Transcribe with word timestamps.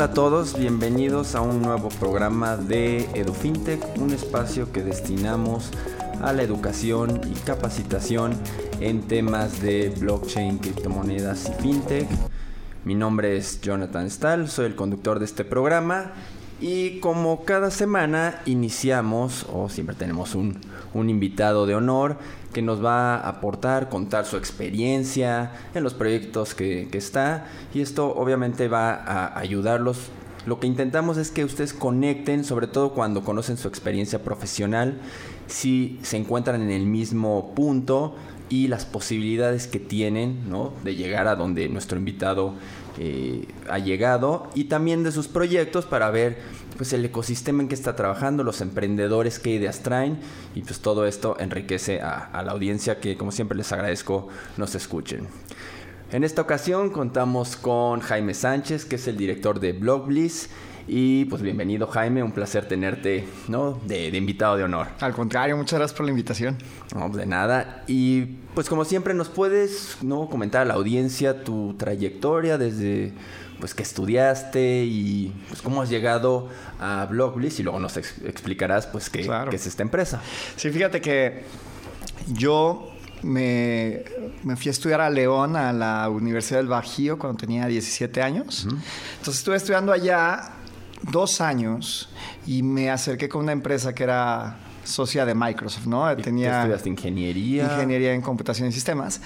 Hola 0.00 0.12
a 0.12 0.14
todos, 0.14 0.58
bienvenidos 0.58 1.34
a 1.34 1.42
un 1.42 1.60
nuevo 1.60 1.90
programa 1.90 2.56
de 2.56 3.04
EduFintech, 3.12 3.84
un 3.98 4.14
espacio 4.14 4.72
que 4.72 4.82
destinamos 4.82 5.72
a 6.22 6.32
la 6.32 6.42
educación 6.42 7.20
y 7.30 7.34
capacitación 7.40 8.32
en 8.80 9.02
temas 9.02 9.60
de 9.60 9.90
blockchain, 9.90 10.56
criptomonedas 10.56 11.50
y 11.50 11.62
fintech. 11.62 12.08
Mi 12.86 12.94
nombre 12.94 13.36
es 13.36 13.60
Jonathan 13.60 14.10
Stahl, 14.10 14.48
soy 14.48 14.64
el 14.64 14.74
conductor 14.74 15.18
de 15.18 15.26
este 15.26 15.44
programa 15.44 16.12
y 16.60 16.98
como 17.00 17.44
cada 17.44 17.70
semana 17.70 18.40
iniciamos, 18.46 19.46
o 19.52 19.68
siempre 19.68 19.96
tenemos 19.96 20.34
un, 20.34 20.58
invitado 20.94 21.66
de 21.66 21.74
honor 21.74 22.16
que 22.52 22.62
nos 22.62 22.84
va 22.84 23.14
a 23.14 23.28
aportar, 23.28 23.88
contar 23.88 24.26
su 24.26 24.36
experiencia 24.36 25.52
en 25.74 25.84
los 25.84 25.94
proyectos 25.94 26.54
que, 26.54 26.88
que 26.90 26.98
está. 26.98 27.46
Y 27.72 27.80
esto 27.80 28.14
obviamente 28.14 28.68
va 28.68 28.92
a 28.92 29.38
ayudarlos 29.38 30.10
lo 30.46 30.58
que 30.58 30.66
intentamos 30.66 31.18
es 31.18 31.30
que 31.30 31.44
ustedes 31.44 31.74
conecten, 31.74 32.44
sobre 32.44 32.66
todo 32.66 32.94
cuando 32.94 33.22
conocen 33.22 33.58
su 33.58 33.68
experiencia 33.68 34.22
profesional, 34.22 34.98
si 35.46 35.98
se 36.02 36.16
encuentran 36.16 36.62
en 36.62 36.70
el 36.70 36.86
mismo 36.86 37.52
punto 37.54 38.14
y 38.48 38.68
las 38.68 38.86
posibilidades 38.86 39.66
que 39.66 39.78
tienen 39.78 40.48
¿no? 40.48 40.72
de 40.82 40.96
llegar 40.96 41.28
a 41.28 41.36
donde 41.36 41.68
nuestro 41.68 41.98
invitado 41.98 42.54
eh, 42.98 43.46
ha 43.68 43.78
llegado 43.78 44.50
y 44.54 44.64
también 44.64 45.02
de 45.02 45.12
sus 45.12 45.28
proyectos 45.28 45.86
para 45.86 46.10
ver 46.10 46.38
pues 46.76 46.92
el 46.92 47.04
ecosistema 47.04 47.62
en 47.62 47.68
que 47.68 47.74
está 47.74 47.94
trabajando, 47.94 48.42
los 48.42 48.60
emprendedores, 48.60 49.38
qué 49.38 49.50
ideas 49.50 49.80
traen 49.80 50.18
y 50.54 50.62
pues 50.62 50.80
todo 50.80 51.06
esto 51.06 51.36
enriquece 51.38 52.00
a, 52.00 52.18
a 52.18 52.42
la 52.42 52.52
audiencia 52.52 53.00
que 53.00 53.16
como 53.16 53.32
siempre 53.32 53.56
les 53.56 53.70
agradezco 53.72 54.28
nos 54.56 54.74
escuchen. 54.74 55.28
En 56.12 56.24
esta 56.24 56.42
ocasión 56.42 56.90
contamos 56.90 57.54
con 57.54 58.00
Jaime 58.00 58.34
Sánchez, 58.34 58.84
que 58.84 58.96
es 58.96 59.06
el 59.06 59.16
director 59.16 59.60
de 59.60 59.72
Blogbliss. 59.72 60.48
Y 60.86 61.24
pues 61.26 61.42
bienvenido 61.42 61.86
Jaime, 61.86 62.22
un 62.22 62.32
placer 62.32 62.66
tenerte, 62.66 63.26
¿no? 63.48 63.80
De, 63.86 64.08
invitado 64.08 64.56
de 64.56 64.64
honor. 64.64 64.88
Al 65.00 65.12
contrario, 65.12 65.56
muchas 65.56 65.78
gracias 65.78 65.96
por 65.96 66.06
la 66.06 66.10
invitación. 66.10 66.58
No, 66.94 67.06
pues, 67.06 67.18
de 67.18 67.26
nada. 67.26 67.84
Y 67.86 68.22
pues 68.54 68.68
como 68.68 68.84
siempre 68.84 69.14
nos 69.14 69.28
puedes, 69.28 69.98
¿no? 70.02 70.28
Comentar 70.28 70.62
a 70.62 70.64
la 70.64 70.74
audiencia 70.74 71.44
tu 71.44 71.74
trayectoria 71.74 72.58
desde 72.58 73.12
pues 73.60 73.74
que 73.74 73.82
estudiaste 73.82 74.84
y 74.84 75.34
pues 75.48 75.60
cómo 75.60 75.82
has 75.82 75.90
llegado 75.90 76.48
a 76.80 77.06
Blogbliss 77.10 77.60
y 77.60 77.62
luego 77.62 77.78
nos 77.78 77.98
explicarás 77.98 78.86
pues 78.86 79.10
qué, 79.10 79.28
qué 79.50 79.56
es 79.56 79.66
esta 79.66 79.82
empresa. 79.82 80.22
Sí, 80.56 80.70
fíjate 80.70 81.02
que 81.02 81.44
yo 82.32 82.90
me, 83.22 84.04
fui 84.56 84.68
a 84.68 84.70
estudiar 84.70 85.00
a 85.00 85.10
León, 85.10 85.56
a 85.56 85.72
la 85.72 86.08
Universidad 86.08 86.60
del 86.60 86.68
Bajío, 86.68 87.18
cuando 87.18 87.38
tenía 87.38 87.66
17 87.66 88.22
años. 88.22 88.64
Entonces 88.64 89.38
estuve 89.38 89.56
estudiando 89.56 89.92
allá 89.92 90.54
dos 91.02 91.40
años 91.40 92.08
y 92.46 92.62
me 92.62 92.90
acerqué 92.90 93.28
con 93.28 93.42
una 93.42 93.52
empresa 93.52 93.94
que 93.94 94.04
era 94.04 94.58
socia 94.84 95.24
de 95.24 95.34
Microsoft, 95.34 95.86
¿no? 95.86 96.14
Tenía 96.16 96.58
estudiaste 96.58 96.88
ingeniería. 96.88 97.64
Ingeniería 97.64 98.12
en 98.14 98.22
computación 98.22 98.68
y 98.68 98.72
sistemas. 98.72 99.20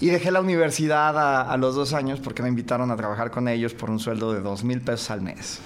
Y 0.00 0.06
dejé 0.06 0.30
la 0.30 0.40
universidad 0.40 1.18
a, 1.18 1.42
a, 1.42 1.56
los 1.56 1.74
dos 1.74 1.92
años 1.92 2.20
porque 2.20 2.42
me 2.42 2.48
invitaron 2.48 2.90
a 2.90 2.96
trabajar 2.96 3.30
con 3.30 3.48
ellos 3.48 3.74
por 3.74 3.90
un 3.90 3.98
sueldo 3.98 4.32
de 4.32 4.40
dos 4.40 4.64
mil 4.64 4.80
pesos 4.80 5.10
al 5.10 5.20
mes. 5.20 5.60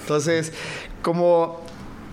Entonces, 0.00 0.52
como 1.02 1.60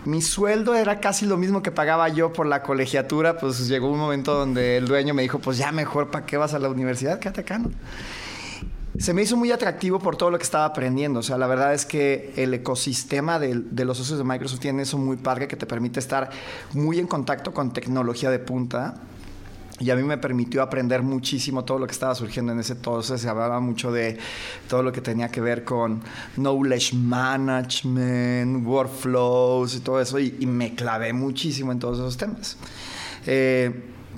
mi 0.05 0.21
sueldo 0.21 0.75
era 0.75 0.99
casi 0.99 1.25
lo 1.25 1.37
mismo 1.37 1.61
que 1.61 1.71
pagaba 1.71 2.09
yo 2.09 2.33
por 2.33 2.47
la 2.47 2.63
colegiatura, 2.63 3.37
pues 3.37 3.67
llegó 3.67 3.89
un 3.91 3.99
momento 3.99 4.33
donde 4.33 4.77
el 4.77 4.87
dueño 4.87 5.13
me 5.13 5.21
dijo, 5.21 5.39
pues 5.39 5.57
ya 5.57 5.71
mejor, 5.71 6.09
¿para 6.09 6.25
qué 6.25 6.37
vas 6.37 6.53
a 6.53 6.59
la 6.59 6.69
universidad? 6.69 7.19
Quédate 7.19 7.41
acá, 7.41 7.59
¿no? 7.59 7.71
Se 8.97 9.13
me 9.13 9.21
hizo 9.21 9.37
muy 9.37 9.51
atractivo 9.51 9.99
por 9.99 10.17
todo 10.17 10.31
lo 10.31 10.37
que 10.37 10.43
estaba 10.43 10.65
aprendiendo. 10.65 11.21
O 11.21 11.23
sea, 11.23 11.37
la 11.37 11.47
verdad 11.47 11.73
es 11.73 11.85
que 11.85 12.33
el 12.35 12.53
ecosistema 12.53 13.39
de, 13.39 13.55
los 13.85 13.97
socios 13.97 14.17
de 14.17 14.25
Microsoft 14.25 14.59
tiene 14.59 14.83
eso 14.83 14.97
muy 14.97 15.17
padre 15.17 15.47
que 15.47 15.55
te 15.55 15.65
permite 15.65 15.99
estar 15.99 16.29
muy 16.73 16.99
en 16.99 17.07
contacto 17.07 17.53
con 17.53 17.71
tecnología 17.71 18.29
de 18.29 18.39
punta 18.39 18.95
y 19.79 19.89
a 19.89 19.95
mí 19.95 20.03
me 20.03 20.17
permitió 20.17 20.61
aprender 20.61 21.01
muchísimo 21.01 21.65
todo 21.65 21.79
lo 21.79 21.87
que 21.87 21.93
estaba 21.93 22.13
surgiendo 22.13 22.51
en 22.51 22.59
ese 22.59 22.73
entonces. 22.73 23.21
Se 23.21 23.29
hablaba 23.29 23.59
mucho 23.59 23.91
de 23.91 24.17
todo 24.67 24.83
lo 24.83 24.91
que 24.91 25.01
tenía 25.01 25.29
que 25.29 25.41
ver 25.41 25.63
con 25.63 26.01
knowledge 26.35 26.95
management, 26.95 28.65
workflows 28.65 29.73
y 29.73 29.79
todo 29.79 29.99
eso. 29.99 30.19
Y, 30.19 30.45
me 30.45 30.75
clavé 30.75 31.13
muchísimo 31.13 31.71
en 31.71 31.79
todos 31.79 31.97
esos 31.97 32.17
temas. 32.17 32.57
Eh, 33.25 33.71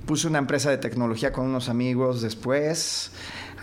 puse 0.06 0.28
una 0.28 0.40
empresa 0.40 0.70
de 0.70 0.80
tecnología 0.80 1.32
con 1.32 1.46
unos 1.46 1.70
amigos 1.70 2.22
después. 2.22 3.12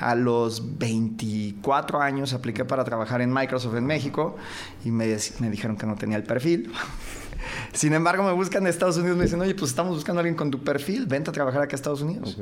A 0.01 0.15
los 0.15 0.79
24 0.79 2.01
años 2.01 2.33
apliqué 2.33 2.65
para 2.65 2.85
trabajar 2.85 3.21
en 3.21 3.33
Microsoft 3.33 3.77
en 3.77 3.87
México 3.87 4.37
y 4.85 4.91
me, 4.91 5.17
me 5.41 5.51
dijeron 5.51 5.77
que 5.77 5.87
no 5.87 5.95
tenía 5.95 6.17
el 6.17 6.25
perfil. 6.25 6.73
Sin 7.73 7.93
embargo, 7.93 8.23
me 8.23 8.33
buscan 8.33 8.63
en 8.63 8.69
Estados 8.69 8.97
Unidos, 8.97 9.17
me 9.17 9.25
dicen, 9.25 9.41
oye, 9.41 9.55
pues 9.55 9.71
estamos 9.71 9.95
buscando 9.95 10.19
a 10.19 10.23
alguien 10.23 10.37
con 10.37 10.51
tu 10.51 10.63
perfil, 10.63 11.07
vente 11.07 11.31
a 11.31 11.33
trabajar 11.33 11.63
aquí 11.63 11.75
a 11.75 11.77
Estados 11.77 12.03
Unidos. 12.03 12.37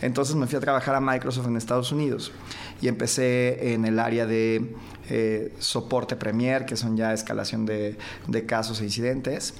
Entonces 0.00 0.36
me 0.36 0.46
fui 0.46 0.56
a 0.56 0.60
trabajar 0.60 0.94
a 0.94 1.00
Microsoft 1.00 1.46
en 1.46 1.56
Estados 1.56 1.92
Unidos 1.92 2.32
y 2.80 2.88
empecé 2.88 3.74
en 3.74 3.84
el 3.84 3.98
área 3.98 4.26
de 4.26 4.74
eh, 5.08 5.52
soporte 5.58 6.16
Premier, 6.16 6.66
que 6.66 6.76
son 6.76 6.96
ya 6.96 7.12
escalación 7.12 7.66
de, 7.66 7.98
de 8.26 8.46
casos 8.46 8.80
e 8.80 8.84
incidentes. 8.84 9.54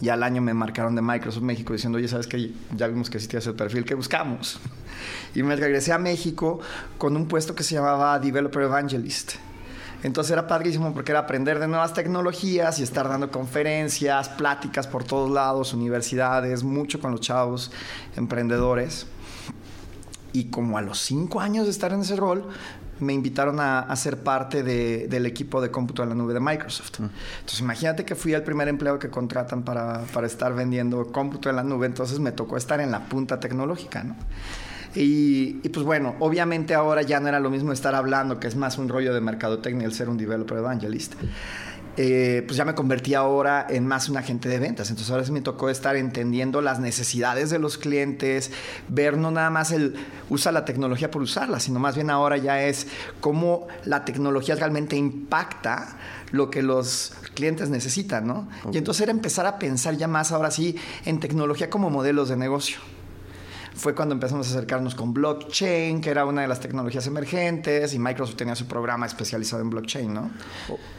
Y 0.00 0.08
al 0.08 0.22
año 0.22 0.42
me 0.42 0.54
marcaron 0.54 0.94
de 0.94 1.02
Microsoft 1.02 1.42
México 1.42 1.72
diciendo, 1.72 1.98
oye, 1.98 2.08
¿sabes 2.08 2.26
qué? 2.26 2.52
Ya 2.76 2.86
vimos 2.88 3.10
que 3.10 3.18
tienes 3.18 3.46
el 3.46 3.54
perfil 3.54 3.84
que 3.84 3.94
buscamos. 3.94 4.60
Y 5.34 5.42
me 5.42 5.56
regresé 5.56 5.92
a 5.92 5.98
México 5.98 6.60
con 6.98 7.16
un 7.16 7.26
puesto 7.26 7.54
que 7.54 7.64
se 7.64 7.74
llamaba 7.74 8.18
Developer 8.18 8.62
Evangelist. 8.62 9.32
Entonces 10.02 10.32
era 10.32 10.46
padrísimo 10.46 10.92
porque 10.92 11.12
era 11.12 11.20
aprender 11.20 11.58
de 11.58 11.68
nuevas 11.68 11.94
tecnologías 11.94 12.78
y 12.80 12.82
estar 12.82 13.08
dando 13.08 13.30
conferencias, 13.30 14.28
pláticas 14.28 14.86
por 14.86 15.04
todos 15.04 15.30
lados, 15.30 15.72
universidades, 15.74 16.64
mucho 16.64 17.00
con 17.00 17.12
los 17.12 17.20
chavos, 17.20 17.70
emprendedores. 18.16 19.06
Y 20.32 20.44
como 20.44 20.76
a 20.76 20.82
los 20.82 20.98
cinco 20.98 21.40
años 21.40 21.66
de 21.66 21.70
estar 21.70 21.92
en 21.92 22.00
ese 22.00 22.16
rol, 22.16 22.48
me 23.02 23.12
invitaron 23.12 23.60
a, 23.60 23.94
ser 23.96 24.22
parte 24.22 24.62
del 24.62 25.26
equipo 25.26 25.60
de 25.60 25.70
cómputo 25.70 26.02
en 26.02 26.08
la 26.08 26.14
nube 26.14 26.34
de 26.34 26.40
Microsoft. 26.40 27.00
Mm. 27.00 27.10
Entonces, 27.40 27.60
imagínate 27.60 28.04
que 28.04 28.14
fui 28.14 28.32
el 28.32 28.42
primer 28.42 28.68
empleo 28.68 28.98
que 28.98 29.10
contratan 29.10 29.62
para, 29.62 30.02
para 30.12 30.26
estar 30.26 30.54
vendiendo 30.54 31.12
cómputo 31.12 31.50
en 31.50 31.56
la 31.56 31.62
nube, 31.62 31.86
entonces 31.86 32.18
me 32.18 32.32
tocó 32.32 32.56
estar 32.56 32.80
en 32.80 32.90
la 32.90 33.00
punta 33.08 33.38
tecnológica, 33.38 34.02
¿no? 34.02 34.16
Y, 34.94 35.54
pues 35.70 35.86
bueno, 35.86 36.16
obviamente 36.18 36.74
ahora 36.74 37.02
ya 37.02 37.18
no 37.18 37.28
era 37.28 37.40
lo 37.40 37.48
mismo 37.48 37.72
estar 37.72 37.94
hablando, 37.94 38.38
que 38.38 38.46
es 38.46 38.56
más 38.56 38.76
un 38.76 38.88
rollo 38.88 39.14
de 39.14 39.20
mercadotecnia 39.20 39.86
el 39.86 39.94
ser 39.94 40.08
un 40.08 40.18
developer 40.18 40.58
evangelist. 40.58 41.14
Eh, 41.98 42.42
pues 42.46 42.56
ya 42.56 42.64
me 42.64 42.74
convertí 42.74 43.12
ahora 43.12 43.66
en 43.68 43.86
más 43.86 44.08
un 44.08 44.16
agente 44.16 44.48
de 44.48 44.58
ventas. 44.58 44.88
Entonces 44.88 45.10
ahora 45.10 45.24
sí 45.24 45.32
me 45.32 45.42
tocó 45.42 45.68
estar 45.68 45.96
entendiendo 45.96 46.62
las 46.62 46.80
necesidades 46.80 47.50
de 47.50 47.58
los 47.58 47.76
clientes, 47.76 48.50
ver 48.88 49.18
no 49.18 49.30
nada 49.30 49.50
más 49.50 49.72
el 49.72 49.94
usa 50.30 50.52
la 50.52 50.64
tecnología 50.64 51.10
por 51.10 51.20
usarla, 51.20 51.60
sino 51.60 51.78
más 51.80 51.94
bien 51.94 52.08
ahora 52.08 52.38
ya 52.38 52.62
es 52.62 52.86
cómo 53.20 53.68
la 53.84 54.04
tecnología 54.04 54.54
realmente 54.54 54.96
impacta 54.96 55.98
lo 56.30 56.50
que 56.50 56.62
los 56.62 57.12
clientes 57.34 57.68
necesitan, 57.68 58.26
¿no? 58.26 58.48
Y 58.72 58.78
entonces 58.78 59.02
era 59.02 59.12
empezar 59.12 59.44
a 59.44 59.58
pensar 59.58 59.96
ya 59.96 60.08
más 60.08 60.32
ahora 60.32 60.50
sí 60.50 60.76
en 61.04 61.20
tecnología 61.20 61.68
como 61.68 61.90
modelos 61.90 62.30
de 62.30 62.36
negocio 62.36 62.78
fue 63.74 63.94
cuando 63.94 64.14
empezamos 64.14 64.46
a 64.48 64.50
acercarnos 64.50 64.94
con 64.94 65.14
blockchain, 65.14 66.00
que 66.00 66.10
era 66.10 66.24
una 66.26 66.42
de 66.42 66.48
las 66.48 66.60
tecnologías 66.60 67.06
emergentes, 67.06 67.94
y 67.94 67.98
Microsoft 67.98 68.36
tenía 68.36 68.54
su 68.54 68.66
programa 68.66 69.06
especializado 69.06 69.62
en 69.62 69.70
blockchain, 69.70 70.12
¿no? 70.12 70.30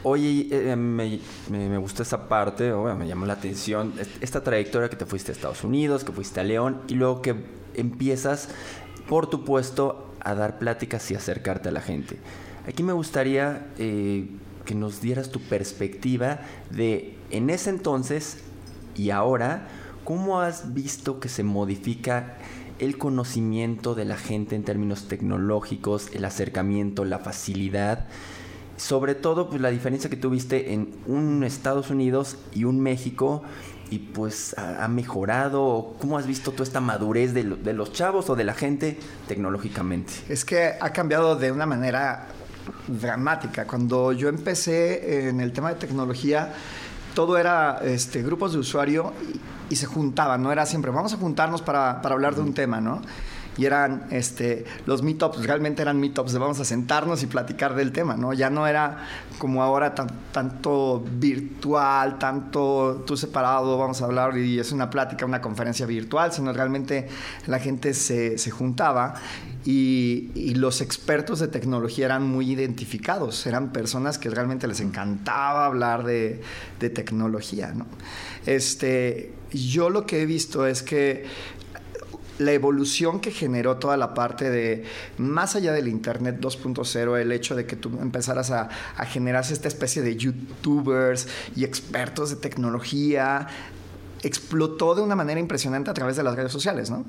Oye, 0.02 0.48
eh, 0.50 0.76
me, 0.76 1.20
me, 1.50 1.78
gustó 1.78 2.02
esa 2.02 2.28
parte, 2.28 2.72
me 2.72 3.06
llamó 3.06 3.26
la 3.26 3.34
atención, 3.34 3.92
esta 4.20 4.42
trayectoria 4.42 4.88
que 4.88 4.96
te 4.96 5.06
fuiste 5.06 5.32
a 5.32 5.34
Estados 5.34 5.64
Unidos, 5.64 6.04
que 6.04 6.12
fuiste 6.12 6.40
a 6.40 6.44
León, 6.44 6.80
y 6.88 6.94
luego 6.94 7.22
que 7.22 7.36
empiezas 7.74 8.48
por 9.08 9.28
tu 9.28 9.44
puesto 9.44 10.14
a 10.20 10.34
dar 10.34 10.58
pláticas 10.58 11.10
y 11.10 11.14
acercarte 11.14 11.68
a 11.68 11.72
la 11.72 11.80
gente. 11.80 12.18
Aquí 12.66 12.82
me 12.82 12.94
gustaría 12.94 13.66
eh, 13.78 14.28
que 14.64 14.74
nos 14.74 15.00
dieras 15.00 15.30
tu 15.30 15.40
perspectiva 15.40 16.40
de 16.70 17.16
en 17.30 17.50
ese 17.50 17.70
entonces 17.70 18.38
y 18.96 19.10
ahora, 19.10 19.68
¿cómo 20.04 20.40
has 20.40 20.72
visto 20.72 21.20
que 21.20 21.28
se 21.28 21.42
modifica 21.42 22.38
el 22.78 22.98
conocimiento 22.98 23.94
de 23.94 24.04
la 24.04 24.16
gente 24.16 24.56
en 24.56 24.64
términos 24.64 25.08
tecnológicos, 25.08 26.08
el 26.12 26.24
acercamiento, 26.24 27.04
la 27.04 27.18
facilidad. 27.18 28.06
Sobre 28.76 29.14
todo, 29.14 29.48
pues 29.48 29.60
la 29.60 29.70
diferencia 29.70 30.10
que 30.10 30.16
tuviste 30.16 30.72
en 30.72 30.90
un 31.06 31.44
Estados 31.44 31.90
Unidos 31.90 32.36
y 32.52 32.64
un 32.64 32.80
México, 32.80 33.42
y 33.90 33.98
pues 33.98 34.54
ha, 34.58 34.88
mejorado. 34.88 35.94
¿Cómo 36.00 36.18
has 36.18 36.26
visto 36.26 36.50
toda 36.50 36.64
esta 36.64 36.80
madurez 36.80 37.34
de, 37.34 37.44
de 37.44 37.72
los 37.72 37.92
chavos 37.92 38.28
o 38.30 38.34
de 38.34 38.44
la 38.44 38.54
gente 38.54 38.98
tecnológicamente? 39.28 40.12
Es 40.28 40.44
que 40.44 40.72
ha 40.80 40.90
cambiado 40.92 41.36
de 41.36 41.52
una 41.52 41.66
manera 41.66 42.28
dramática. 42.88 43.66
Cuando 43.66 44.12
yo 44.12 44.28
empecé 44.28 45.28
en 45.28 45.40
el 45.40 45.52
tema 45.52 45.70
de 45.70 45.76
tecnología, 45.76 46.52
todo 47.14 47.38
era 47.38 47.80
este, 47.82 48.22
grupos 48.22 48.52
de 48.52 48.58
usuario 48.58 49.12
y, 49.70 49.76
se 49.76 49.86
juntaban, 49.86 50.42
no 50.42 50.52
era 50.52 50.66
siempre, 50.66 50.90
vamos 50.90 51.12
a 51.14 51.16
juntarnos 51.16 51.62
para, 51.62 52.00
hablar 52.00 52.34
de 52.34 52.42
un 52.42 52.54
tema, 52.54 52.80
¿no? 52.80 53.02
y 53.56 53.66
eran 53.66 54.06
este, 54.10 54.64
los 54.84 55.02
meetups, 55.02 55.44
realmente 55.46 55.80
eran 55.80 56.00
meetups 56.00 56.32
de 56.32 56.38
vamos 56.40 56.58
a 56.58 56.64
sentarnos 56.64 57.22
y 57.22 57.26
platicar 57.26 57.76
del 57.76 57.92
tema, 57.92 58.16
¿no? 58.16 58.32
Ya 58.32 58.50
no 58.50 58.66
era 58.66 59.06
como 59.38 59.62
ahora 59.62 59.94
tanto 59.94 61.04
virtual, 61.18 62.18
tanto 62.18 63.04
tú 63.06 63.16
separado, 63.16 63.78
vamos 63.78 64.02
a 64.02 64.06
hablar 64.06 64.36
y 64.36 64.58
es 64.58 64.72
una 64.72 64.90
plática, 64.90 65.24
una 65.24 65.40
conferencia 65.40 65.86
virtual, 65.86 66.32
sino 66.32 66.52
realmente 66.52 67.08
la 67.46 67.60
gente 67.60 67.94
se, 67.94 68.38
se 68.38 68.50
juntaba 68.50 69.14
y, 69.64 70.54
los 70.54 70.80
expertos 70.80 71.40
de 71.40 71.48
tecnología 71.48 72.06
eran 72.06 72.22
muy 72.22 72.50
identificados, 72.52 73.46
eran 73.46 73.72
personas 73.72 74.18
que 74.18 74.30
realmente 74.30 74.66
les 74.68 74.80
encantaba 74.80 75.66
hablar 75.66 76.04
de, 76.04 76.42
tecnología, 76.78 77.72
¿no? 77.72 77.86
Este, 78.44 79.32
yo 79.52 79.88
lo 79.88 80.04
que 80.04 80.20
he 80.22 80.26
visto 80.26 80.66
es 80.66 80.82
que 80.82 81.24
la 82.38 82.52
evolución 82.52 83.20
que 83.20 83.30
generó 83.30 83.76
toda 83.76 83.96
la 83.96 84.12
parte 84.12 84.50
de, 84.50 84.84
más 85.16 85.56
allá 85.56 85.72
del 85.72 85.88
Internet 85.88 86.40
2.0, 86.40 87.18
el 87.18 87.32
hecho 87.32 87.54
de 87.54 87.64
que 87.64 87.76
tú 87.76 87.98
empezaras 88.02 88.50
a, 88.50 88.68
a 88.96 89.06
generarse 89.06 89.54
esta 89.54 89.68
especie 89.68 90.02
de 90.02 90.16
youtubers 90.16 91.26
y 91.56 91.64
expertos 91.64 92.30
de 92.30 92.36
tecnología, 92.36 93.46
explotó 94.22 94.94
de 94.94 95.02
una 95.02 95.14
manera 95.16 95.40
impresionante 95.40 95.90
a 95.90 95.94
través 95.94 96.16
de 96.16 96.22
las 96.22 96.34
redes 96.34 96.52
sociales, 96.52 96.90
¿no? 96.90 97.04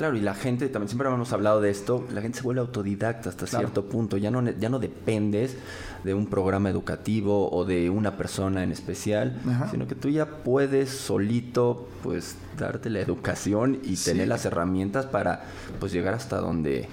Claro, 0.00 0.16
y 0.16 0.22
la 0.22 0.32
gente, 0.32 0.70
también 0.70 0.88
siempre 0.88 1.08
hemos 1.08 1.30
hablado 1.34 1.60
de 1.60 1.68
esto, 1.68 2.06
la 2.10 2.22
gente 2.22 2.38
se 2.38 2.42
vuelve 2.42 2.62
autodidacta 2.62 3.28
hasta 3.28 3.46
cierto 3.46 3.84
punto, 3.84 4.16
ya 4.16 4.30
no, 4.30 4.42
ya 4.52 4.70
no 4.70 4.78
dependes 4.78 5.58
de 6.04 6.14
un 6.14 6.24
programa 6.24 6.70
educativo 6.70 7.50
o 7.52 7.66
de 7.66 7.90
una 7.90 8.16
persona 8.16 8.62
en 8.62 8.72
especial, 8.72 9.38
sino 9.70 9.86
que 9.86 9.94
tú 9.94 10.08
ya 10.08 10.24
puedes 10.24 10.88
solito 10.88 11.86
pues 12.02 12.36
darte 12.58 12.88
la 12.88 13.00
educación 13.00 13.78
y 13.82 13.96
tener 13.96 14.28
las 14.28 14.46
herramientas 14.46 15.04
para 15.04 15.44
pues 15.78 15.92
llegar 15.92 16.14
hasta 16.14 16.38
donde 16.38 16.88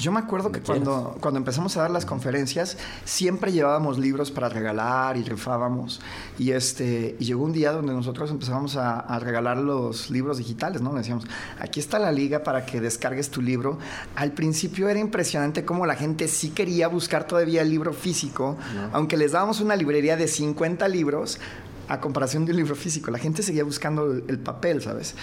yo 0.00 0.12
me 0.12 0.20
acuerdo 0.20 0.52
que 0.52 0.60
cuando, 0.60 1.16
cuando 1.20 1.38
empezamos 1.38 1.76
a 1.76 1.82
dar 1.82 1.90
las 1.90 2.06
conferencias, 2.06 2.76
siempre 3.04 3.52
llevábamos 3.52 3.98
libros 3.98 4.30
para 4.30 4.48
regalar 4.48 5.16
y 5.16 5.24
rifábamos. 5.24 6.00
Y, 6.38 6.52
este, 6.52 7.16
y 7.18 7.24
llegó 7.24 7.44
un 7.44 7.52
día 7.52 7.72
donde 7.72 7.92
nosotros 7.92 8.30
empezamos 8.30 8.76
a, 8.76 9.18
regalar 9.18 9.56
los 9.56 10.10
libros 10.10 10.38
digitales, 10.38 10.80
¿no? 10.80 10.94
Decíamos, 10.94 11.26
aquí 11.58 11.80
está 11.80 11.98
la 11.98 12.12
liga 12.12 12.44
para 12.44 12.64
que 12.64 12.80
descargues 12.80 13.30
tu 13.30 13.42
libro. 13.42 13.78
Al 14.14 14.32
principio 14.32 14.88
era 14.88 15.00
impresionante 15.00 15.64
cómo 15.64 15.86
la 15.86 15.96
gente 15.96 16.28
sí 16.28 16.50
quería 16.50 16.88
buscar 16.88 17.26
todavía 17.26 17.62
el 17.62 17.70
libro 17.70 17.92
físico, 17.92 18.56
aunque 18.92 19.16
les 19.16 19.32
dábamos 19.32 19.60
una 19.60 19.74
librería 19.74 20.16
de 20.16 20.28
50 20.28 20.86
libros 20.88 21.40
a 21.88 22.00
comparación 22.00 22.44
de 22.44 22.52
un 22.52 22.58
libro 22.58 22.76
físico. 22.76 23.10
La 23.10 23.18
gente 23.18 23.42
seguía 23.42 23.64
buscando 23.64 24.12
el 24.12 24.38
papel, 24.38 24.82
¿sabes? 24.82 25.14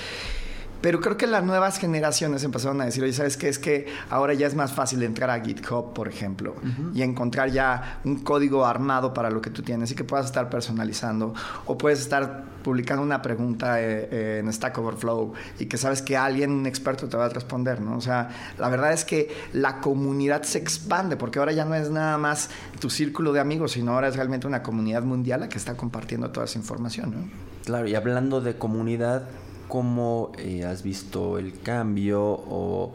Pero 0.81 1.01
creo 1.01 1.17
que 1.17 1.27
las 1.27 1.43
nuevas 1.43 1.77
generaciones 1.77 2.43
empezaron 2.43 2.79
a 2.81 2.85
decir, 2.85 3.03
oye, 3.03 3.13
¿sabes 3.13 3.37
qué? 3.37 3.49
Es 3.49 3.59
que 3.59 3.87
ahora 4.09 4.33
ya 4.33 4.47
es 4.47 4.55
más 4.55 4.73
fácil 4.73 5.01
entrar 5.03 5.29
a 5.29 5.39
GitHub, 5.39 5.93
por 5.93 6.07
ejemplo, 6.07 6.55
y 6.93 7.01
encontrar 7.01 7.49
ya 7.49 7.99
un 8.03 8.19
código 8.19 8.65
armado 8.65 9.13
para 9.13 9.29
lo 9.29 9.41
que 9.41 9.49
tú 9.49 9.63
tienes 9.63 9.91
y 9.91 9.95
que 9.95 10.03
puedas 10.03 10.27
estar 10.27 10.49
personalizando. 10.49 11.33
O 11.65 11.77
puedes 11.77 11.99
estar 11.99 12.43
publicando 12.63 13.03
una 13.03 13.21
pregunta 13.21 13.79
eh, 13.79 14.09
eh, 14.11 14.41
en 14.43 14.51
Stack 14.51 14.77
Overflow 14.77 15.33
y 15.59 15.67
que 15.67 15.77
sabes 15.77 16.01
que 16.01 16.17
alguien, 16.17 16.51
un 16.51 16.65
experto, 16.65 17.07
te 17.07 17.15
va 17.15 17.25
a 17.25 17.29
responder, 17.29 17.79
¿no? 17.79 17.97
O 17.97 18.01
sea, 18.01 18.29
la 18.57 18.69
verdad 18.69 18.91
es 18.91 19.05
que 19.05 19.35
la 19.53 19.81
comunidad 19.81 20.43
se 20.43 20.57
expande, 20.57 21.15
porque 21.15 21.39
ahora 21.39 21.51
ya 21.51 21.65
no 21.65 21.75
es 21.75 21.91
nada 21.91 22.17
más 22.17 22.49
tu 22.79 22.89
círculo 22.89 23.33
de 23.33 23.39
amigos, 23.39 23.73
sino 23.73 23.93
ahora 23.93 24.07
es 24.07 24.15
realmente 24.15 24.47
una 24.47 24.63
comunidad 24.63 25.03
mundial 25.03 25.41
la 25.41 25.49
que 25.49 25.57
está 25.57 25.77
compartiendo 25.77 26.31
toda 26.31 26.45
esa 26.45 26.57
información, 26.57 27.11
¿no? 27.11 27.45
Claro, 27.65 27.87
y 27.87 27.95
hablando 27.95 28.41
de 28.41 28.55
comunidad, 28.57 29.27
cómo 29.67 30.31
eh, 30.37 30.65
has 30.65 30.83
visto 30.83 31.37
el 31.37 31.59
cambio 31.59 32.21
o 32.23 32.93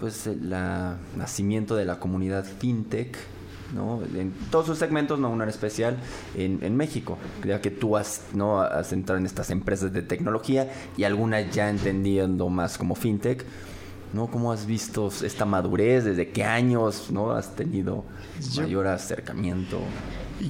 pues 0.00 0.26
el 0.26 0.48
nacimiento 1.16 1.74
de 1.74 1.84
la 1.84 1.98
comunidad 1.98 2.44
fintech 2.44 3.16
¿no? 3.74 4.00
en 4.14 4.32
todos 4.50 4.66
sus 4.66 4.78
segmentos, 4.78 5.18
no 5.18 5.30
uno 5.30 5.44
en 5.44 5.50
especial, 5.50 5.96
en, 6.36 6.60
en, 6.62 6.76
México, 6.76 7.18
ya 7.44 7.60
que 7.60 7.70
tú 7.70 7.96
has, 7.96 8.22
¿no? 8.32 8.60
has 8.60 8.92
entrado 8.92 9.18
en 9.18 9.26
estas 9.26 9.50
empresas 9.50 9.92
de 9.92 10.02
tecnología 10.02 10.72
y 10.96 11.04
algunas 11.04 11.50
ya 11.50 11.68
entendiendo 11.68 12.48
más 12.48 12.78
como 12.78 12.94
fintech. 12.94 13.44
¿no? 14.12 14.28
¿Cómo 14.28 14.52
has 14.52 14.64
visto 14.64 15.10
esta 15.22 15.44
madurez? 15.44 16.04
¿Desde 16.04 16.30
qué 16.30 16.44
años 16.44 17.10
¿no? 17.10 17.32
has 17.32 17.54
tenido 17.54 18.04
mayor 18.56 18.86
acercamiento? 18.86 19.80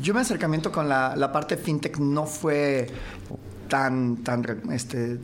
Yo 0.00 0.14
mi 0.14 0.20
acercamiento 0.20 0.70
con 0.70 0.88
la, 0.88 1.16
la 1.16 1.32
parte 1.32 1.56
fintech 1.56 1.98
no 1.98 2.26
fue 2.26 2.88
tan, 3.68 4.18
tan, 4.18 4.44
este, 4.72 5.18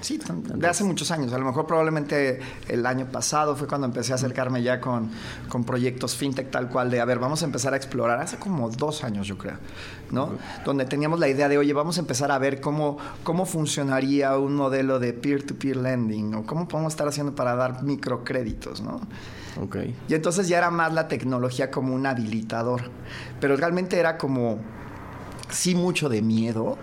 Sí, 0.00 0.18
de 0.54 0.66
hace 0.66 0.84
muchos 0.84 1.10
años. 1.10 1.32
A 1.32 1.38
lo 1.38 1.44
mejor 1.44 1.66
probablemente 1.66 2.40
el 2.68 2.86
año 2.86 3.06
pasado 3.06 3.56
fue 3.56 3.66
cuando 3.66 3.86
empecé 3.86 4.12
a 4.12 4.14
acercarme 4.16 4.62
ya 4.62 4.80
con, 4.80 5.10
con, 5.48 5.64
proyectos 5.64 6.16
fintech 6.16 6.50
tal 6.50 6.68
cual 6.68 6.90
de, 6.90 7.00
a 7.00 7.04
ver, 7.04 7.18
vamos 7.18 7.42
a 7.42 7.44
empezar 7.44 7.74
a 7.74 7.76
explorar. 7.76 8.20
Hace 8.20 8.36
como 8.36 8.70
dos 8.70 9.04
años 9.04 9.26
yo 9.26 9.36
creo, 9.36 9.56
¿no? 10.10 10.32
Donde 10.64 10.84
teníamos 10.84 11.18
la 11.20 11.28
idea 11.28 11.48
de, 11.48 11.58
oye, 11.58 11.72
vamos 11.72 11.98
a 11.98 12.00
empezar 12.00 12.30
a 12.30 12.38
ver 12.38 12.60
cómo, 12.60 12.98
cómo 13.22 13.46
funcionaría 13.46 14.36
un 14.38 14.54
modelo 14.54 14.98
de 14.98 15.12
peer-to-peer 15.12 15.76
lending 15.76 16.34
o 16.34 16.46
cómo 16.46 16.68
podemos 16.68 16.92
estar 16.92 17.08
haciendo 17.08 17.34
para 17.34 17.54
dar 17.54 17.82
microcréditos, 17.82 18.80
¿no? 18.80 19.00
Okay. 19.62 19.96
Y 20.08 20.14
entonces 20.14 20.48
ya 20.48 20.58
era 20.58 20.70
más 20.70 20.92
la 20.92 21.08
tecnología 21.08 21.70
como 21.70 21.94
un 21.94 22.06
habilitador. 22.06 22.82
Pero 23.40 23.56
realmente 23.56 23.98
era 23.98 24.16
como, 24.16 24.58
sí, 25.50 25.74
mucho 25.74 26.08
de 26.08 26.22
miedo 26.22 26.78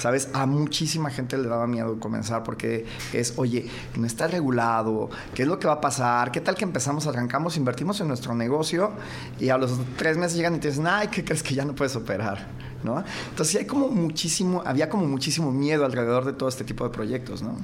¿sabes? 0.00 0.30
A 0.32 0.46
muchísima 0.46 1.10
gente 1.10 1.36
le 1.36 1.48
daba 1.48 1.66
miedo 1.66 2.00
comenzar 2.00 2.42
porque 2.42 2.86
es, 3.12 3.34
oye, 3.36 3.66
no 3.96 4.06
está 4.06 4.26
regulado, 4.26 5.10
¿qué 5.34 5.42
es 5.42 5.48
lo 5.48 5.58
que 5.58 5.66
va 5.66 5.74
a 5.74 5.80
pasar? 5.80 6.32
¿Qué 6.32 6.40
tal 6.40 6.54
que 6.54 6.64
empezamos, 6.64 7.06
arrancamos, 7.06 7.56
invertimos 7.56 8.00
en 8.00 8.08
nuestro 8.08 8.34
negocio 8.34 8.92
y 9.38 9.50
a 9.50 9.58
los 9.58 9.78
tres 9.96 10.16
meses 10.16 10.36
llegan 10.36 10.56
y 10.56 10.58
te 10.58 10.68
dicen, 10.68 10.86
ay, 10.86 11.08
¿qué 11.08 11.24
crees 11.24 11.42
que 11.42 11.54
ya 11.54 11.64
no 11.64 11.74
puedes 11.74 11.94
operar? 11.96 12.48
¿No? 12.82 13.04
Entonces 13.28 13.56
hay 13.56 13.66
como 13.66 13.88
muchísimo, 13.88 14.62
había 14.64 14.88
como 14.88 15.06
muchísimo 15.06 15.52
miedo 15.52 15.84
alrededor 15.84 16.24
de 16.24 16.32
todo 16.32 16.48
este 16.48 16.64
tipo 16.64 16.84
de 16.84 16.90
proyectos, 16.90 17.42
¿no? 17.42 17.56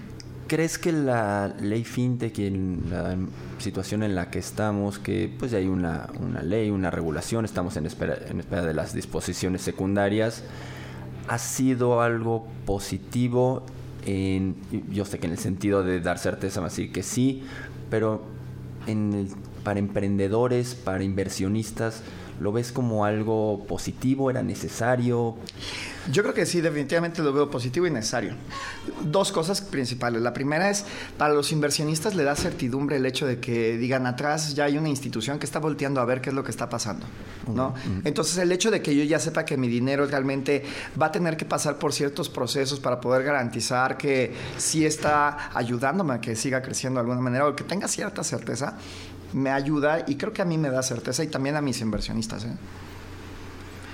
¿Crees 0.46 0.78
que 0.78 0.92
la 0.92 1.48
ley 1.58 1.82
fintech 1.82 2.38
y 2.38 2.50
la 2.50 3.16
situación 3.58 4.04
en 4.04 4.14
la 4.14 4.30
que 4.30 4.38
estamos, 4.38 5.00
que 5.00 5.34
pues 5.36 5.52
hay 5.54 5.66
una, 5.66 6.08
una 6.20 6.42
ley, 6.42 6.70
una 6.70 6.90
regulación, 6.90 7.44
estamos 7.44 7.76
en 7.76 7.86
espera, 7.86 8.16
en 8.28 8.38
espera 8.38 8.62
de 8.62 8.72
las 8.72 8.92
disposiciones 8.92 9.62
secundarias, 9.62 10.44
ha 11.28 11.38
sido 11.38 12.00
algo 12.00 12.46
positivo 12.64 13.62
en, 14.04 14.56
yo 14.90 15.04
sé 15.04 15.18
que 15.18 15.26
en 15.26 15.32
el 15.32 15.38
sentido 15.38 15.82
de 15.82 16.00
dar 16.00 16.18
certeza, 16.18 16.64
así 16.64 16.88
que 16.88 17.02
sí, 17.02 17.42
pero 17.90 18.22
en 18.86 19.28
para 19.64 19.80
emprendedores, 19.80 20.76
para 20.76 21.02
inversionistas, 21.02 22.02
¿Lo 22.40 22.52
ves 22.52 22.70
como 22.72 23.04
algo 23.04 23.64
positivo? 23.66 24.30
¿Era 24.30 24.42
necesario? 24.42 25.36
Yo 26.12 26.22
creo 26.22 26.34
que 26.34 26.46
sí, 26.46 26.60
definitivamente 26.60 27.22
lo 27.22 27.32
veo 27.32 27.50
positivo 27.50 27.86
y 27.86 27.90
necesario. 27.90 28.34
Dos 29.02 29.32
cosas 29.32 29.60
principales. 29.60 30.22
La 30.22 30.32
primera 30.32 30.70
es, 30.70 30.84
para 31.18 31.34
los 31.34 31.52
inversionistas 31.52 32.14
le 32.14 32.24
da 32.24 32.36
certidumbre 32.36 32.96
el 32.96 33.06
hecho 33.06 33.26
de 33.26 33.40
que 33.40 33.76
digan 33.76 34.06
atrás 34.06 34.54
ya 34.54 34.64
hay 34.64 34.78
una 34.78 34.88
institución 34.88 35.38
que 35.38 35.46
está 35.46 35.58
volteando 35.58 36.00
a 36.00 36.04
ver 36.04 36.20
qué 36.20 36.30
es 36.30 36.34
lo 36.34 36.44
que 36.44 36.50
está 36.50 36.68
pasando. 36.68 37.06
¿no? 37.52 37.74
Entonces 38.04 38.38
el 38.38 38.50
hecho 38.52 38.70
de 38.70 38.82
que 38.82 38.96
yo 38.96 39.04
ya 39.04 39.18
sepa 39.18 39.44
que 39.44 39.56
mi 39.56 39.68
dinero 39.68 40.06
realmente 40.06 40.64
va 41.00 41.06
a 41.06 41.12
tener 41.12 41.36
que 41.36 41.44
pasar 41.44 41.78
por 41.78 41.92
ciertos 41.92 42.28
procesos 42.28 42.80
para 42.80 43.00
poder 43.00 43.22
garantizar 43.22 43.96
que 43.96 44.32
sí 44.56 44.84
está 44.84 45.56
ayudándome 45.56 46.14
a 46.14 46.20
que 46.20 46.36
siga 46.36 46.62
creciendo 46.62 46.98
de 46.98 47.02
alguna 47.02 47.20
manera 47.20 47.46
o 47.46 47.56
que 47.56 47.64
tenga 47.64 47.88
cierta 47.88 48.24
certeza, 48.24 48.76
me 49.32 49.50
ayuda 49.50 50.04
y 50.06 50.16
creo 50.16 50.32
que 50.32 50.42
a 50.42 50.44
mí 50.44 50.58
me 50.58 50.70
da 50.70 50.82
certeza 50.82 51.22
y 51.24 51.28
también 51.28 51.56
a 51.56 51.60
mis 51.60 51.80
inversionistas. 51.80 52.44
¿eh? 52.44 52.56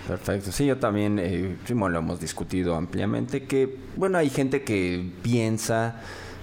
Perfecto, 0.07 0.51
sí, 0.51 0.67
yo 0.67 0.79
también, 0.79 1.19
eh, 1.21 1.57
lo 1.69 1.99
hemos 1.99 2.21
discutido 2.21 2.75
ampliamente, 2.75 3.45
que 3.45 3.79
bueno, 3.97 4.19
hay 4.19 4.31
gente 4.31 4.63
que 4.63 5.13
piensa 5.23 6.01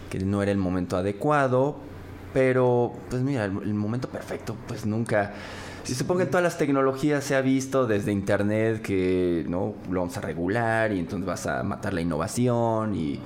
que 0.09 0.19
no 0.19 0.41
era 0.41 0.51
el 0.51 0.57
momento 0.57 0.95
adecuado, 0.95 1.77
pero 2.33 2.93
pues 3.09 3.21
mira, 3.21 3.45
el, 3.45 3.73
momento 3.73 4.09
perfecto, 4.09 4.55
pues 4.67 4.85
nunca... 4.85 5.33
Si 5.83 5.95
supongo 5.95 6.19
que 6.19 6.25
todas 6.27 6.43
las 6.43 6.57
tecnologías 6.57 7.23
se 7.23 7.35
ha 7.35 7.41
visto 7.41 7.87
desde 7.87 8.11
internet 8.11 8.81
que 8.81 9.45
no 9.47 9.73
lo 9.89 10.01
vamos 10.01 10.15
a 10.17 10.21
regular 10.21 10.91
y 10.91 10.99
entonces 10.99 11.25
vas 11.25 11.47
a 11.47 11.63
matar 11.63 11.93
la 11.93 12.01
innovación 12.01 12.95
y 12.95 13.19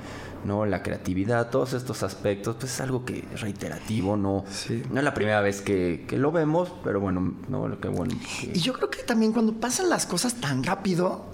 ¿no? 0.46 0.66
La 0.66 0.84
creatividad, 0.84 1.50
todos 1.50 1.74
estos 1.74 2.04
aspectos, 2.04 2.56
pues 2.60 2.74
es 2.74 2.82
algo 2.82 3.06
que 3.06 3.26
es 3.34 3.42
reiterativo, 3.42 4.18
no, 4.18 4.46
no 4.92 4.98
es 5.00 5.04
la 5.04 5.14
primera 5.14 5.42
vez 5.42 5.62
que, 5.62 6.06
lo 6.14 6.32
vemos, 6.32 6.72
pero 6.84 7.00
bueno, 7.00 7.34
no, 7.50 7.68
lo 7.68 7.80
que 7.80 7.88
bueno. 7.88 8.16
Y 8.54 8.60
yo 8.60 8.74
creo 8.74 8.90
que 8.90 9.04
también 9.04 9.34
cuando 9.34 9.54
pasan 9.54 9.90
las 9.90 10.06
cosas 10.06 10.36
tan 10.36 10.64
rápido, 10.64 11.26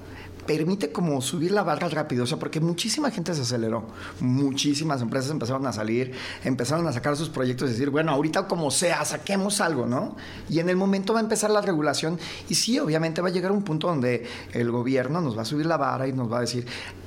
permite 0.49 0.91
como 0.91 1.21
subir 1.21 1.51
la 1.51 1.61
barra 1.61 1.89
rápido, 1.89 2.23
o 2.23 2.25
sea, 2.25 2.39
porque 2.39 2.59
muchísima 2.59 3.11
gente 3.11 3.35
se 3.35 3.41
aceleró, 3.41 3.85
muchísimas 4.19 4.99
empresas 4.99 5.29
empezaron 5.29 5.67
a 5.67 5.71
salir, 5.71 6.13
empezaron 6.43 6.87
a 6.87 6.91
sacar 6.91 7.15
sus 7.15 7.29
proyectos 7.29 7.69
y 7.69 7.73
decir, 7.73 7.91
bueno, 7.91 8.13
ahorita 8.13 8.47
como 8.47 8.71
sea, 8.71 9.05
saquemos 9.05 9.61
algo, 9.61 9.85
¿no? 9.85 10.15
Y 10.49 10.57
en 10.57 10.69
el 10.69 10.75
momento 10.75 11.13
va 11.13 11.19
a 11.19 11.21
empezar 11.21 11.51
la 11.51 11.61
regulación 11.61 12.17
y 12.49 12.55
sí, 12.55 12.79
obviamente 12.79 13.21
va 13.21 13.27
a 13.27 13.31
llegar 13.31 13.51
un 13.51 13.61
punto 13.61 13.85
donde 13.85 14.25
el 14.51 14.71
gobierno 14.71 15.21
nos 15.21 15.37
va 15.37 15.43
a 15.43 15.45
subir 15.45 15.67
la 15.67 15.77
barra 15.77 16.07
y 16.07 16.13
nos 16.13 16.31
va 16.31 16.39
a 16.39 16.41
decir, 16.41 16.65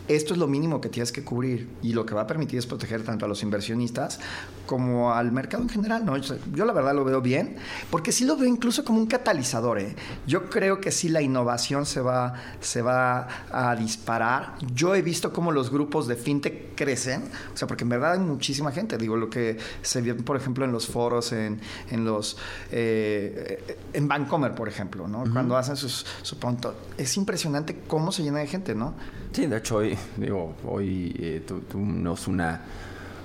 esto 0.08 0.34
es 0.34 0.38
lo 0.38 0.46
mínimo 0.46 0.80
que 0.80 0.88
tienes 0.88 1.12
que 1.12 1.24
cubrir 1.24 1.68
y 1.82 1.92
lo 1.92 2.04
que 2.04 2.14
va 2.14 2.22
a 2.22 2.26
permitir 2.26 2.58
es 2.58 2.66
proteger 2.66 3.04
tanto 3.04 3.24
a 3.24 3.28
los 3.28 3.42
inversionistas 3.42 4.18
como 4.66 5.12
al 5.12 5.32
mercado 5.32 5.62
en 5.62 5.68
general. 5.68 6.04
¿no? 6.04 6.16
Yo, 6.16 6.64
la 6.64 6.72
verdad 6.72 6.94
lo 6.94 7.04
veo 7.04 7.20
bien, 7.20 7.56
porque 7.90 8.12
sí 8.12 8.24
lo 8.24 8.36
veo 8.36 8.48
incluso 8.48 8.84
como 8.84 8.98
un 8.98 9.06
catalizador. 9.06 9.78
¿eh? 9.78 9.94
Yo 10.26 10.48
creo 10.48 10.80
que 10.80 10.90
sí 10.90 11.08
la 11.08 11.22
innovación 11.22 11.86
se 11.86 12.00
va, 12.00 12.34
se 12.60 12.82
va 12.82 13.28
a 13.50 13.76
disparar. 13.76 14.54
Yo 14.74 14.94
he 14.94 15.02
visto 15.02 15.32
cómo 15.32 15.52
los 15.52 15.70
grupos 15.70 16.08
de 16.08 16.16
fintech 16.16 16.74
crecen, 16.74 17.22
o 17.52 17.56
sea, 17.56 17.68
porque 17.68 17.84
en 17.84 17.90
verdad 17.90 18.12
hay 18.12 18.18
muchísima 18.18 18.72
gente. 18.72 18.98
Digo, 18.98 19.16
lo 19.16 19.30
que 19.30 19.58
se 19.82 20.00
vio, 20.00 20.16
por 20.16 20.36
ejemplo, 20.36 20.64
en 20.64 20.72
los 20.72 20.86
foros, 20.86 21.32
en, 21.32 21.60
en 21.90 22.04
los... 22.04 22.36
Eh, 22.70 23.76
en 23.92 24.08
Bancomer, 24.08 24.54
por 24.54 24.68
ejemplo, 24.68 25.06
¿no? 25.06 25.24
Cuando 25.32 25.56
hacen 25.56 25.76
sus, 25.76 26.06
su 26.22 26.38
punto. 26.38 26.74
Es 26.96 27.16
impresionante 27.16 27.80
cómo 27.86 28.12
se 28.12 28.22
llena 28.22 28.40
de 28.40 28.46
gente, 28.46 28.74
¿no? 28.74 28.94
Sí, 29.32 29.46
de 29.46 29.56
hecho 29.56 29.76
hoy, 29.76 29.96
digo, 30.18 30.54
hoy 30.66 31.14
eh, 31.18 31.42
tuvimos 31.46 32.28
una... 32.28 32.60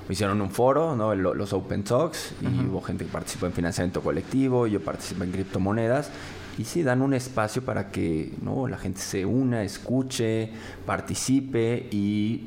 Hicieron 0.09 0.39
un 0.39 0.49
foro, 0.49 0.95
¿no? 0.95 1.13
los 1.13 1.51
Open 1.51 1.83
Talks, 1.83 2.31
y 2.41 2.65
hubo 2.65 2.79
gente 2.79 3.03
que 3.03 3.11
participó 3.11 3.45
en 3.45 3.51
financiamiento 3.51 3.99
colectivo, 3.99 4.65
yo 4.65 4.79
participé 4.79 5.25
en 5.25 5.33
criptomonedas, 5.33 6.09
y 6.57 6.63
sí 6.63 6.81
dan 6.81 7.01
un 7.01 7.13
espacio 7.13 7.61
para 7.65 7.91
que 7.91 8.33
¿no? 8.41 8.69
la 8.69 8.77
gente 8.77 9.01
se 9.01 9.25
una, 9.25 9.63
escuche, 9.63 10.49
participe 10.85 11.89
y 11.91 12.45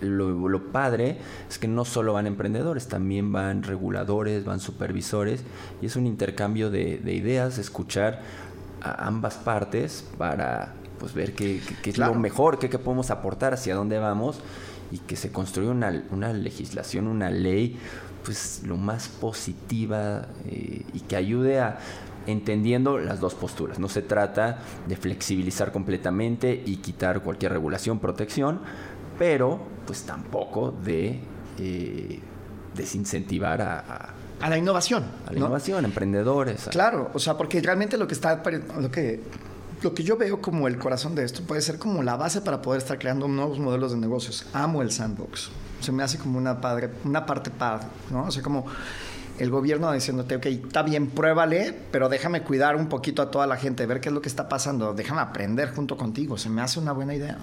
lo, 0.00 0.48
lo, 0.48 0.72
padre 0.72 1.18
es 1.50 1.58
que 1.58 1.68
no 1.68 1.84
solo 1.84 2.14
van 2.14 2.26
emprendedores, 2.26 2.88
también 2.88 3.30
van 3.30 3.62
reguladores, 3.62 4.46
van 4.46 4.60
supervisores 4.60 5.42
y 5.82 5.86
es 5.86 5.96
un 5.96 6.06
intercambio 6.06 6.70
de, 6.70 6.96
de 6.96 7.12
ideas, 7.12 7.58
escuchar 7.58 8.22
a 8.80 9.06
ambas 9.06 9.34
partes 9.34 10.02
para 10.16 10.72
pues 10.98 11.14
ver 11.14 11.34
qué, 11.34 11.60
es 11.84 11.98
lo 11.98 12.14
mejor, 12.14 12.58
qué, 12.58 12.68
podemos 12.78 13.10
aportar, 13.10 13.54
hacia 13.54 13.74
dónde 13.74 13.98
vamos 13.98 14.40
y 14.90 14.98
que 14.98 15.16
se 15.16 15.30
construya 15.32 15.70
una, 15.70 16.04
una 16.10 16.32
legislación, 16.32 17.06
una 17.06 17.30
ley, 17.30 17.78
pues 18.24 18.62
lo 18.64 18.76
más 18.76 19.08
positiva 19.08 20.26
eh, 20.46 20.82
y 20.92 21.00
que 21.00 21.16
ayude 21.16 21.60
a 21.60 21.78
entendiendo 22.26 22.98
las 22.98 23.20
dos 23.20 23.34
posturas. 23.34 23.78
No 23.78 23.88
se 23.88 24.02
trata 24.02 24.58
de 24.86 24.96
flexibilizar 24.96 25.72
completamente 25.72 26.62
y 26.66 26.76
quitar 26.78 27.22
cualquier 27.22 27.52
regulación, 27.52 28.00
protección, 28.00 28.60
pero 29.18 29.60
pues 29.86 30.02
tampoco 30.02 30.72
de 30.72 31.20
eh, 31.58 32.20
desincentivar 32.74 33.62
a, 33.62 34.14
a 34.40 34.50
la 34.50 34.58
innovación. 34.58 35.04
A 35.26 35.32
la 35.32 35.38
innovación, 35.38 35.84
emprendedores. 35.84 36.68
Claro, 36.70 37.10
o 37.14 37.18
sea, 37.18 37.36
porque 37.36 37.60
realmente 37.60 37.96
lo 37.96 38.06
que 38.06 38.14
está, 38.14 38.42
lo 38.78 38.90
que 38.90 39.22
lo 39.82 39.94
que 39.94 40.02
yo 40.02 40.16
veo 40.16 40.40
como 40.40 40.68
el 40.68 40.78
corazón 40.78 41.14
de 41.14 41.24
esto 41.24 41.42
puede 41.42 41.60
ser 41.60 41.78
como 41.78 42.02
la 42.02 42.16
base 42.16 42.40
para 42.40 42.62
poder 42.62 42.80
estar 42.80 42.98
creando 42.98 43.28
nuevos 43.28 43.58
modelos 43.58 43.92
de 43.92 43.98
negocios. 43.98 44.46
Amo 44.52 44.82
el 44.82 44.90
sandbox. 44.90 45.50
Se 45.80 45.92
me 45.92 46.02
hace 46.02 46.18
como 46.18 46.38
una, 46.38 46.60
padre, 46.60 46.90
una 47.04 47.26
parte 47.26 47.50
padre, 47.50 47.86
¿no? 48.10 48.24
O 48.24 48.30
sea, 48.30 48.42
como 48.42 48.64
el 49.38 49.50
gobierno 49.50 49.92
diciéndote, 49.92 50.36
ok, 50.36 50.46
está 50.46 50.82
bien, 50.82 51.08
pruébale, 51.08 51.74
pero 51.90 52.08
déjame 52.08 52.42
cuidar 52.42 52.76
un 52.76 52.88
poquito 52.88 53.20
a 53.22 53.30
toda 53.30 53.46
la 53.46 53.56
gente, 53.56 53.84
ver 53.86 54.00
qué 54.00 54.08
es 54.08 54.14
lo 54.14 54.22
que 54.22 54.28
está 54.28 54.48
pasando, 54.48 54.94
déjame 54.94 55.20
aprender 55.20 55.74
junto 55.74 55.96
contigo. 55.96 56.38
Se 56.38 56.48
me 56.48 56.62
hace 56.62 56.80
una 56.80 56.92
buena 56.92 57.14
idea. 57.14 57.38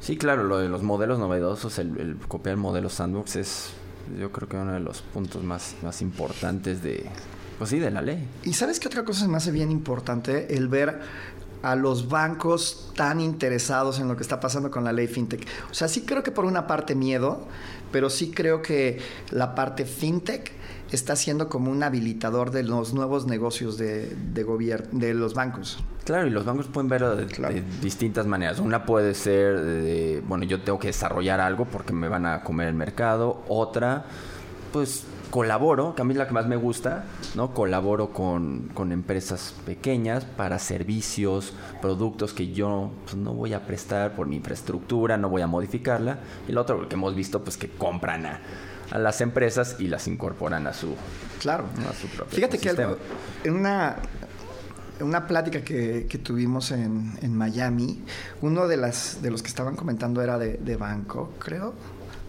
Sí, 0.00 0.16
claro, 0.16 0.44
lo 0.44 0.58
de 0.58 0.68
los 0.68 0.82
modelos 0.82 1.18
novedosos, 1.18 1.78
el, 1.78 2.18
copiar 2.28 2.54
el 2.54 2.60
modelo 2.60 2.88
sandbox 2.88 3.36
es, 3.36 3.70
yo 4.18 4.30
creo 4.30 4.48
que 4.48 4.56
uno 4.56 4.72
de 4.72 4.80
los 4.80 5.00
puntos 5.00 5.42
más, 5.42 5.74
más 5.82 6.02
importantes 6.02 6.82
de, 6.82 7.06
pues 7.58 7.70
sí, 7.70 7.78
de 7.78 7.90
la 7.90 8.02
ley. 8.02 8.28
Y 8.44 8.52
sabes 8.52 8.78
qué 8.78 8.88
otra 8.88 9.04
cosa 9.04 9.22
se 9.22 9.28
me 9.28 9.38
hace 9.38 9.50
bien 9.50 9.72
importante, 9.72 10.54
el 10.54 10.68
ver 10.68 11.00
a 11.62 11.74
los 11.74 12.08
bancos 12.08 12.92
tan 12.94 13.20
interesados 13.20 13.98
en 14.00 14.08
lo 14.08 14.16
que 14.16 14.22
está 14.22 14.40
pasando 14.40 14.70
con 14.70 14.84
la 14.84 14.92
ley 14.92 15.06
fintech. 15.06 15.46
O 15.70 15.74
sea, 15.74 15.88
sí 15.88 16.02
creo 16.02 16.22
que 16.22 16.30
por 16.30 16.44
una 16.44 16.66
parte 16.66 16.94
miedo, 16.94 17.46
pero 17.90 18.10
sí 18.10 18.30
creo 18.30 18.62
que 18.62 19.00
la 19.30 19.54
parte 19.54 19.84
fintech 19.84 20.52
está 20.92 21.16
siendo 21.16 21.48
como 21.48 21.70
un 21.70 21.82
habilitador 21.82 22.50
de 22.50 22.62
los 22.62 22.94
nuevos 22.94 23.26
negocios 23.26 23.76
de, 23.76 24.42
gobierno, 24.44 24.98
de 24.98 25.14
los 25.14 25.34
bancos. 25.34 25.82
Claro, 26.04 26.26
y 26.26 26.30
los 26.30 26.44
bancos 26.44 26.66
pueden 26.68 26.88
verlo 26.88 27.14
de, 27.16 27.26
de, 27.26 27.62
distintas 27.82 28.26
maneras. 28.26 28.58
Una 28.58 28.86
puede 28.86 29.14
ser 29.14 29.60
de, 29.60 30.22
bueno, 30.26 30.44
yo 30.44 30.62
tengo 30.62 30.78
que 30.78 30.88
desarrollar 30.88 31.40
algo 31.40 31.66
porque 31.66 31.92
me 31.92 32.08
van 32.08 32.24
a 32.24 32.42
comer 32.42 32.68
el 32.68 32.74
mercado. 32.74 33.42
Otra, 33.48 34.06
pues 34.72 35.04
colaboro, 35.30 35.94
que 35.94 36.02
a 36.02 36.04
mí 36.04 36.12
es 36.12 36.18
la 36.18 36.26
que 36.26 36.34
más 36.34 36.46
me 36.46 36.56
gusta, 36.56 37.04
¿no? 37.34 37.52
Colaboro 37.52 38.12
con, 38.12 38.70
empresas 38.90 39.54
pequeñas 39.66 40.24
para 40.24 40.58
servicios, 40.58 41.52
productos 41.80 42.32
que 42.32 42.52
yo 42.52 42.90
pues, 43.04 43.16
no 43.16 43.34
voy 43.34 43.52
a 43.52 43.66
prestar 43.66 44.14
por 44.14 44.26
mi 44.26 44.36
infraestructura, 44.36 45.16
no 45.16 45.28
voy 45.28 45.42
a 45.42 45.46
modificarla. 45.46 46.18
Y 46.48 46.52
lo 46.52 46.62
otro 46.62 46.88
que 46.88 46.94
hemos 46.94 47.14
visto, 47.14 47.42
pues 47.42 47.56
que 47.56 47.68
compran 47.68 48.26
a, 48.26 48.40
las 48.98 49.20
empresas 49.20 49.76
y 49.78 49.88
las 49.88 50.08
incorporan 50.08 50.66
a 50.66 50.72
su, 50.72 50.94
claro. 51.40 51.64
a 51.88 51.92
su 51.92 52.08
propio 52.08 52.34
Fíjate 52.34 52.58
que 52.58 52.70
en 53.44 53.54
una, 53.54 53.96
una 55.00 55.26
plática 55.26 55.60
que, 55.62 56.20
tuvimos 56.22 56.70
en, 56.70 57.12
en, 57.20 57.36
Miami, 57.36 58.02
uno 58.40 58.66
de, 58.66 58.78
las, 58.78 59.20
de 59.20 59.30
los 59.30 59.42
que 59.42 59.48
estaban 59.48 59.76
comentando 59.76 60.22
era 60.22 60.38
de, 60.38 60.54
de 60.54 60.76
banco, 60.76 61.34
creo 61.38 61.74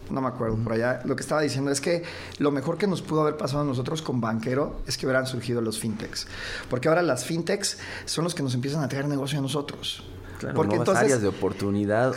no 0.10 0.22
me 0.22 0.28
acuerdo 0.28 0.58
por 0.58 0.74
allá, 0.74 1.02
lo 1.06 1.16
que 1.16 1.22
estaba 1.22 1.42
diciendo 1.42 1.72
es 1.72 1.82
que 1.82 2.04
lo 2.38 2.52
mejor 2.52 2.78
que 2.78 2.88
nos 2.88 3.02
pudo 3.02 3.22
haber 3.22 3.38
pasado 3.38 3.62
a 3.62 3.66
nosotros 3.66 4.02
con 4.02 4.22
Banquero 4.22 4.82
es 4.88 4.98
que 4.98 5.06
hubieran 5.06 5.28
surgido 5.28 5.62
los 5.62 5.80
fintechs. 5.80 6.28
Porque 6.70 6.88
ahora 6.88 7.02
las 7.02 7.26
fintechs 7.26 7.78
son 8.06 8.24
los 8.24 8.36
que 8.36 8.44
nos 8.44 8.54
empiezan 8.54 8.84
a 8.84 8.90
traer 8.90 9.08
negocio 9.08 9.40
a 9.40 9.42
nosotros. 9.42 10.04
Claro, 10.40 10.56
porque 10.56 10.78
entonces, 10.78 11.04
áreas 11.04 11.22
de 11.22 11.28
oportunidad 11.28 12.14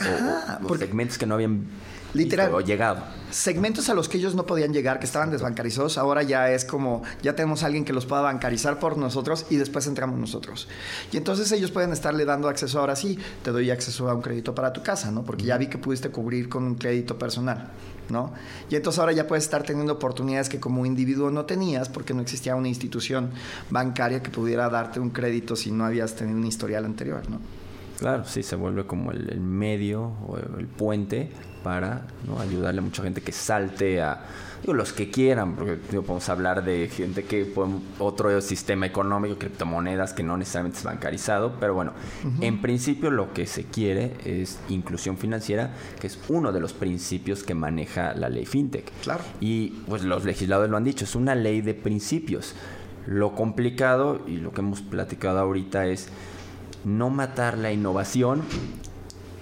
o, 0.64 0.76
segmentos 0.76 1.18
que 1.18 1.26
no 1.26 1.34
habían 1.34 1.66
literal, 2.14 2.52
llegado. 2.64 3.02
Segmentos 3.32 3.88
a 3.88 3.94
los 3.94 4.08
que 4.08 4.18
ellos 4.18 4.36
no 4.36 4.46
podían 4.46 4.72
llegar, 4.72 5.00
que 5.00 5.06
estaban 5.06 5.30
desbancarizados, 5.30 5.98
ahora 5.98 6.22
ya 6.22 6.52
es 6.52 6.64
como, 6.64 7.02
ya 7.20 7.34
tenemos 7.34 7.64
a 7.64 7.66
alguien 7.66 7.84
que 7.84 7.92
los 7.92 8.06
pueda 8.06 8.22
bancarizar 8.22 8.78
por 8.78 8.96
nosotros 8.96 9.46
y 9.50 9.56
después 9.56 9.88
entramos 9.88 10.20
nosotros. 10.20 10.68
Y 11.10 11.16
entonces 11.16 11.50
ellos 11.50 11.72
pueden 11.72 11.92
estarle 11.92 12.24
dando 12.24 12.48
acceso 12.48 12.78
ahora 12.78 12.94
sí, 12.94 13.18
te 13.42 13.50
doy 13.50 13.70
acceso 13.70 14.08
a 14.08 14.14
un 14.14 14.22
crédito 14.22 14.54
para 14.54 14.72
tu 14.72 14.84
casa, 14.84 15.10
¿no? 15.10 15.24
Porque 15.24 15.44
ya 15.44 15.56
vi 15.56 15.66
que 15.66 15.78
pudiste 15.78 16.10
cubrir 16.10 16.48
con 16.48 16.62
un 16.62 16.74
crédito 16.76 17.18
personal. 17.18 17.70
¿No? 18.08 18.32
Y 18.68 18.74
entonces 18.74 18.98
ahora 18.98 19.12
ya 19.12 19.26
puedes 19.26 19.44
estar 19.44 19.62
teniendo 19.62 19.94
oportunidades 19.94 20.50
que 20.50 20.60
como 20.60 20.84
individuo 20.84 21.30
no 21.30 21.46
tenías 21.46 21.88
porque 21.88 22.12
no 22.12 22.20
existía 22.20 22.54
una 22.56 22.68
institución 22.68 23.30
bancaria 23.70 24.22
que 24.22 24.28
pudiera 24.28 24.68
darte 24.68 25.00
un 25.00 25.10
crédito 25.10 25.56
si 25.56 25.70
no 25.70 25.86
habías 25.86 26.14
tenido 26.14 26.36
un 26.36 26.44
historial 26.44 26.84
anterior, 26.84 27.22
¿no? 27.30 27.38
Claro, 28.02 28.24
sí, 28.24 28.42
se 28.42 28.56
vuelve 28.56 28.84
como 28.86 29.12
el, 29.12 29.40
medio 29.40 30.12
o 30.26 30.36
el 30.36 30.66
puente 30.66 31.30
para 31.62 32.02
¿no? 32.26 32.40
ayudarle 32.40 32.80
a 32.80 32.82
mucha 32.82 33.02
gente 33.02 33.20
que 33.20 33.32
salte 33.32 34.02
a 34.02 34.24
digo, 34.62 34.74
los 34.74 34.92
que 34.92 35.10
quieran, 35.10 35.54
porque 35.54 35.74
podemos 35.74 36.28
hablar 36.28 36.64
de 36.64 36.88
gente 36.88 37.24
que 37.24 37.52
otro 37.98 38.40
sistema 38.40 38.86
económico, 38.86 39.36
criptomonedas 39.36 40.12
que 40.12 40.22
no 40.22 40.36
necesariamente 40.36 40.78
es 40.78 40.84
bancarizado, 40.84 41.56
pero 41.60 41.74
bueno, 41.74 41.92
en 42.40 42.60
principio 42.62 43.10
lo 43.10 43.32
que 43.32 43.46
se 43.46 43.64
quiere 43.64 44.14
es 44.24 44.58
inclusión 44.68 45.18
financiera, 45.18 45.74
que 46.00 46.06
es 46.06 46.18
uno 46.28 46.52
de 46.52 46.60
los 46.60 46.72
principios 46.72 47.42
que 47.42 47.54
maneja 47.54 48.14
la 48.14 48.28
ley 48.28 48.46
fintech. 48.46 48.90
Claro. 49.02 49.22
Y 49.40 49.70
pues 49.88 50.04
los 50.04 50.24
legisladores 50.24 50.70
lo 50.70 50.76
han 50.76 50.84
dicho, 50.84 51.04
es 51.04 51.16
una 51.16 51.34
ley 51.34 51.60
de 51.60 51.74
principios. 51.74 52.54
Lo 53.06 53.34
complicado 53.34 54.20
y 54.28 54.36
lo 54.36 54.52
que 54.52 54.60
hemos 54.60 54.80
platicado 54.80 55.40
ahorita 55.40 55.86
es 55.86 56.08
no 56.84 57.10
matar 57.10 57.58
la 57.58 57.72
innovación 57.72 58.42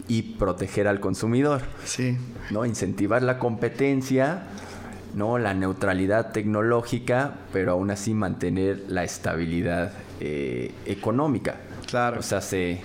y 0.08 0.22
proteger 0.22 0.88
al 0.88 1.00
consumidor. 1.00 1.62
Sí. 1.84 2.16
¿No? 2.50 2.64
Incentivar 2.64 3.22
la 3.22 3.38
competencia, 3.38 4.42
¿no? 5.14 5.38
La 5.38 5.54
neutralidad 5.54 6.32
tecnológica, 6.32 7.34
pero 7.52 7.72
aún 7.72 7.90
así 7.90 8.12
mantener 8.12 8.84
la 8.88 9.04
estabilidad 9.04 9.92
eh, 10.18 10.74
económica. 10.86 11.56
Claro. 11.86 12.20
O 12.20 12.22
sea, 12.22 12.40
se, 12.40 12.80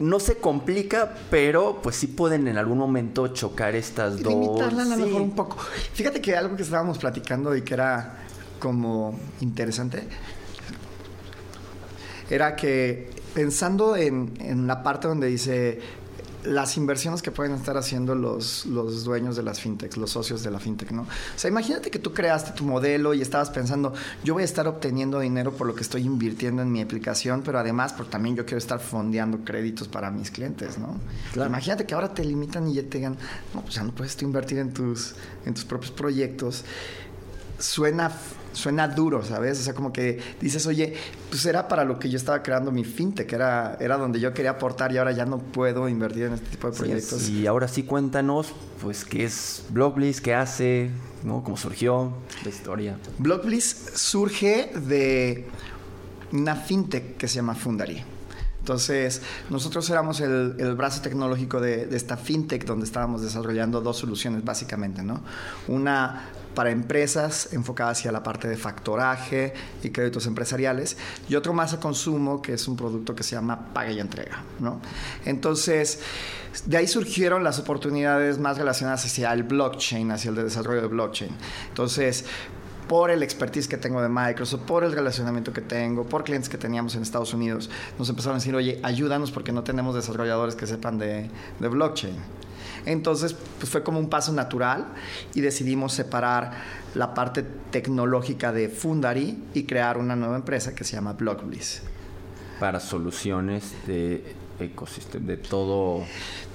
no 0.00 0.20
se 0.20 0.36
complica, 0.36 1.14
pero 1.30 1.80
pues 1.82 1.96
sí 1.96 2.06
pueden 2.06 2.46
en 2.48 2.56
algún 2.56 2.78
momento 2.78 3.28
chocar 3.28 3.74
estas 3.74 4.22
dos. 4.22 4.32
Limitarla 4.32 4.82
a 4.82 4.96
lo 4.96 4.96
mejor 4.96 5.22
un 5.22 5.34
poco. 5.34 5.58
Fíjate 5.92 6.20
que 6.20 6.36
algo 6.36 6.56
que 6.56 6.62
estábamos 6.62 6.98
platicando 6.98 7.54
y 7.56 7.62
que 7.62 7.74
era 7.74 8.18
como 8.60 9.18
interesante 9.40 10.04
era 12.30 12.56
que 12.56 13.10
pensando 13.34 13.96
en, 13.96 14.66
la 14.66 14.82
parte 14.82 15.08
donde 15.08 15.26
dice 15.26 15.80
las 16.44 16.76
inversiones 16.76 17.22
que 17.22 17.30
pueden 17.30 17.54
estar 17.54 17.76
haciendo 17.78 18.14
los, 18.14 18.66
los 18.66 19.02
dueños 19.02 19.34
de 19.34 19.42
las 19.42 19.60
fintechs, 19.60 19.96
los 19.96 20.10
socios 20.10 20.42
de 20.42 20.50
la 20.50 20.60
fintech, 20.60 20.90
¿no? 20.90 21.02
O 21.02 21.06
sea, 21.36 21.48
imagínate 21.48 21.90
que 21.90 21.98
tú 21.98 22.12
creaste 22.12 22.52
tu 22.52 22.64
modelo 22.64 23.14
y 23.14 23.22
estabas 23.22 23.48
pensando, 23.48 23.94
yo 24.22 24.34
voy 24.34 24.42
a 24.42 24.44
estar 24.44 24.68
obteniendo 24.68 25.20
dinero 25.20 25.52
por 25.52 25.66
lo 25.66 25.74
que 25.74 25.80
estoy 25.80 26.02
invirtiendo 26.02 26.60
en 26.60 26.70
mi 26.70 26.82
aplicación, 26.82 27.42
pero 27.42 27.58
además 27.58 27.94
porque 27.94 28.12
también 28.12 28.36
yo 28.36 28.44
quiero 28.44 28.58
estar 28.58 28.78
fondeando 28.78 29.38
créditos 29.42 29.88
para 29.88 30.10
mis 30.10 30.30
clientes, 30.30 30.76
¿no? 30.76 31.00
Imagínate 31.42 31.86
que 31.86 31.94
ahora 31.94 32.12
te 32.12 32.22
limitan 32.22 32.68
y 32.68 32.74
ya 32.74 32.82
te 32.82 32.98
digan, 32.98 33.16
no, 33.54 33.62
pues 33.62 33.76
ya 33.76 33.82
no 33.82 33.94
puedes 33.94 34.14
tú 34.14 34.26
invertir 34.26 34.58
en 34.58 34.74
tus, 34.74 35.14
en 35.46 35.54
tus 35.54 35.64
propios 35.64 35.92
proyectos. 35.92 36.64
Suena 37.58 38.12
suena 38.54 38.88
duro, 38.88 39.22
¿sabes? 39.22 39.60
O 39.60 39.62
sea, 39.62 39.74
como 39.74 39.92
que 39.92 40.18
dices, 40.40 40.66
oye, 40.66 40.94
pues 41.28 41.44
era 41.44 41.68
para 41.68 41.84
lo 41.84 41.98
que 41.98 42.08
yo 42.08 42.16
estaba 42.16 42.42
creando 42.42 42.70
mi 42.70 42.84
fintech, 42.84 43.30
era, 43.32 43.76
era 43.80 43.98
donde 43.98 44.20
yo 44.20 44.32
quería 44.32 44.52
aportar 44.52 44.92
y 44.92 44.98
ahora 44.98 45.12
ya 45.12 45.26
no 45.26 45.38
puedo 45.38 45.88
invertir 45.88 46.24
en 46.24 46.34
este 46.34 46.50
tipo 46.50 46.70
de 46.70 46.76
proyectos. 46.76 47.28
y 47.28 47.46
ahora 47.46 47.68
sí 47.68 47.82
cuéntanos, 47.82 48.52
pues, 48.80 49.04
qué 49.04 49.24
es 49.24 49.64
Blockbliss, 49.70 50.20
qué 50.20 50.34
hace, 50.34 50.90
¿no? 51.22 51.42
¿Cómo 51.42 51.56
surgió 51.56 52.14
la 52.42 52.48
historia? 52.48 52.96
Blockbliss 53.18 53.92
surge 53.94 54.70
de 54.74 55.46
una 56.32 56.56
fintech 56.56 57.16
que 57.16 57.28
se 57.28 57.36
llama 57.36 57.54
Fundary. 57.54 58.02
Entonces, 58.60 59.20
nosotros 59.50 59.90
éramos 59.90 60.20
el, 60.20 60.74
brazo 60.74 61.02
tecnológico 61.02 61.60
de, 61.60 61.84
de, 61.84 61.96
esta 61.98 62.16
fintech 62.16 62.64
donde 62.64 62.86
estábamos 62.86 63.20
desarrollando 63.20 63.82
dos 63.82 63.98
soluciones 63.98 64.42
básicamente, 64.42 65.02
¿no? 65.02 65.20
Una 65.68 66.30
para 66.54 66.70
empresas 66.70 67.52
enfocada 67.52 67.90
hacia 67.90 68.12
la 68.12 68.22
parte 68.22 68.48
de 68.48 68.56
factoraje 68.56 69.52
y 69.82 69.90
créditos 69.90 70.26
empresariales 70.26 70.96
y 71.28 71.34
otro 71.34 71.52
más 71.52 71.72
a 71.72 71.80
consumo 71.80 72.40
que 72.40 72.54
es 72.54 72.68
un 72.68 72.76
producto 72.76 73.14
que 73.14 73.22
se 73.22 73.36
llama 73.36 73.72
paga 73.72 73.90
y 73.90 74.00
entrega. 74.00 74.42
¿no? 74.60 74.80
Entonces, 75.24 76.00
de 76.66 76.76
ahí 76.76 76.86
surgieron 76.86 77.42
las 77.42 77.58
oportunidades 77.58 78.38
más 78.38 78.58
relacionadas 78.58 79.04
hacia 79.04 79.32
el 79.32 79.42
blockchain, 79.42 80.10
hacia 80.12 80.30
el 80.30 80.36
desarrollo 80.36 80.82
de 80.82 80.88
blockchain. 80.88 81.30
Entonces, 81.68 82.24
por 82.88 83.10
el 83.10 83.22
expertise 83.22 83.66
que 83.66 83.76
tengo 83.76 84.02
de 84.02 84.08
Microsoft, 84.08 84.62
por 84.62 84.84
el 84.84 84.92
relacionamiento 84.92 85.52
que 85.52 85.62
tengo, 85.62 86.04
por 86.04 86.24
clientes 86.24 86.48
que 86.48 86.58
teníamos 86.58 86.94
en 86.94 87.02
Estados 87.02 87.32
Unidos, 87.32 87.70
nos 87.98 88.08
empezaron 88.08 88.36
a 88.36 88.38
decir, 88.38 88.54
oye, 88.54 88.78
ayúdanos 88.82 89.30
porque 89.32 89.52
no 89.52 89.64
tenemos 89.64 89.94
desarrolladores 89.94 90.54
que 90.54 90.66
sepan 90.66 90.98
de, 90.98 91.30
de 91.58 91.68
blockchain. 91.68 92.16
Entonces, 92.86 93.34
pues 93.58 93.70
fue 93.70 93.82
como 93.82 93.98
un 93.98 94.08
paso 94.08 94.32
natural 94.32 94.86
y 95.34 95.40
decidimos 95.40 95.92
separar 95.92 96.52
la 96.94 97.14
parte 97.14 97.44
tecnológica 97.70 98.52
de 98.52 98.68
Fundary 98.68 99.42
y 99.54 99.64
crear 99.64 99.98
una 99.98 100.16
nueva 100.16 100.36
empresa 100.36 100.74
que 100.74 100.84
se 100.84 100.94
llama 100.94 101.14
Blockbliss. 101.14 101.82
Para 102.60 102.80
soluciones 102.80 103.72
de 103.86 104.22
ecosistema, 104.60 105.26
de 105.26 105.36
todo. 105.36 106.04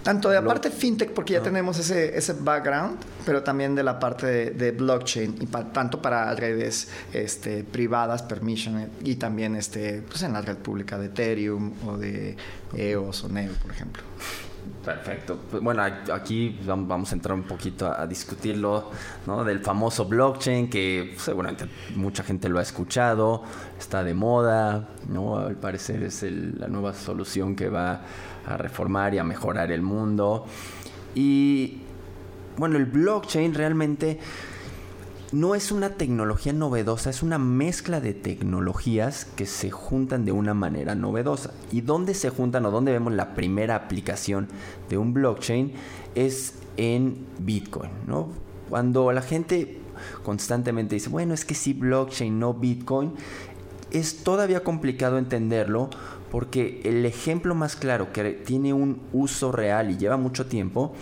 Tanto 0.04 0.30
de 0.30 0.36
la 0.36 0.48
parte 0.48 0.72
fintech, 0.72 1.12
porque 1.12 1.34
ya 1.34 1.42
tenemos 1.42 1.78
ese, 1.78 2.18
ese 2.18 2.34
background, 2.34 2.98
pero 3.26 3.44
también 3.44 3.76
de 3.76 3.84
la 3.84 4.00
parte 4.00 4.52
de, 4.52 4.72
blockchain, 4.72 5.36
y 5.42 5.46
tanto 5.46 6.02
para 6.02 6.34
redes 6.36 6.88
este, 7.12 7.66
privadas, 7.66 8.24
permission, 8.24 8.90
y 9.04 9.16
también 9.16 9.58
este, 9.58 10.02
pues 10.08 10.24
en 10.24 10.34
la 10.34 10.42
red 10.42 10.58
pública 10.58 10.98
de 10.98 11.08
Ethereum 11.08 11.74
o 11.86 11.98
de 11.98 12.38
EOS 12.74 13.26
o 13.26 13.30
Neo, 13.30 13.52
por 13.62 13.72
ejemplo. 13.72 14.04
Perfecto. 14.84 15.38
Pues, 15.52 15.62
bueno, 15.62 15.84
aquí 15.84 16.58
vamos 16.66 17.12
a 17.12 17.16
entrar 17.16 17.36
un 17.36 17.44
poquito 17.44 17.92
a, 17.92 18.08
discutirlo, 18.08 18.90
¿no? 19.28 19.44
Del 19.44 19.60
famoso 19.60 20.06
blockchain 20.06 20.70
que 20.70 21.16
seguramente 21.18 21.66
mucha 21.96 22.24
gente 22.24 22.48
lo 22.48 22.60
ha 22.60 22.62
escuchado, 22.62 23.44
está 23.78 24.04
de 24.04 24.14
moda, 24.14 24.90
¿no? 25.10 25.38
Al 25.38 25.56
parecer 25.56 26.04
es 26.04 26.24
la 26.24 26.68
nueva 26.68 26.94
solución 26.94 27.56
que 27.56 27.70
va 27.70 28.02
a 28.48 28.58
reformar 28.58 29.14
y 29.14 29.18
a 29.18 29.24
mejorar 29.24 29.72
el 29.72 29.82
mundo. 29.82 30.46
Y 31.14 31.82
bueno, 32.58 32.78
el 32.78 32.86
blockchain 32.86 33.54
realmente 33.54 34.20
no 35.32 35.54
es 35.54 35.72
una 35.72 35.92
tecnología 35.92 36.54
novedosa, 36.54 37.10
es 37.10 37.22
una 37.22 37.38
mezcla 37.38 38.02
de 38.02 38.14
tecnologías 38.14 39.26
que 39.26 39.46
se 39.46 39.70
juntan 39.70 40.26
de 40.26 40.32
una 40.32 40.54
manera 40.54 40.96
novedosa. 40.96 41.54
¿Y 41.72 41.82
dónde 41.82 42.14
se 42.14 42.30
juntan 42.30 42.66
o 42.66 42.72
dónde 42.72 42.92
vemos 42.92 43.14
la 43.14 43.36
primera 43.36 43.76
aplicación 43.76 44.48
de 44.90 44.98
un 44.98 45.14
blockchain? 45.14 45.74
Es 46.16 46.56
en 46.78 47.26
Bitcoin, 47.40 47.92
¿no? 48.08 48.30
Cuando 48.70 49.12
la 49.12 49.22
gente 49.22 49.80
constantemente 50.24 50.96
dice, 50.96 51.10
bueno, 51.10 51.34
es 51.34 51.46
que 51.46 51.56
sí 51.56 51.74
blockchain, 51.74 52.40
no 52.40 52.54
Bitcoin, 52.54 53.14
es 53.92 54.24
todavía 54.24 54.64
complicado 54.64 55.18
entenderlo 55.18 55.90
porque 56.32 56.82
el 56.86 57.06
ejemplo 57.06 57.56
más 57.56 57.76
claro 57.76 58.14
que 58.14 58.32
tiene 58.32 58.74
un 58.74 59.02
uso 59.14 59.52
real 59.52 59.92
y 59.92 59.98
lleva 59.98 60.18
mucho 60.18 60.46
tiempo 60.46 60.94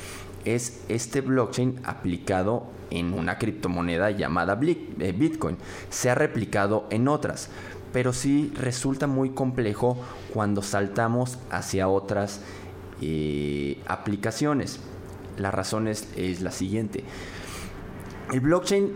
es 0.55 0.81
este 0.87 1.21
blockchain 1.21 1.79
aplicado 1.83 2.67
en 2.89 3.13
una 3.13 3.37
criptomoneda 3.37 4.11
llamada 4.11 4.59
eh, 4.61 5.11
Bitcoin. 5.17 5.57
Se 5.89 6.09
ha 6.09 6.15
replicado 6.15 6.87
en 6.89 7.07
otras, 7.07 7.49
pero 7.93 8.13
sí 8.13 8.51
resulta 8.55 9.07
muy 9.07 9.31
complejo 9.31 9.97
cuando 10.33 10.61
saltamos 10.61 11.37
hacia 11.49 11.87
otras 11.89 12.41
eh, 13.01 13.81
aplicaciones. 13.87 14.79
La 15.37 15.51
razón 15.51 15.87
es, 15.87 16.07
la 16.41 16.51
siguiente. 16.51 17.03
El 18.33 18.41
blockchain 18.41 18.91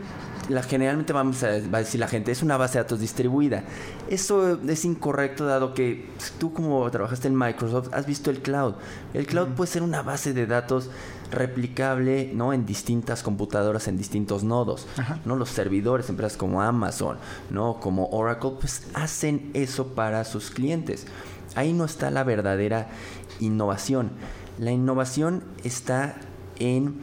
la, 0.50 0.64
generalmente 0.64 1.14
vamos 1.14 1.44
a, 1.44 1.50
va 1.74 1.78
a 1.78 1.82
decir 1.82 2.00
la 2.00 2.08
gente, 2.08 2.32
es 2.32 2.42
una 2.42 2.58
base 2.58 2.78
de 2.78 2.84
datos 2.84 3.00
distribuida. 3.00 3.64
Eso 4.10 4.60
es 4.68 4.86
incorrecto 4.86 5.46
dado 5.46 5.74
que 5.74 6.10
tú 6.40 6.52
como 6.52 6.90
trabajaste 6.90 7.28
en 7.28 7.38
Microsoft 7.38 7.90
has 7.94 8.06
visto 8.06 8.32
el 8.32 8.42
cloud. 8.42 8.74
El 9.14 9.28
cloud 9.28 9.50
puede 9.50 9.72
ser 9.72 9.84
una 9.84 10.02
base 10.02 10.34
de 10.34 10.48
datos 10.48 10.90
replicable 11.32 12.32
¿no? 12.34 12.54
en 12.54 12.66
distintas 12.66 13.24
computadoras, 13.24 13.88
en 13.88 13.98
distintos 13.98 14.44
nodos. 14.44 14.88
¿no? 15.26 15.36
Los 15.36 15.50
servidores, 15.50 16.10
empresas 16.10 16.38
como 16.38 16.62
Amazon, 16.62 17.18
¿no? 17.50 17.80
como 17.80 18.08
Oracle, 18.10 18.52
pues 18.60 18.88
hacen 18.94 19.50
eso 19.54 19.96
para 19.96 20.24
sus 20.26 20.52
clientes. 20.52 21.08
Ahí 21.56 21.74
no 21.74 21.86
está 21.86 22.12
la 22.12 22.24
verdadera 22.24 22.90
innovación. 23.40 24.12
La 24.60 24.72
innovación 24.72 25.44
está 25.64 26.16
en 26.60 27.02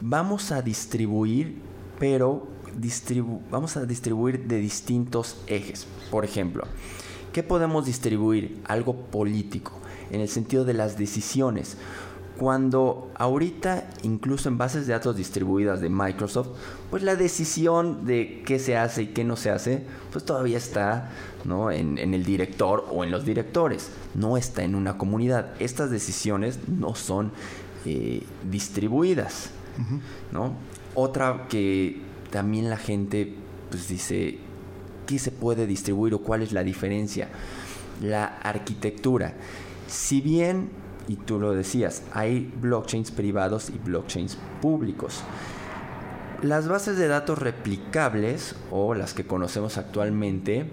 vamos 0.00 0.52
a 0.52 0.62
distribuir, 0.62 1.60
pero 1.98 2.46
vamos 3.50 3.76
a 3.76 3.84
distribuir 3.84 4.46
de 4.46 4.58
distintos 4.58 5.36
ejes. 5.46 5.86
Por 6.10 6.24
ejemplo, 6.24 6.64
¿qué 7.32 7.42
podemos 7.42 7.84
distribuir? 7.86 8.62
Algo 8.66 8.94
político, 8.94 9.72
en 10.10 10.20
el 10.20 10.28
sentido 10.28 10.64
de 10.64 10.74
las 10.74 10.96
decisiones 10.96 11.76
cuando 12.40 13.12
ahorita 13.16 13.90
incluso 14.02 14.48
en 14.48 14.56
bases 14.56 14.86
de 14.86 14.94
datos 14.94 15.14
distribuidas 15.14 15.82
de 15.82 15.90
Microsoft, 15.90 16.48
pues 16.88 17.02
la 17.02 17.14
decisión 17.14 18.06
de 18.06 18.42
qué 18.46 18.58
se 18.58 18.78
hace 18.78 19.02
y 19.02 19.06
qué 19.08 19.24
no 19.24 19.36
se 19.36 19.50
hace, 19.50 19.84
pues 20.10 20.24
todavía 20.24 20.56
está 20.56 21.10
¿no? 21.44 21.70
en, 21.70 21.98
el 21.98 22.24
director 22.24 22.86
o 22.90 23.04
en 23.04 23.10
los 23.10 23.26
directores, 23.26 23.90
no 24.14 24.38
está 24.38 24.62
en 24.62 24.74
una 24.74 24.96
comunidad. 24.96 25.52
Estas 25.58 25.90
decisiones 25.90 26.60
no 26.66 26.94
son 26.94 27.30
eh, 27.84 28.22
distribuidas. 28.50 29.50
¿no? 30.32 30.54
Otra 30.94 31.46
que 31.46 32.00
también 32.30 32.70
la 32.70 32.78
gente 32.78 33.34
pues 33.68 33.86
dice, 33.86 34.38
¿qué 35.06 35.18
se 35.18 35.30
puede 35.30 35.66
distribuir 35.66 36.14
o 36.14 36.20
cuál 36.20 36.40
es 36.40 36.52
la 36.52 36.64
diferencia? 36.64 37.28
La 38.00 38.24
arquitectura. 38.24 39.34
Si 39.88 40.22
bien 40.22 40.79
y 41.10 41.16
tú 41.16 41.40
lo 41.40 41.52
decías, 41.54 42.04
hay 42.12 42.52
blockchains 42.60 43.10
privados 43.10 43.68
y 43.68 43.78
blockchains 43.78 44.38
públicos. 44.62 45.24
Las 46.40 46.68
bases 46.68 46.96
de 46.98 47.08
datos 47.08 47.40
replicables 47.40 48.54
o 48.70 48.94
las 48.94 49.12
que 49.12 49.26
conocemos 49.26 49.76
actualmente, 49.76 50.70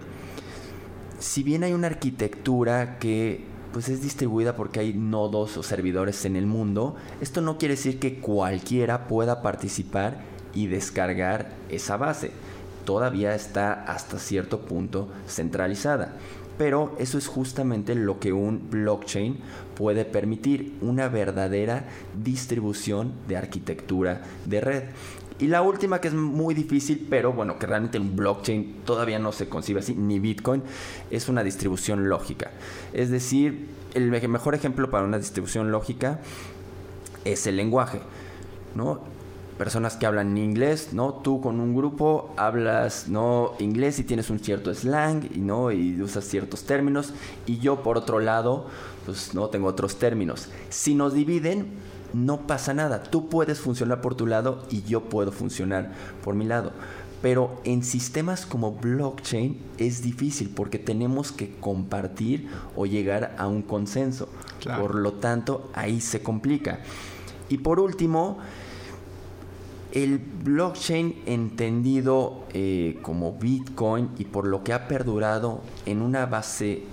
si 1.18 1.42
bien 1.42 1.64
hay 1.64 1.74
una 1.74 1.88
arquitectura 1.88 3.00
que 3.00 3.46
pues 3.74 3.90
es 3.90 4.04
distribuida 4.04 4.56
porque 4.56 4.80
hay 4.80 4.94
nodos 4.94 5.58
o 5.58 5.64
servidores 5.64 6.24
en 6.26 6.36
el 6.36 6.46
mundo, 6.46 6.96
esto 7.20 7.42
no 7.42 7.58
quiere 7.58 7.74
decir 7.74 7.98
que 7.98 8.20
cualquiera 8.20 9.08
pueda 9.08 9.42
participar 9.42 10.20
y 10.54 10.68
descargar 10.68 11.50
esa 11.70 11.98
base. 11.98 12.30
Todavía 12.86 13.34
está 13.34 13.74
hasta 13.74 14.20
cierto 14.20 14.62
punto 14.62 15.10
centralizada. 15.28 16.14
Pero 16.58 16.96
eso 17.00 17.18
es 17.18 17.28
justamente 17.28 17.94
lo 17.96 18.20
que 18.20 18.34
un 18.34 18.70
blockchain 18.70 19.38
puede 19.76 20.06
permitir, 20.06 20.76
una 20.82 21.08
verdadera 21.08 21.86
distribución 22.24 23.14
de 23.28 23.38
arquitectura 23.38 24.22
de 24.46 24.62
red. 24.62 24.84
Y 25.40 25.48
la 25.48 25.62
última 25.62 26.02
que 26.02 26.08
es 26.08 26.16
muy 26.16 26.56
difícil, 26.56 27.06
pero 27.10 27.32
bueno, 27.32 27.60
que 27.60 27.68
realmente 27.68 28.00
un 28.00 28.16
blockchain 28.16 28.78
todavía 28.86 29.20
no 29.20 29.32
se 29.32 29.48
concibe 29.48 29.82
así, 29.82 29.94
ni 29.94 30.18
Bitcoin, 30.18 30.64
es 31.12 31.30
una 31.30 31.44
distribución 31.44 32.10
lógica. 32.10 32.52
Es 32.92 33.12
decir, 33.12 33.68
el 33.94 34.10
mejor 34.10 34.56
ejemplo 34.56 34.90
para 34.90 35.06
una 35.06 35.20
distribución 35.20 35.72
lógica 35.72 36.20
es 37.24 37.46
el 37.46 37.58
lenguaje. 37.58 38.00
¿no? 38.78 39.02
Personas 39.58 39.96
que 39.98 40.06
hablan 40.06 40.38
inglés, 40.38 40.90
¿no? 40.94 41.14
Tú 41.14 41.42
con 41.42 41.60
un 41.60 41.76
grupo 41.76 42.34
hablas, 42.38 43.08
¿no? 43.08 43.54
Inglés 43.60 44.00
y 44.00 44.04
tienes 44.04 44.30
un 44.30 44.40
cierto 44.40 44.74
slang, 44.74 45.30
¿no? 45.36 45.72
Y 45.72 46.02
usas 46.02 46.26
ciertos 46.26 46.64
términos. 46.64 47.14
Y 47.46 47.58
yo, 47.58 47.84
por 47.84 47.98
otro 47.98 48.20
lado, 48.20 48.68
pues, 49.06 49.34
¿no? 49.34 49.48
Tengo 49.48 49.68
otros 49.68 49.98
términos. 49.98 50.50
Si 50.70 50.96
nos 50.96 51.14
dividen, 51.14 51.68
no 52.14 52.48
pasa 52.48 52.74
nada. 52.74 53.04
Tú 53.04 53.30
puedes 53.30 53.60
funcionar 53.60 54.02
por 54.02 54.16
tu 54.16 54.28
lado 54.28 54.64
y 54.70 54.84
yo 54.84 55.02
puedo 55.10 55.32
funcionar 55.32 55.92
por 56.24 56.36
mi 56.36 56.46
lado. 56.46 56.72
Pero 57.22 57.60
en 57.64 57.84
sistemas 57.84 58.46
como 58.46 58.74
blockchain 58.74 59.60
es 59.80 60.04
difícil 60.04 60.52
porque 60.56 60.78
tenemos 60.78 61.32
que 61.32 61.56
compartir 61.60 62.48
o 62.76 62.86
llegar 62.86 63.36
a 63.40 63.48
un 63.48 63.64
consenso. 63.64 64.30
Por 64.80 64.96
lo 64.96 65.14
tanto, 65.14 65.70
ahí 65.74 66.00
se 66.00 66.22
complica. 66.22 66.80
Y 67.50 67.60
por 67.60 67.80
último, 67.80 68.38
el 70.04 70.20
blockchain 70.20 71.24
entendido 71.26 72.46
eh, 72.54 73.00
como 73.02 73.34
Bitcoin 73.34 74.12
y 74.20 74.26
por 74.26 74.46
lo 74.46 74.64
que 74.64 74.72
ha 74.74 74.88
perdurado 74.88 75.62
en 75.88 76.04
una 76.04 76.28
base, 76.28 76.84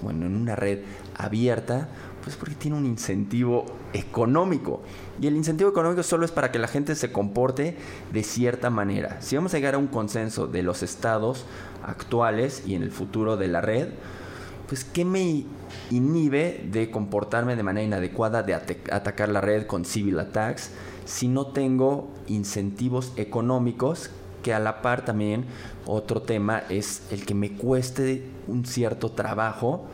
bueno, 0.00 0.26
en 0.26 0.36
una 0.36 0.54
red 0.54 0.78
abierta, 1.16 1.88
pues 2.22 2.36
porque 2.36 2.54
tiene 2.54 2.76
un 2.76 2.86
incentivo 2.86 3.66
económico. 3.92 4.82
Y 5.20 5.26
el 5.26 5.34
incentivo 5.34 5.70
económico 5.70 6.04
solo 6.04 6.24
es 6.24 6.30
para 6.30 6.52
que 6.52 6.60
la 6.60 6.68
gente 6.68 6.94
se 6.94 7.10
comporte 7.10 7.76
de 8.12 8.22
cierta 8.22 8.70
manera. 8.70 9.20
Si 9.22 9.34
vamos 9.34 9.52
a 9.54 9.56
llegar 9.56 9.74
a 9.74 9.78
un 9.78 9.88
consenso 9.88 10.46
de 10.46 10.62
los 10.62 10.84
estados 10.84 11.44
actuales 11.84 12.62
y 12.64 12.76
en 12.76 12.84
el 12.84 12.92
futuro 12.92 13.36
de 13.36 13.48
la 13.48 13.60
red, 13.60 13.88
pues 14.68 14.84
¿qué 14.84 15.04
me 15.04 15.46
inhibe 15.90 16.64
de 16.70 16.92
comportarme 16.92 17.56
de 17.56 17.64
manera 17.64 17.84
inadecuada, 17.84 18.44
de 18.44 18.54
atacar 18.54 19.30
la 19.30 19.40
red 19.40 19.66
con 19.66 19.84
civil 19.84 20.20
attacks, 20.20 20.70
si 21.04 21.28
no 21.28 21.48
tengo 21.48 22.08
incentivos 22.28 23.12
económicos 23.16 24.10
que 24.42 24.52
a 24.52 24.58
la 24.58 24.82
par 24.82 25.04
también 25.04 25.44
otro 25.86 26.22
tema 26.22 26.62
es 26.68 27.02
el 27.10 27.24
que 27.24 27.34
me 27.34 27.52
cueste 27.52 28.24
un 28.48 28.66
cierto 28.66 29.10
trabajo 29.12 29.86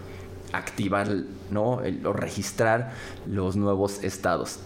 activar 0.52 1.08
¿no? 1.50 1.80
o 2.04 2.12
registrar 2.12 2.92
los 3.26 3.56
nuevos 3.56 4.02
estados. 4.02 4.60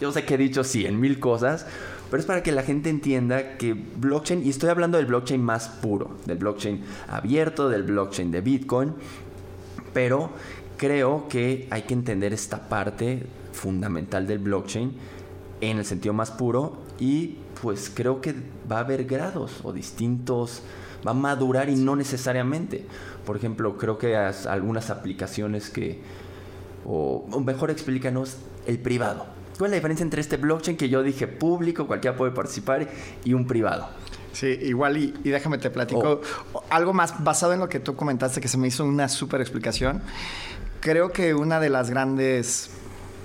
Yo 0.00 0.12
sé 0.12 0.24
que 0.24 0.34
he 0.34 0.38
dicho 0.38 0.64
sí 0.64 0.86
en 0.86 0.98
mil 1.00 1.20
cosas, 1.20 1.66
pero 2.10 2.20
es 2.20 2.26
para 2.26 2.42
que 2.42 2.52
la 2.52 2.62
gente 2.62 2.88
entienda 2.88 3.58
que 3.58 3.74
blockchain, 3.74 4.44
y 4.44 4.50
estoy 4.50 4.70
hablando 4.70 4.96
del 4.96 5.06
blockchain 5.06 5.42
más 5.42 5.68
puro, 5.68 6.16
del 6.24 6.38
blockchain 6.38 6.82
abierto, 7.08 7.68
del 7.68 7.82
blockchain 7.82 8.30
de 8.30 8.40
Bitcoin, 8.40 8.94
pero 9.92 10.30
creo 10.76 11.28
que 11.28 11.66
hay 11.70 11.82
que 11.82 11.94
entender 11.94 12.32
esta 12.32 12.68
parte 12.68 13.26
fundamental 13.52 14.26
del 14.26 14.38
blockchain 14.38 14.92
en 15.60 15.78
el 15.78 15.84
sentido 15.84 16.14
más 16.14 16.30
puro 16.30 16.78
y 16.98 17.38
pues 17.62 17.90
creo 17.92 18.20
que 18.20 18.34
va 18.70 18.76
a 18.76 18.80
haber 18.80 19.04
grados 19.04 19.60
o 19.62 19.72
distintos, 19.72 20.62
va 21.06 21.12
a 21.12 21.14
madurar 21.14 21.68
y 21.68 21.76
no 21.76 21.96
necesariamente. 21.96 22.86
Por 23.24 23.36
ejemplo, 23.36 23.76
creo 23.76 23.98
que 23.98 24.16
hay 24.16 24.34
algunas 24.48 24.90
aplicaciones 24.90 25.70
que, 25.70 26.00
o, 26.84 27.26
mejor 27.44 27.70
explícanos, 27.70 28.38
el 28.66 28.78
privado. 28.78 29.26
¿Cuál 29.58 29.68
es 29.68 29.70
la 29.72 29.76
diferencia 29.76 30.04
entre 30.04 30.20
este 30.20 30.36
blockchain 30.36 30.76
que 30.76 30.88
yo 30.88 31.02
dije 31.02 31.26
público, 31.26 31.86
cualquiera 31.86 32.16
puede 32.16 32.32
participar, 32.32 32.88
y 33.24 33.34
un 33.34 33.46
privado? 33.46 33.88
Sí, 34.32 34.46
igual 34.46 34.96
y, 34.96 35.10
déjame 35.24 35.58
te 35.58 35.70
platico 35.70 36.20
oh. 36.52 36.62
algo 36.70 36.92
más 36.92 37.24
basado 37.24 37.54
en 37.54 37.60
lo 37.60 37.68
que 37.68 37.80
tú 37.80 37.96
comentaste 37.96 38.40
que 38.40 38.46
se 38.46 38.56
me 38.56 38.68
hizo 38.68 38.84
una 38.84 39.08
súper 39.08 39.40
explicación. 39.40 40.00
Creo 40.80 41.10
que 41.10 41.34
una 41.34 41.58
de 41.58 41.70
las 41.70 41.90
grandes 41.90 42.70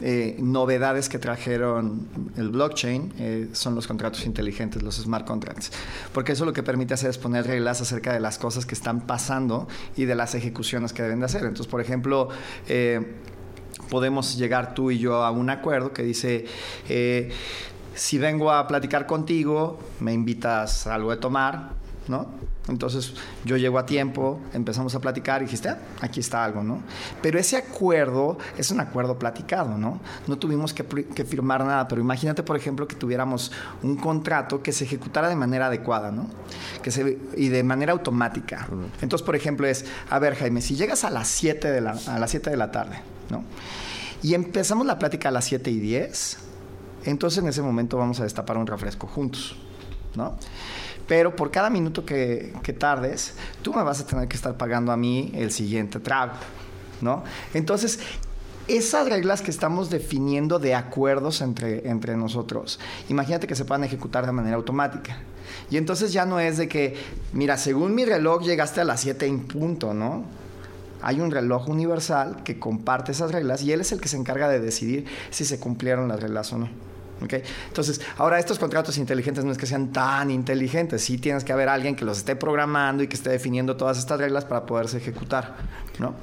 eh, 0.01 0.35
novedades 0.39 1.07
que 1.07 1.19
trajeron 1.19 2.07
el 2.35 2.49
blockchain 2.49 3.13
eh, 3.19 3.49
son 3.53 3.75
los 3.75 3.87
contratos 3.87 4.25
inteligentes, 4.25 4.81
los 4.81 4.95
smart 4.95 5.25
contracts, 5.25 5.71
porque 6.13 6.33
eso 6.33 6.45
lo 6.45 6.53
que 6.53 6.63
permite 6.63 6.93
hacer 6.93 7.09
es 7.09 7.17
poner 7.17 7.47
reglas 7.47 7.81
acerca 7.81 8.13
de 8.13 8.19
las 8.19 8.37
cosas 8.37 8.65
que 8.65 8.75
están 8.75 9.01
pasando 9.01 9.67
y 9.95 10.05
de 10.05 10.15
las 10.15 10.35
ejecuciones 10.35 10.93
que 10.93 11.03
deben 11.03 11.19
de 11.19 11.25
hacer. 11.25 11.41
Entonces, 11.41 11.67
por 11.67 11.81
ejemplo, 11.81 12.29
eh, 12.67 13.15
podemos 13.89 14.37
llegar 14.37 14.73
tú 14.73 14.91
y 14.91 14.97
yo 14.97 15.23
a 15.23 15.31
un 15.31 15.49
acuerdo 15.49 15.93
que 15.93 16.03
dice, 16.03 16.45
si 17.95 18.17
vengo 18.17 18.51
a 18.51 18.67
platicar 18.67 19.05
contigo, 19.05 19.79
me 19.99 20.13
invitas 20.13 20.87
a 20.87 20.95
algo 20.95 21.11
de 21.11 21.17
tomar, 21.17 21.71
¿no? 22.07 22.27
Entonces 22.69 23.13
yo 23.43 23.57
llego 23.57 23.77
a 23.77 23.85
tiempo, 23.85 24.39
empezamos 24.53 24.95
a 24.95 24.99
platicar 24.99 25.41
y 25.41 25.45
dijiste, 25.45 25.69
ah, 25.69 25.79
aquí 25.99 26.21
está 26.21 26.45
algo, 26.45 26.63
¿no? 26.63 26.81
Pero 27.21 27.37
ese 27.37 27.57
acuerdo 27.57 28.37
es 28.57 28.71
un 28.71 28.79
acuerdo 28.79 29.19
platicado, 29.19 29.77
¿no? 29.77 29.99
No 30.27 30.37
tuvimos 30.37 30.73
que, 30.73 30.83
firmar 31.25 31.65
nada, 31.65 31.87
pero 31.89 31.99
imagínate, 31.99 32.41
por 32.41 32.55
ejemplo, 32.55 32.87
que 32.87 32.95
tuviéramos 32.95 33.51
un 33.81 33.97
contrato 33.97 34.63
que 34.63 34.71
se 34.71 34.85
ejecutara 34.85 35.27
de 35.27 35.35
manera 35.35 35.67
adecuada, 35.67 36.11
¿no? 36.11 36.27
Que 36.81 36.91
se, 36.91 37.19
y 37.35 37.49
de 37.49 37.63
manera 37.63 37.91
automática. 37.91 38.67
Entonces, 39.01 39.25
por 39.25 39.35
ejemplo, 39.35 39.67
es, 39.67 39.85
a 40.09 40.19
ver, 40.19 40.35
Jaime, 40.35 40.61
si 40.61 40.75
llegas 40.75 41.03
a 41.03 41.09
las 41.09 41.27
7 41.27 41.69
de 41.69 41.81
la, 41.81 41.97
a 42.07 42.17
las 42.17 42.31
7 42.31 42.49
de 42.49 42.57
la 42.57 42.71
tarde, 42.71 43.01
¿no? 43.29 43.43
Y 44.21 44.35
empezamos 44.35 44.85
la 44.85 44.97
plática 44.99 45.27
a 45.27 45.31
las 45.33 45.43
7 45.45 45.69
y 45.69 45.79
10, 45.79 46.37
entonces 47.03 47.43
en 47.43 47.49
ese 47.49 47.61
momento 47.61 47.97
vamos 47.97 48.21
a 48.21 48.23
destapar 48.23 48.57
un 48.57 48.67
refresco 48.67 49.05
juntos, 49.05 49.57
Pero 51.07 51.35
por 51.35 51.51
cada 51.51 51.69
minuto 51.69 52.05
que, 52.05 52.53
tardes, 52.77 53.35
tú 53.61 53.73
me 53.73 53.83
vas 53.83 53.99
a 53.99 54.07
tener 54.07 54.27
que 54.27 54.35
estar 54.35 54.55
pagando 54.55 54.91
a 54.91 54.97
mí 54.97 55.31
el 55.35 55.51
siguiente 55.51 55.99
trago, 55.99 56.33
¿no? 57.01 57.23
Entonces, 57.53 57.99
esas 58.67 59.09
reglas 59.09 59.41
que 59.41 59.51
estamos 59.51 59.89
definiendo 59.89 60.59
de 60.59 60.75
acuerdos 60.75 61.41
entre, 61.41 61.89
entre 61.89 62.15
nosotros, 62.15 62.79
imagínate 63.09 63.47
que 63.47 63.55
se 63.55 63.65
puedan 63.65 63.83
ejecutar 63.83 64.25
de 64.25 64.31
manera 64.31 64.55
automática. 64.55 65.17
Y 65.69 65.77
entonces 65.77 66.13
ya 66.13 66.25
no 66.25 66.39
es 66.39 66.57
de 66.57 66.67
que, 66.67 66.95
mira, 67.33 67.57
según 67.57 67.93
mi 67.95 68.05
reloj 68.05 68.43
llegaste 68.43 68.81
a 68.81 68.85
las 68.85 69.01
7 69.01 69.25
en 69.25 69.45
punto, 69.45 69.93
¿no? 69.93 70.23
Hay 71.01 71.19
un 71.19 71.31
reloj 71.31 71.67
universal 71.67 72.43
que 72.43 72.59
comparte 72.59 73.11
esas 73.11 73.33
reglas 73.33 73.61
y 73.61 73.73
él 73.73 73.81
es 73.81 73.91
el 73.91 73.99
que 73.99 74.07
se 74.07 74.15
encarga 74.15 74.47
de 74.47 74.61
decidir 74.61 75.05
si 75.31 75.43
se 75.43 75.59
cumplieron 75.59 76.07
las 76.07 76.21
reglas 76.21 76.53
o 76.53 76.57
no. 76.57 76.92
Entonces, 77.67 78.01
ahora 78.17 78.39
estos 78.39 78.59
contratos 78.59 78.97
inteligentes 78.97 79.45
no 79.45 79.51
es 79.51 79.57
que 79.57 79.65
sean 79.65 79.91
tan 79.91 80.31
inteligentes, 80.31 81.03
sí 81.03 81.17
tienes 81.17 81.43
que 81.43 81.53
haber 81.53 81.69
alguien 81.69 81.95
que 81.95 82.05
los 82.05 82.17
esté 82.17 82.35
programando 82.35 83.03
y 83.03 83.07
que 83.07 83.15
esté 83.15 83.29
definiendo 83.29 83.75
todas 83.77 83.97
estas 83.97 84.19
reglas 84.19 84.45
para 84.45 84.65
poderse 84.65 84.97
ejecutar, 84.97 85.55
¿no? 85.99 86.13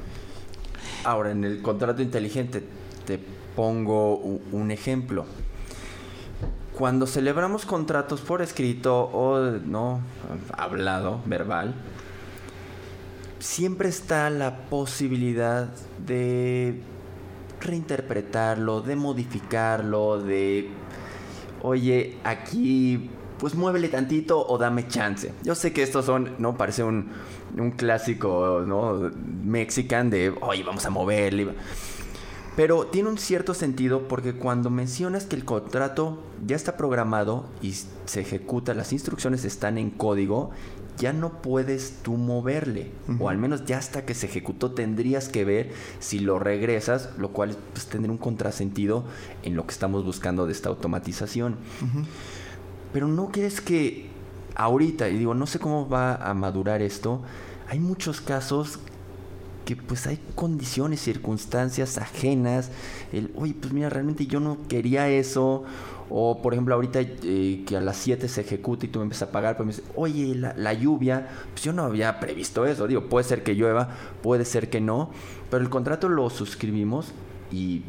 Ahora, 1.05 1.31
en 1.31 1.45
el 1.45 1.63
contrato 1.63 2.03
inteligente 2.03 2.63
te 3.07 3.19
pongo 3.57 4.17
un 4.17 4.71
ejemplo. 4.71 5.25
Cuando 6.77 7.07
celebramos 7.07 7.67
contratos 7.67 8.21
por 8.21 8.43
escrito 8.43 9.03
o 9.13 9.39
no 9.39 10.01
hablado, 10.57 11.21
verbal, 11.27 11.75
siempre 13.39 13.89
está 13.89 14.31
la 14.31 14.57
posibilidad 14.69 15.69
de 16.07 16.81
reinterpretarlo, 17.61 18.81
de 18.81 18.97
modificarlo, 18.97 20.23
de 20.23 20.71
oye, 21.63 22.19
aquí 22.25 23.11
pues 23.39 23.55
muévele 23.55 23.89
tantito 23.89 24.47
o 24.47 24.59
dame 24.59 24.87
chance. 24.87 25.33
Yo 25.43 25.55
sé 25.55 25.73
que 25.73 25.83
estos 25.83 26.05
son, 26.05 26.35
¿no? 26.39 26.57
Parece 26.59 26.83
un, 26.85 27.09
un 27.57 27.71
clásico, 27.71 28.63
¿no? 28.67 29.11
Mexican 29.43 30.11
de, 30.11 30.35
oye, 30.43 30.63
vamos 30.63 30.85
a 30.85 30.91
moverle. 30.91 31.49
Pero 32.55 32.87
tiene 32.87 33.09
un 33.09 33.17
cierto 33.17 33.55
sentido 33.55 34.07
porque 34.09 34.35
cuando 34.35 34.69
mencionas 34.69 35.25
que 35.25 35.37
el 35.37 35.47
contrato 35.47 36.19
ya 36.47 36.57
está 36.57 36.77
programado 36.77 37.47
y 37.63 37.73
se 38.05 38.21
ejecuta, 38.21 38.75
las 38.75 38.93
instrucciones 38.93 39.47
están 39.47 39.79
en 39.79 39.91
código, 39.91 40.51
ya 40.99 41.13
no 41.13 41.43
puedes 41.43 41.99
tú 42.03 42.17
moverle. 42.17 42.91
O 43.19 43.29
al 43.29 43.39
menos 43.39 43.65
ya 43.65 43.79
hasta 43.79 44.05
que 44.05 44.15
se 44.15 44.27
ejecutó 44.27 44.73
tendrías 44.73 45.29
que 45.29 45.45
ver 45.45 45.73
si 45.99 46.19
lo 46.19 46.39
regresas, 46.39 47.11
lo 47.19 47.31
cual 47.31 47.57
pues, 47.73 47.87
tendría 47.87 48.13
un 48.13 48.19
contrasentido 48.19 49.05
en 49.43 49.57
lo 49.57 49.67
que 49.67 49.73
estamos 49.73 50.05
buscando 50.05 50.47
de 50.47 50.53
esta 50.53 50.69
automatización. 50.69 51.57
Pero 52.93 53.09
no 53.09 53.31
crees 53.31 53.61
que 53.61 54.09
ahorita, 54.55 55.09
y 55.09 55.19
digo, 55.19 55.35
no 55.35 55.47
sé 55.47 55.59
cómo 55.59 55.89
va 55.89 56.17
a 56.17 56.35
madurar 56.35 56.83
esto, 56.83 57.23
hay 57.69 57.79
muchos 57.79 58.21
casos 58.21 58.81
pues 59.77 60.07
hay 60.07 60.19
condiciones, 60.35 61.01
circunstancias 61.01 61.99
ajenas, 61.99 62.71
el, 63.13 63.33
oye, 63.37 63.55
pues 63.59 63.73
mira, 63.73 63.91
realmente 63.91 64.27
yo 64.27 64.41
no 64.41 64.59
quería 64.69 65.09
eso, 65.09 65.65
o 66.13 66.43
por 66.43 66.53
ejemplo, 66.53 66.75
ahorita 66.75 67.01
eh, 67.01 67.63
que 67.65 67.77
a 67.77 67.81
las 67.81 67.97
7 67.99 68.29
se 68.29 68.41
ejecuta 68.41 68.85
y 68.85 68.89
tú 68.89 68.99
me 68.99 69.05
empiezas 69.05 69.29
a 69.29 69.33
pagar, 69.33 69.57
pues 69.57 69.67
me 69.67 69.73
dices, 69.73 69.89
oye, 69.95 70.35
la, 70.35 70.73
lluvia, 70.73 71.29
pues 71.53 71.63
yo 71.63 71.73
no 71.73 71.85
había 71.85 72.19
previsto 72.19 72.67
eso. 72.67 72.89
Digo, 72.89 73.09
puede 73.09 73.25
ser 73.25 73.45
que 73.45 73.55
llueva, 73.55 73.89
puede 74.21 74.45
ser 74.45 74.69
que 74.71 74.81
no, 74.81 75.11
pero 75.51 75.63
el 75.63 75.71
contrato 75.71 76.09
lo 76.09 76.29
suscribimos 76.29 77.13
y 77.53 77.85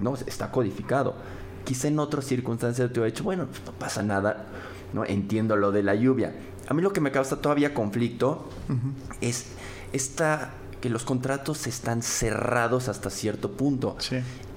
no 0.00 0.14
está 0.14 0.52
codificado. 0.52 1.16
Quizá 1.64 1.88
en 1.88 1.98
otras 1.98 2.26
circunstancias 2.26 2.92
te 2.92 3.00
hubiera 3.00 3.12
dicho, 3.12 3.24
bueno, 3.24 3.46
pues 3.46 3.62
no 3.66 3.72
pasa 3.72 4.04
nada, 4.04 4.46
no 4.92 5.04
entiendo 5.04 5.56
lo 5.56 5.72
de 5.72 5.82
la 5.82 5.96
lluvia. 5.96 6.32
A 6.68 6.74
mí 6.74 6.80
lo 6.80 6.92
que 6.92 7.00
me 7.00 7.10
causa 7.10 7.40
todavía 7.40 7.74
conflicto 7.74 8.48
es 9.20 9.46
esta 9.92 10.54
que 10.84 10.90
los 10.90 11.04
contratos 11.04 11.66
están 11.66 12.02
cerrados 12.02 12.90
hasta 12.90 13.08
cierto 13.08 13.52
punto. 13.52 13.96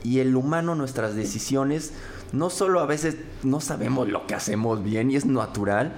Y 0.04 0.20
el 0.20 0.36
humano, 0.36 0.76
nuestras 0.76 1.16
decisiones 1.16 1.94
no 2.34 2.50
solo 2.50 2.82
a 2.82 2.86
veces 2.86 3.16
no 3.44 3.62
sabemos 3.62 4.10
lo 4.10 4.28
que 4.28 4.36
hacemos 4.36 4.84
bien 4.84 5.10
y 5.10 5.16
es 5.16 5.26
natural, 5.26 5.94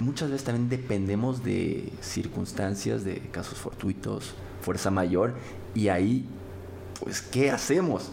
muchas 0.00 0.30
veces 0.30 0.46
también 0.46 0.70
dependemos 0.70 1.44
de 1.44 1.92
circunstancias, 2.00 3.04
de 3.04 3.18
casos 3.30 3.58
fortuitos, 3.58 4.32
fuerza 4.62 4.90
mayor, 4.90 5.34
y 5.74 5.88
ahí, 5.88 6.24
pues, 7.04 7.20
¿qué 7.20 7.50
hacemos? 7.50 8.08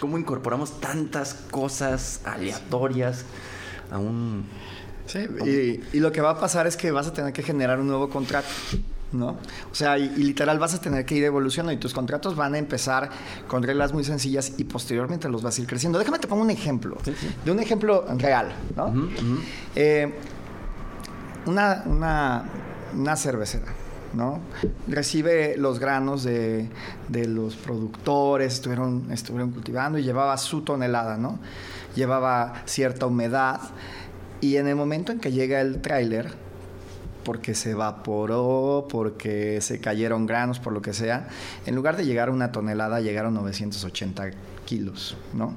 ¿Cómo 0.00 0.18
incorporamos 0.18 0.80
tantas 0.80 1.34
cosas 1.34 2.22
aleatorias 2.24 3.24
a 3.88 3.98
un... 3.98 4.46
Sí, 5.06 5.20
y, 5.46 5.96
y, 5.96 6.00
lo 6.00 6.10
que 6.10 6.20
va 6.20 6.30
a 6.30 6.40
pasar 6.40 6.66
es 6.66 6.76
que 6.76 6.90
vas 6.90 7.06
a 7.06 7.12
tener 7.12 7.32
que 7.32 7.44
generar 7.44 7.78
un 7.78 7.86
nuevo 7.86 8.10
contrato, 8.10 8.48
¿no? 9.12 9.36
O 9.70 9.74
sea, 9.74 9.98
y, 9.98 10.08
literal 10.08 10.58
vas 10.58 10.74
a 10.74 10.80
tener 10.80 11.04
que 11.04 11.14
ir 11.14 11.24
evolucionando 11.24 11.72
y 11.72 11.76
tus 11.76 11.92
contratos 11.92 12.36
van 12.36 12.54
a 12.54 12.58
empezar 12.58 13.10
con 13.46 13.62
reglas 13.62 13.92
muy 13.92 14.04
sencillas 14.04 14.52
y 14.58 14.64
posteriormente 14.64 15.28
los 15.28 15.42
vas 15.42 15.58
a 15.58 15.62
ir 15.62 15.66
creciendo. 15.66 15.98
Déjame 15.98 16.18
te 16.18 16.28
pongo 16.28 16.42
un 16.42 16.50
ejemplo, 16.50 16.96
de 17.44 17.50
un 17.50 17.60
ejemplo 17.60 18.04
real, 18.18 18.52
¿no? 18.76 18.92
Eh, 19.74 20.12
una, 21.46 21.82
una, 21.86 22.44
una 22.94 23.16
cervecera. 23.16 23.66
¿no? 24.12 24.40
Recibe 24.88 25.56
los 25.56 25.78
granos 25.78 26.22
de, 26.22 26.68
de, 27.08 27.26
los 27.26 27.56
productores, 27.56 28.52
estuvieron, 28.52 29.10
estuvieron 29.10 29.52
cultivando 29.52 29.98
y 29.98 30.02
llevaba 30.02 30.36
su 30.36 30.60
tonelada, 30.60 31.16
¿no? 31.16 31.38
Llevaba 31.94 32.62
cierta 32.66 33.06
humedad 33.06 33.60
y 34.42 34.56
en 34.56 34.66
el 34.66 34.76
momento 34.76 35.12
en 35.12 35.20
que 35.20 35.32
llega 35.32 35.60
el 35.60 35.80
tráiler, 35.80 36.32
porque 37.24 37.54
se 37.54 37.70
evaporó, 37.72 38.86
porque 38.90 39.60
se 39.60 39.80
cayeron 39.80 40.26
granos, 40.26 40.58
por 40.58 40.72
lo 40.72 40.82
que 40.82 40.92
sea, 40.92 41.28
en 41.66 41.74
lugar 41.74 41.96
de 41.96 42.04
llegar 42.04 42.28
a 42.28 42.32
una 42.32 42.52
tonelada, 42.52 43.00
llegaron 43.00 43.34
980 43.34 44.30
kilos, 44.64 45.16
¿no? 45.34 45.56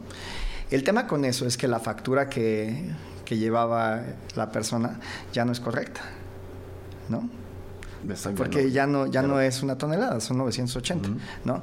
El 0.71 0.83
tema 0.83 1.07
con 1.07 1.25
eso 1.25 1.45
es 1.45 1.57
que 1.57 1.67
la 1.67 1.79
factura 1.79 2.29
que, 2.29 2.91
llevaba 3.29 4.03
la 4.35 4.51
persona 4.51 4.99
ya 5.33 5.45
no 5.45 5.51
es 5.51 5.59
correcta, 5.59 6.01
¿no? 7.09 7.29
Porque 8.37 8.71
ya 8.71 8.85
no, 8.85 9.07
ya 9.07 9.23
no 9.23 9.41
es 9.41 9.63
una 9.63 9.77
tonelada, 9.77 10.19
son 10.19 10.37
980, 10.37 11.09
¿no? 11.43 11.61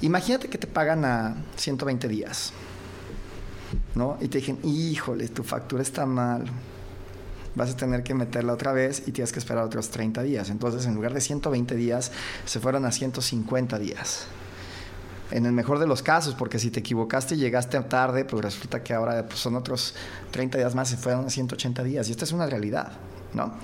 Imagínate 0.00 0.48
que 0.48 0.58
te 0.58 0.66
pagan 0.66 1.04
a 1.04 1.34
120 1.56 2.08
días, 2.08 2.52
¿no? 3.94 4.16
Y 4.20 4.28
te 4.28 4.38
dicen, 4.38 4.58
híjole, 4.62 5.28
tu 5.28 5.42
factura 5.42 5.82
está 5.82 6.06
mal, 6.06 6.46
vas 7.56 7.70
a 7.70 7.76
tener 7.76 8.02
que 8.02 8.14
meterla 8.14 8.52
otra 8.52 8.72
vez 8.72 9.02
y 9.06 9.12
tienes 9.12 9.32
que 9.32 9.38
esperar 9.38 9.64
otros 9.64 9.90
30 9.90 10.22
días. 10.22 10.50
Entonces, 10.50 10.86
en 10.86 10.94
lugar 10.94 11.14
de 11.14 11.20
120 11.20 11.74
días, 11.74 12.12
se 12.44 12.60
fueron 12.60 12.84
a 12.84 12.92
150 12.92 13.78
días. 13.78 14.26
En 15.32 15.44
el 15.44 15.52
mejor 15.52 15.80
de 15.80 15.88
los 15.88 16.02
casos, 16.02 16.34
porque 16.34 16.60
si 16.60 16.70
te 16.70 16.80
equivocaste 16.80 17.34
y 17.34 17.38
llegaste 17.38 17.80
tarde, 17.80 18.24
pues 18.24 18.44
resulta 18.44 18.84
que 18.84 18.94
ahora 18.94 19.26
pues, 19.26 19.40
son 19.40 19.56
otros 19.56 19.94
30 20.30 20.58
días 20.58 20.74
más, 20.74 20.88
se 20.88 20.96
fueron 20.96 21.24
a 21.26 21.30
180 21.30 21.82
días. 21.82 22.08
Y 22.08 22.12
esta 22.12 22.24
es 22.24 22.32
una 22.32 22.46
realidad, 22.46 22.92
¿no? 23.32 23.54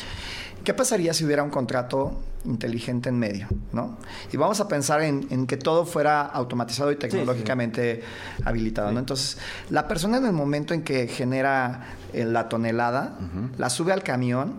¿Qué 0.64 0.74
pasaría 0.74 1.12
si 1.12 1.24
hubiera 1.24 1.42
un 1.42 1.50
contrato 1.50 2.20
inteligente 2.44 3.08
en 3.08 3.18
medio? 3.18 3.48
¿no? 3.72 3.98
Y 4.32 4.36
vamos 4.36 4.60
a 4.60 4.68
pensar 4.68 5.02
en, 5.02 5.46
que 5.46 5.56
todo 5.56 5.84
fuera 5.84 6.22
automatizado 6.22 6.92
y 6.92 6.96
tecnológicamente 6.96 8.02
habilitado. 8.44 8.92
¿no? 8.92 9.00
Entonces, 9.00 9.38
la 9.70 9.88
persona 9.88 10.18
en 10.18 10.26
el 10.26 10.32
momento 10.32 10.74
en 10.74 10.82
que 10.82 11.08
genera 11.08 11.86
eh, 12.12 12.24
la 12.24 12.48
tonelada, 12.48 13.18
la 13.58 13.70
sube 13.70 13.92
al 13.92 14.02
camión 14.02 14.54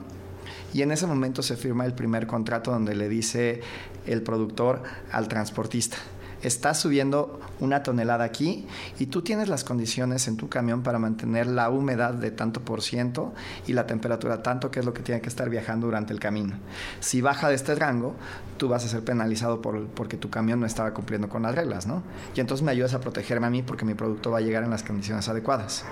y 0.74 0.82
en 0.82 0.92
ese 0.92 1.08
momento 1.08 1.42
se 1.42 1.56
firma 1.56 1.86
el 1.86 1.94
primer 1.94 2.28
contrato 2.28 2.72
donde 2.72 2.96
le 2.96 3.08
dice 3.08 3.62
el 4.06 4.22
productor 4.22 4.84
al 5.12 5.28
transportista 5.28 5.98
estás 6.44 6.80
subiendo 6.80 7.40
una 7.60 7.84
tonelada 7.84 8.24
aquí 8.24 8.68
y 9.00 9.08
tú 9.08 9.22
tienes 9.22 9.48
las 9.48 9.64
condiciones 9.64 10.28
en 10.28 10.38
tu 10.38 10.50
camión 10.50 10.84
para 10.84 11.00
mantener 11.00 11.48
la 11.48 11.70
humedad 11.70 12.14
de 12.14 12.32
tanto 12.32 12.62
por 12.62 12.82
ciento 12.82 13.34
y 13.66 13.74
la 13.74 13.88
temperatura 13.88 14.44
tanto, 14.44 14.70
que 14.70 14.80
es 14.80 14.86
lo 14.86 14.94
que 14.94 15.02
tiene 15.02 15.22
que 15.22 15.30
estar 15.30 15.50
viajando 15.50 15.88
durante 15.88 16.14
el 16.14 16.20
camino. 16.20 16.56
Si 17.00 17.22
baja 17.22 17.50
de 17.50 17.56
este 17.56 17.76
rango, 17.76 18.16
tú 18.58 18.68
vas 18.68 18.86
a 18.86 18.90
ser 18.90 19.04
penalizado 19.04 19.62
por, 19.62 19.88
porque 19.88 20.18
tu 20.18 20.30
camión 20.30 20.60
no 20.60 20.66
estaba 20.66 20.94
cumpliendo 20.94 21.30
con 21.30 21.44
las 21.44 21.56
reglas, 21.56 21.88
¿no? 21.88 22.04
Y 22.36 22.42
entonces 22.42 22.64
me 22.64 22.72
ayudas 22.72 22.94
a 22.94 23.00
protegerme 23.00 23.48
a 23.48 23.50
mí 23.50 23.64
porque 23.64 23.86
mi 23.86 23.94
producto 23.94 24.32
va 24.32 24.40
a 24.40 24.42
llegar 24.42 24.64
en 24.64 24.70
las 24.70 24.84
condiciones 24.84 25.28
adecuadas, 25.30 25.86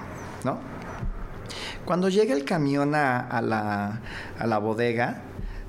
¿no? 0.43 0.59
Cuando 1.85 2.09
llegue 2.09 2.33
el 2.33 2.45
camión 2.45 2.93
a, 2.95 3.41
la, 3.41 4.01
a 4.37 4.47
la 4.47 4.57
bodega, 4.59 5.21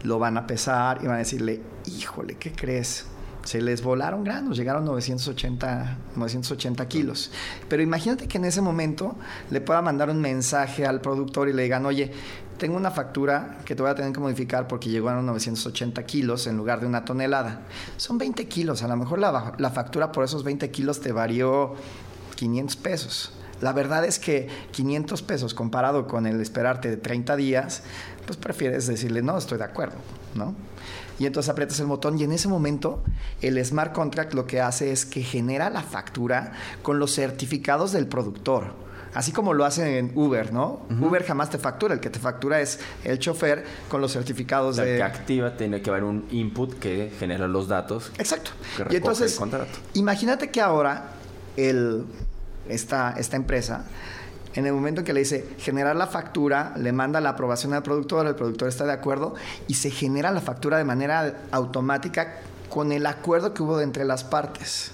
lo 0.02 0.18
van 0.18 0.36
a 0.36 0.46
pesar 0.46 0.98
y 1.02 1.06
van 1.06 1.16
a 1.16 1.18
decirle, 1.18 1.62
híjole, 1.86 2.36
¿qué 2.36 2.52
crees? 2.52 3.06
Se 3.44 3.60
les 3.60 3.82
volaron 3.82 4.24
granos, 4.24 4.56
llegaron 4.56 4.84
980, 4.84 5.98
980 6.16 6.88
kilos. 6.88 7.30
Pero 7.68 7.82
imagínate 7.82 8.28
que 8.28 8.38
en 8.38 8.44
ese 8.44 8.60
momento 8.60 9.16
le 9.50 9.60
pueda 9.60 9.82
mandar 9.82 10.10
un 10.10 10.20
mensaje 10.20 10.86
al 10.86 11.00
productor 11.00 11.48
y 11.48 11.52
le 11.52 11.64
digan, 11.64 11.84
oye, 11.86 12.12
tengo 12.58 12.76
una 12.76 12.90
factura 12.90 13.58
que 13.64 13.74
te 13.74 13.82
voy 13.82 13.90
a 13.90 13.94
tener 13.94 14.12
que 14.12 14.20
modificar 14.20 14.68
porque 14.68 14.88
llegaron 14.88 15.26
980 15.26 16.04
kilos 16.04 16.46
en 16.46 16.56
lugar 16.56 16.80
de 16.80 16.86
una 16.86 17.04
tonelada. 17.04 17.62
Son 17.96 18.18
20 18.18 18.46
kilos, 18.46 18.82
a 18.82 18.88
lo 18.88 18.96
mejor 18.96 19.18
la, 19.18 19.54
la 19.58 19.70
factura 19.70 20.12
por 20.12 20.24
esos 20.24 20.44
20 20.44 20.70
kilos 20.70 21.00
te 21.00 21.10
varió 21.10 21.74
500 22.36 22.76
pesos. 22.76 23.32
La 23.60 23.72
verdad 23.72 24.04
es 24.04 24.18
que 24.18 24.48
500 24.72 25.22
pesos 25.22 25.54
comparado 25.54 26.06
con 26.06 26.26
el 26.26 26.40
esperarte 26.40 26.88
de 26.90 26.96
30 26.96 27.36
días, 27.36 27.82
pues 28.26 28.36
prefieres 28.36 28.86
decirle, 28.86 29.22
no, 29.22 29.38
estoy 29.38 29.58
de 29.58 29.64
acuerdo, 29.64 29.96
¿no? 30.34 30.54
Y 31.22 31.26
entonces 31.26 31.50
aprietas 31.50 31.78
el 31.78 31.86
botón 31.86 32.18
y 32.18 32.24
en 32.24 32.32
ese 32.32 32.48
momento 32.48 33.00
el 33.42 33.64
smart 33.64 33.92
contract 33.92 34.34
lo 34.34 34.44
que 34.44 34.60
hace 34.60 34.90
es 34.90 35.06
que 35.06 35.22
genera 35.22 35.70
la 35.70 35.82
factura 35.82 36.50
con 36.82 36.98
los 36.98 37.14
certificados 37.14 37.92
del 37.92 38.08
productor. 38.08 38.74
Así 39.14 39.30
como 39.30 39.54
lo 39.54 39.64
hacen 39.64 39.86
en 39.86 40.12
Uber, 40.16 40.52
¿no? 40.52 40.80
Uber 41.00 41.22
jamás 41.22 41.48
te 41.48 41.58
factura, 41.58 41.94
el 41.94 42.00
que 42.00 42.10
te 42.10 42.18
factura 42.18 42.60
es 42.60 42.80
el 43.04 43.20
chofer 43.20 43.64
con 43.88 44.00
los 44.00 44.12
certificados 44.12 44.78
de... 44.78 44.96
que 44.96 45.02
activa 45.04 45.56
tiene 45.56 45.80
que 45.80 45.90
haber 45.90 46.02
un 46.02 46.26
input 46.32 46.76
que 46.80 47.12
genera 47.20 47.46
los 47.46 47.68
datos. 47.68 48.10
Exacto. 48.18 48.50
y 48.90 48.96
entonces, 48.96 49.38
imagínate 49.94 50.50
que 50.50 50.60
ahora 50.60 51.12
el, 51.56 52.04
esta, 52.68 53.14
esta 53.16 53.36
empresa 53.36 53.84
en 54.54 54.66
el 54.66 54.72
momento 54.72 55.00
en 55.00 55.04
que 55.04 55.12
le 55.12 55.20
dice 55.20 55.46
generar 55.58 55.96
la 55.96 56.06
factura, 56.06 56.74
le 56.76 56.92
manda 56.92 57.20
la 57.20 57.30
aprobación 57.30 57.72
al 57.74 57.82
productor, 57.82 58.26
el 58.26 58.34
productor 58.34 58.68
está 58.68 58.84
de 58.84 58.92
acuerdo 58.92 59.34
y 59.66 59.74
se 59.74 59.90
genera 59.90 60.30
la 60.30 60.40
factura 60.40 60.78
de 60.78 60.84
manera 60.84 61.42
automática 61.50 62.40
con 62.68 62.92
el 62.92 63.06
acuerdo 63.06 63.54
que 63.54 63.62
hubo 63.62 63.80
entre 63.80 64.04
las 64.04 64.24
partes. 64.24 64.92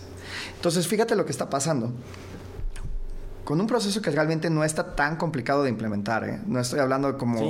Entonces, 0.56 0.86
fíjate 0.86 1.14
lo 1.16 1.24
que 1.24 1.32
está 1.32 1.48
pasando. 1.48 1.92
Con 3.44 3.60
un 3.60 3.66
proceso 3.66 4.02
que 4.02 4.10
realmente 4.10 4.50
no 4.50 4.62
está 4.62 4.94
tan 4.94 5.16
complicado 5.16 5.62
de 5.62 5.70
implementar, 5.70 6.28
¿eh? 6.28 6.38
no 6.46 6.60
estoy 6.60 6.80
hablando 6.80 7.10
de 7.10 7.16
como 7.16 7.40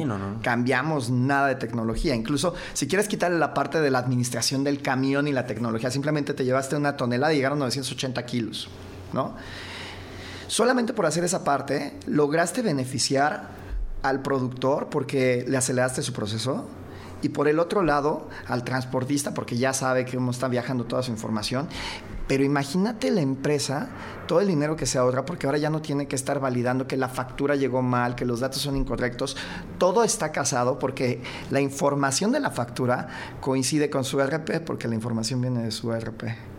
cambiamos 0.43 1.11
nada 1.11 1.49
de 1.49 1.57
tecnología. 1.57 2.15
Incluso 2.15 2.55
si 2.73 2.87
quieres 2.87 3.09
quitarle 3.09 3.37
la 3.37 3.53
parte 3.53 3.81
de 3.81 3.91
la 3.91 3.99
administración 3.99 4.63
del 4.63 4.81
camión 4.81 5.27
y 5.27 5.33
la 5.33 5.47
tecnología, 5.47 5.91
simplemente 5.91 6.35
te 6.35 6.45
llevaste 6.45 6.77
una 6.77 6.97
tonelada 6.97 7.33
y 7.33 7.37
llegaron 7.37 7.59
980 7.59 8.25
kilos, 8.27 8.69
¿no? 9.13 9.35
Solamente 10.49 10.95
por 10.95 11.05
hacer 11.05 11.25
esa 11.25 11.45
parte, 11.45 11.93
lograste 12.07 12.63
beneficiar 12.63 13.51
al 14.03 14.23
productor 14.23 14.89
porque 14.89 15.45
le 15.47 15.59
aceleraste 15.59 16.03
su 16.03 16.15
proceso 16.15 16.67
y 17.21 17.29
por 17.29 17.49
el 17.49 17.59
otro 17.59 17.83
lado 17.83 18.29
al 18.47 18.65
transportista 18.65 19.35
porque 19.35 19.59
ya 19.59 19.75
sabe 19.75 20.07
que 20.07 20.17
uno 20.17 20.31
está 20.31 20.49
viajando 20.49 20.85
toda 20.85 21.03
su 21.03 21.11
información. 21.11 21.69
Pero 22.29 22.45
imagínate 22.45 23.11
la 23.11 23.21
empresa, 23.21 23.89
todo 24.27 24.41
el 24.41 24.49
dinero 24.49 24.77
que 24.77 24.87
se 24.87 24.97
ahorra, 24.97 25.27
porque 25.27 25.47
ahora 25.47 25.59
ya 25.59 25.69
no 25.69 25.83
tiene 25.83 26.09
que 26.09 26.17
estar 26.17 26.41
validando 26.41 26.87
que 26.87 26.97
la 26.97 27.09
factura 27.09 27.55
llegó 27.55 27.83
mal, 27.83 28.15
que 28.15 28.25
los 28.25 28.41
datos 28.41 28.63
son 28.63 28.77
incorrectos. 28.77 29.37
Todo 29.77 30.03
está 30.03 30.33
casado 30.33 30.79
porque 30.79 31.23
la 31.51 31.61
información 31.61 32.33
de 32.33 32.41
la 32.41 32.51
factura 32.51 33.09
coincide 33.43 33.91
con 33.91 34.05
su 34.05 34.19
RP, 34.19 34.61
porque 34.65 34.89
la 34.89 34.95
información 34.95 35.43
viene 35.43 35.63
de 35.63 35.71
su 35.71 35.93
RP 35.93 36.58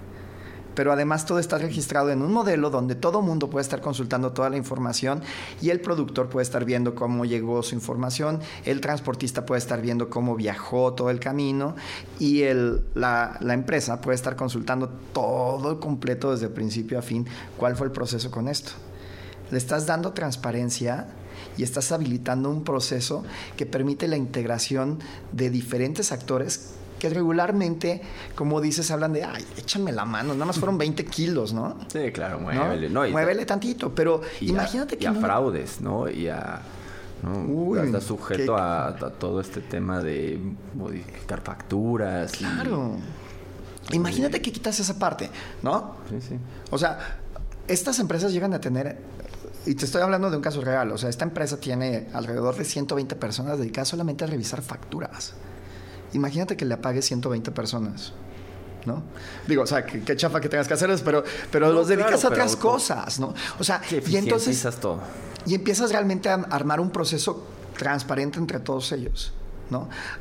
pero 0.80 0.94
además 0.94 1.26
todo 1.26 1.40
está 1.40 1.58
registrado 1.58 2.10
en 2.10 2.22
un 2.22 2.32
modelo 2.32 2.70
donde 2.70 2.96
todo 2.96 3.22
mundo 3.22 3.50
puede 3.50 3.64
estar 3.64 3.82
consultando 3.82 4.32
toda 4.32 4.50
la 4.50 4.56
información 4.56 5.22
y 5.62 5.72
el 5.72 5.82
productor 5.82 6.30
puede 6.30 6.44
estar 6.44 6.64
viendo 6.64 6.96
cómo 6.96 7.26
llegó 7.26 7.62
su 7.64 7.76
información, 7.76 8.40
el 8.64 8.80
transportista 8.80 9.46
puede 9.46 9.60
estar 9.60 9.82
viendo 9.82 10.10
cómo 10.10 10.38
viajó 10.38 10.94
todo 10.94 11.10
el 11.10 11.20
camino 11.20 11.76
y 12.18 12.44
el, 12.44 12.82
la, 12.94 13.38
empresa 13.42 14.00
puede 14.00 14.16
estar 14.16 14.38
consultando 14.38 14.88
todo 15.12 15.82
completo 15.82 16.32
desde 16.32 16.48
principio 16.48 16.98
a 16.98 17.02
fin 17.02 17.28
cuál 17.58 17.76
fue 17.76 17.88
el 17.88 17.92
proceso 17.92 18.32
con 18.32 18.48
esto. 18.48 18.72
Le 19.52 19.58
estás 19.58 19.86
dando 19.86 20.14
transparencia 20.14 21.08
y 21.58 21.64
estás 21.64 21.92
habilitando 21.92 22.50
un 22.50 22.64
proceso 22.64 23.26
que 23.58 23.66
permite 23.66 24.08
la 24.08 24.16
integración 24.16 25.00
de 25.34 25.50
diferentes 25.50 26.14
actores 26.14 26.79
que 27.00 27.10
regularmente, 27.10 28.02
como 28.36 28.62
dices, 28.62 28.92
hablan 28.92 29.14
de, 29.14 29.24
ay, 29.24 29.44
échame 29.58 29.92
la 29.92 30.06
mano, 30.06 30.34
nada 30.34 30.46
más 30.46 30.60
fueron 30.60 30.78
20 30.78 31.06
kilos, 31.06 31.54
¿no? 31.54 31.78
Sí, 31.92 32.12
claro, 32.12 32.40
muévele. 32.40 32.90
¿no? 32.90 33.08
muévele 33.10 33.46
tantito, 33.46 33.96
pero 33.96 34.22
imagínate 34.42 34.98
que... 34.98 35.06
Y 35.06 35.08
a 35.08 35.14
fraudes, 35.14 35.82
¿no? 35.82 36.10
Y 36.10 36.28
a... 36.28 36.62
¿no? 37.24 37.76
está 37.82 38.00
sujeto 38.02 38.56
a, 38.56 38.96
todo 39.18 39.42
este 39.42 39.62
tema 39.62 40.02
de 40.02 40.40
modificar 40.76 41.42
facturas. 41.42 42.34
Claro. 42.34 42.98
Imagínate 43.92 44.42
que 44.42 44.52
quitas 44.52 44.80
esa 44.80 45.00
parte, 45.00 45.30
¿no? 45.64 45.96
Sí, 46.10 46.22
sí. 46.22 46.36
O 46.70 46.78
sea, 46.78 47.20
estas 47.68 48.00
empresas 48.00 48.32
llegan 48.32 48.54
a 48.54 48.62
tener 48.62 48.98
y 49.66 49.76
te 49.76 49.86
estoy 49.86 50.02
hablando 50.02 50.30
de 50.30 50.38
un 50.38 50.44
caso 50.44 50.62
real. 50.62 50.92
O 50.92 50.98
sea, 50.98 51.10
esta 51.10 51.26
empresa 51.26 51.60
tiene 51.60 52.08
alrededor 52.14 52.56
de 52.56 52.66
120 52.66 53.16
personas 53.16 53.58
dedicadas 53.60 53.90
solamente 53.90 54.24
a 54.24 54.28
revisar 54.28 54.62
facturas. 54.62 55.34
Imagínate 56.14 56.58
que 56.58 56.66
le 56.66 56.74
apague 56.74 57.02
120 57.02 57.52
personas. 57.52 58.14
¿no? 58.86 59.04
Digo, 59.48 59.64
o 59.64 59.68
sea, 59.68 59.86
qué, 59.86 60.16
chafa 60.16 60.40
que 60.40 60.50
tengas 60.50 60.68
que 60.68 60.74
hacer 60.74 60.90
eso, 60.90 61.04
pero, 61.04 61.24
pero 61.52 61.72
los 61.72 61.88
dedicas 61.88 62.24
a 62.24 62.30
otras 62.30 62.56
cosas, 62.56 63.20
¿no? 63.20 63.34
O 63.60 63.64
sea, 63.64 63.82
y 63.92 64.16
entonces... 64.16 64.66
todo. 64.80 65.00
Y 65.46 65.56
empiezas 65.56 65.92
realmente 65.92 66.30
a 66.30 66.36
armar 66.36 66.80
un 66.80 66.90
proceso 66.90 67.46
transparente 67.78 68.40
entre 68.40 68.60
todos 68.60 68.92
ellos, 68.92 69.34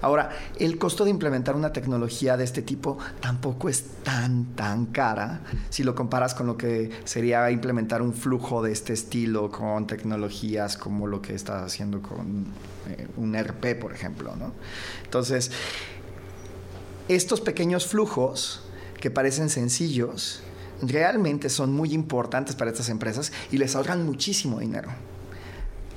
Ahora, 0.00 0.30
el 0.58 0.78
costo 0.78 1.04
de 1.04 1.10
implementar 1.10 1.56
una 1.56 1.72
tecnología 1.72 2.36
de 2.36 2.44
este 2.44 2.62
tipo 2.62 2.98
tampoco 3.20 3.68
es 3.68 3.84
tan, 4.02 4.54
tan 4.54 4.86
cara 4.86 5.40
si 5.70 5.84
lo 5.84 5.94
comparas 5.94 6.34
con 6.34 6.46
lo 6.46 6.56
que 6.56 6.90
sería 7.04 7.50
implementar 7.50 8.02
un 8.02 8.12
flujo 8.12 8.62
de 8.62 8.72
este 8.72 8.92
estilo 8.92 9.50
con 9.50 9.86
tecnologías 9.86 10.76
como 10.76 11.06
lo 11.06 11.22
que 11.22 11.34
estás 11.34 11.62
haciendo 11.62 12.02
con 12.02 12.46
eh, 12.88 13.08
un 13.16 13.34
RP, 13.34 13.80
por 13.80 13.92
ejemplo. 13.92 14.32
Entonces, 15.04 15.50
estos 17.08 17.40
pequeños 17.40 17.86
flujos 17.86 18.62
que 19.00 19.10
parecen 19.10 19.48
sencillos, 19.48 20.42
realmente 20.82 21.48
son 21.48 21.72
muy 21.72 21.92
importantes 21.92 22.54
para 22.54 22.70
estas 22.70 22.88
empresas 22.88 23.32
y 23.50 23.58
les 23.58 23.74
ahorran 23.74 24.04
muchísimo 24.04 24.60
dinero 24.60 24.90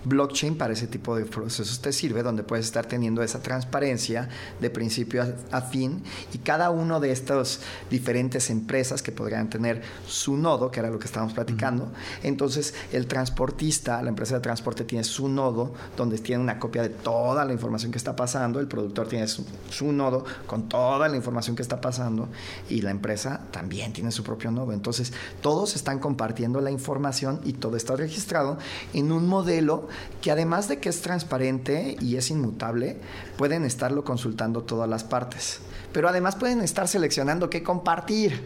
blockchain 0.06 0.58
para 0.58 0.74
ese 0.74 0.88
tipo 0.88 1.16
de 1.16 1.26
procesos 1.26 1.80
te 1.82 1.94
sirve, 1.94 2.24
donde 2.24 2.44
puedes 2.44 2.66
estar 2.66 2.86
teniendo 2.86 3.24
esa 3.24 3.42
transparencia 3.42 4.30
de 4.60 4.70
principio 4.70 5.24
a, 5.52 5.62
fin 5.62 6.04
y 6.34 6.40
cada 6.40 6.70
uno 6.72 7.00
de 7.00 7.12
estas 7.12 7.60
diferentes 7.90 8.50
empresas 8.50 9.02
que 9.02 9.12
podrían 9.12 9.50
tener 9.50 9.82
su 10.08 10.38
nodo, 10.38 10.72
que 10.72 10.80
era 10.80 10.90
lo 10.90 11.00
que 11.00 11.06
estábamos 11.06 11.34
platicando, 11.34 11.92
entonces 12.24 12.74
el 12.92 13.08
transportista, 13.08 14.02
la 14.02 14.10
empresa 14.10 14.36
de 14.36 14.42
transporte 14.42 14.84
tiene 14.84 15.04
su 15.04 15.30
nodo, 15.30 15.74
donde 15.96 16.18
tiene 16.18 16.42
una 16.42 16.60
copia 16.60 16.82
de 16.82 16.90
toda 16.90 17.46
la 17.46 17.54
información 17.54 17.92
que 17.92 17.98
está 17.98 18.16
pasando, 18.16 18.60
el 18.60 18.68
productor 18.68 19.08
tiene 19.08 19.28
su, 19.28 19.46
su 19.70 19.92
nodo 19.92 20.26
con 20.48 20.68
toda 20.68 21.08
la 21.08 21.16
información 21.16 21.56
que 21.56 21.62
está 21.62 21.80
pasando 21.80 22.28
y 22.70 22.82
la 22.82 22.92
empresa 22.92 23.42
también 23.52 23.94
tiene 23.94 24.12
su 24.12 24.24
propio 24.24 24.52
nodo. 24.52 24.74
Entonces 24.74 25.14
todos 25.42 25.76
están 25.76 26.00
compartiendo 26.00 26.62
la 26.62 26.72
información 26.72 27.40
y 27.44 27.54
todo 27.54 27.78
está 27.78 27.96
registrado 27.96 28.58
en 28.94 29.12
un 29.12 29.28
modelo 29.28 29.88
que 30.22 30.32
además 30.32 30.68
de 30.68 30.80
que 30.80 30.90
es 30.90 31.02
transparente 31.02 31.98
y 32.00 32.16
es 32.16 32.30
inmutable, 32.32 32.98
pueden 33.38 33.66
estarlo 33.66 34.04
consultando 34.04 34.64
todas 34.64 34.90
las 34.90 35.04
partes. 35.04 35.60
Pero 35.94 36.08
además 36.10 36.36
pueden 36.36 36.62
estar 36.62 36.88
seleccionando 36.88 37.50
qué 37.50 37.64
compartir. 37.64 38.42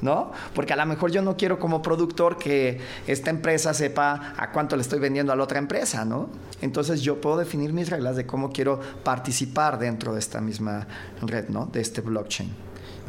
¿no? 0.00 0.32
Porque 0.54 0.72
a 0.72 0.76
lo 0.76 0.86
mejor 0.86 1.10
yo 1.10 1.22
no 1.22 1.36
quiero 1.36 1.58
como 1.58 1.82
productor 1.82 2.38
que 2.38 2.80
esta 3.06 3.30
empresa 3.30 3.74
sepa 3.74 4.34
a 4.36 4.52
cuánto 4.52 4.76
le 4.76 4.82
estoy 4.82 4.98
vendiendo 4.98 5.32
a 5.32 5.36
la 5.36 5.42
otra 5.42 5.58
empresa, 5.58 6.04
¿no? 6.04 6.28
Entonces 6.60 7.02
yo 7.02 7.20
puedo 7.20 7.36
definir 7.36 7.72
mis 7.72 7.90
reglas 7.90 8.16
de 8.16 8.26
cómo 8.26 8.50
quiero 8.52 8.80
participar 9.04 9.78
dentro 9.78 10.12
de 10.12 10.20
esta 10.20 10.40
misma 10.40 10.86
red, 11.22 11.48
¿no? 11.48 11.66
De 11.66 11.80
este 11.80 12.00
blockchain, 12.00 12.50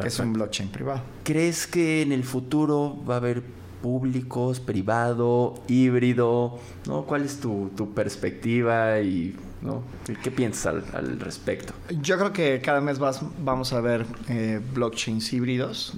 que 0.01 0.07
es 0.07 0.19
un 0.19 0.33
blockchain 0.33 0.69
privado. 0.69 1.01
¿Crees 1.23 1.67
que 1.67 2.01
en 2.01 2.11
el 2.11 2.23
futuro 2.23 2.97
va 3.07 3.15
a 3.15 3.17
haber 3.17 3.43
públicos, 3.81 4.59
privado, 4.59 5.55
híbrido? 5.67 6.59
¿no? 6.87 7.03
¿Cuál 7.03 7.23
es 7.23 7.39
tu, 7.39 7.69
perspectiva 7.95 8.99
y 9.01 9.35
¿no? 9.61 9.83
qué 10.23 10.31
piensas 10.31 10.83
al, 10.93 11.19
respecto? 11.19 11.73
Yo 12.01 12.17
creo 12.17 12.33
que 12.33 12.61
cada 12.61 12.81
mes 12.81 12.99
vamos 12.99 13.73
a 13.73 13.81
ver 13.81 14.05
eh, 14.27 14.59
blockchains 14.73 15.33
híbridos. 15.33 15.93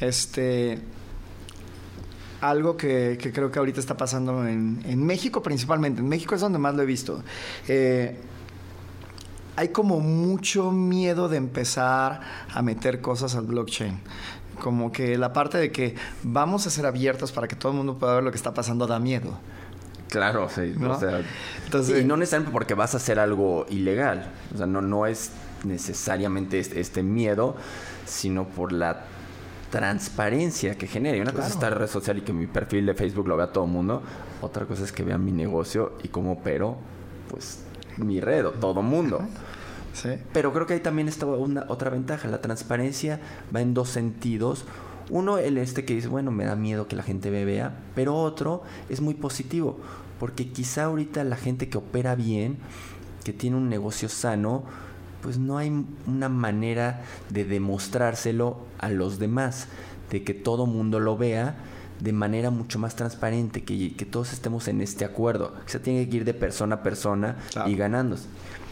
Este 0.00 0.78
algo 2.40 2.76
que, 2.76 3.18
creo 3.34 3.50
que 3.50 3.58
ahorita 3.58 3.80
está 3.80 3.96
pasando 3.96 4.46
en, 4.46 5.04
México 5.04 5.42
principalmente. 5.42 6.00
En 6.00 6.08
México 6.08 6.34
es 6.34 6.40
donde 6.40 6.58
más 6.58 6.74
lo 6.74 6.82
he 6.82 6.86
visto. 6.86 7.22
Eh, 7.66 8.16
hay 9.56 9.68
como 9.70 9.98
mucho 9.98 10.70
miedo 10.70 11.28
de 11.28 11.36
empezar 11.36 12.20
a 12.52 12.62
meter 12.62 13.00
cosas 13.00 13.34
al 13.34 13.46
blockchain 13.46 13.98
como 14.58 14.92
que 14.92 15.16
la 15.18 15.32
parte 15.32 15.58
de 15.58 15.72
que 15.72 15.94
vamos 16.22 16.66
a 16.66 16.70
ser 16.70 16.86
abiertos 16.86 17.32
para 17.32 17.48
que 17.48 17.56
todo 17.56 17.72
el 17.72 17.78
mundo 17.78 17.98
pueda 17.98 18.14
ver 18.14 18.24
lo 18.24 18.30
que 18.30 18.36
está 18.36 18.54
pasando 18.54 18.86
da 18.86 18.98
miedo. 18.98 19.38
Claro, 20.08 20.48
sí. 20.48 20.74
O 20.82 20.98
sea, 20.98 21.22
Entonces, 21.64 22.02
y 22.02 22.04
no 22.04 22.16
necesariamente 22.16 22.52
porque 22.52 22.74
vas 22.74 22.94
a 22.94 22.96
hacer 22.96 23.18
algo 23.18 23.66
ilegal. 23.68 24.30
O 24.54 24.58
sea, 24.58 24.66
no, 24.66 24.80
no 24.80 25.06
es 25.06 25.30
necesariamente 25.64 26.58
este, 26.58 26.80
este 26.80 27.02
miedo, 27.02 27.56
sino 28.06 28.48
por 28.48 28.72
la 28.72 29.04
transparencia 29.70 30.76
que 30.76 30.86
genera. 30.86 31.16
Y 31.16 31.20
una 31.20 31.32
cosa 31.32 31.48
es 31.48 31.52
estar 31.54 31.72
en 31.72 31.78
red 31.78 31.88
social 31.88 32.18
y 32.18 32.20
que 32.22 32.32
mi 32.32 32.46
perfil 32.46 32.86
de 32.86 32.94
Facebook 32.94 33.28
lo 33.28 33.36
vea 33.36 33.52
todo 33.52 33.64
el 33.64 33.70
mundo. 33.70 34.02
Otra 34.40 34.64
cosa 34.66 34.84
es 34.84 34.92
que 34.92 35.02
vean 35.02 35.24
mi 35.24 35.32
negocio 35.32 35.92
y 36.02 36.08
cómo 36.08 36.32
opero, 36.32 36.78
pues, 37.28 37.60
mi 37.98 38.20
red 38.20 38.46
o 38.46 38.52
todo 38.52 38.80
el 38.80 38.86
mundo. 39.98 40.22
Pero 40.32 40.52
creo 40.52 40.66
que 40.66 40.74
ahí 40.74 40.80
también 40.80 41.08
está 41.08 41.26
una, 41.26 41.64
otra 41.68 41.90
ventaja. 41.90 42.28
La 42.28 42.40
transparencia 42.40 43.20
va 43.54 43.60
en 43.60 43.74
dos 43.74 43.88
sentidos. 43.88 44.64
Uno, 45.10 45.38
el 45.38 45.58
este 45.58 45.84
que 45.84 45.94
dice, 45.94 46.08
bueno, 46.08 46.30
me 46.30 46.44
da 46.44 46.54
miedo 46.54 46.86
que 46.86 46.96
la 46.96 47.02
gente 47.02 47.30
me 47.30 47.44
vea, 47.44 47.78
pero 47.94 48.14
otro 48.14 48.62
es 48.88 49.00
muy 49.00 49.14
positivo, 49.14 49.78
porque 50.20 50.48
quizá 50.48 50.84
ahorita 50.84 51.24
la 51.24 51.36
gente 51.36 51.70
que 51.70 51.78
opera 51.78 52.14
bien, 52.14 52.58
que 53.24 53.32
tiene 53.32 53.56
un 53.56 53.70
negocio 53.70 54.10
sano, 54.10 54.64
pues 55.22 55.38
no 55.38 55.56
hay 55.56 55.84
una 56.06 56.28
manera 56.28 57.02
de 57.30 57.44
demostrárselo 57.44 58.58
a 58.78 58.90
los 58.90 59.18
demás, 59.18 59.68
de 60.10 60.22
que 60.24 60.34
todo 60.34 60.66
mundo 60.66 61.00
lo 61.00 61.16
vea 61.16 61.56
de 62.00 62.12
manera 62.12 62.50
mucho 62.50 62.78
más 62.78 62.94
transparente, 62.94 63.64
que, 63.64 63.94
que 63.96 64.04
todos 64.04 64.32
estemos 64.32 64.68
en 64.68 64.80
este 64.80 65.04
acuerdo. 65.04 65.54
O 65.64 65.68
sea, 65.68 65.82
tiene 65.82 66.08
que 66.08 66.18
ir 66.18 66.24
de 66.24 66.34
persona 66.34 66.76
a 66.76 66.82
persona 66.82 67.36
y 67.66 67.74
ganándose. 67.74 68.28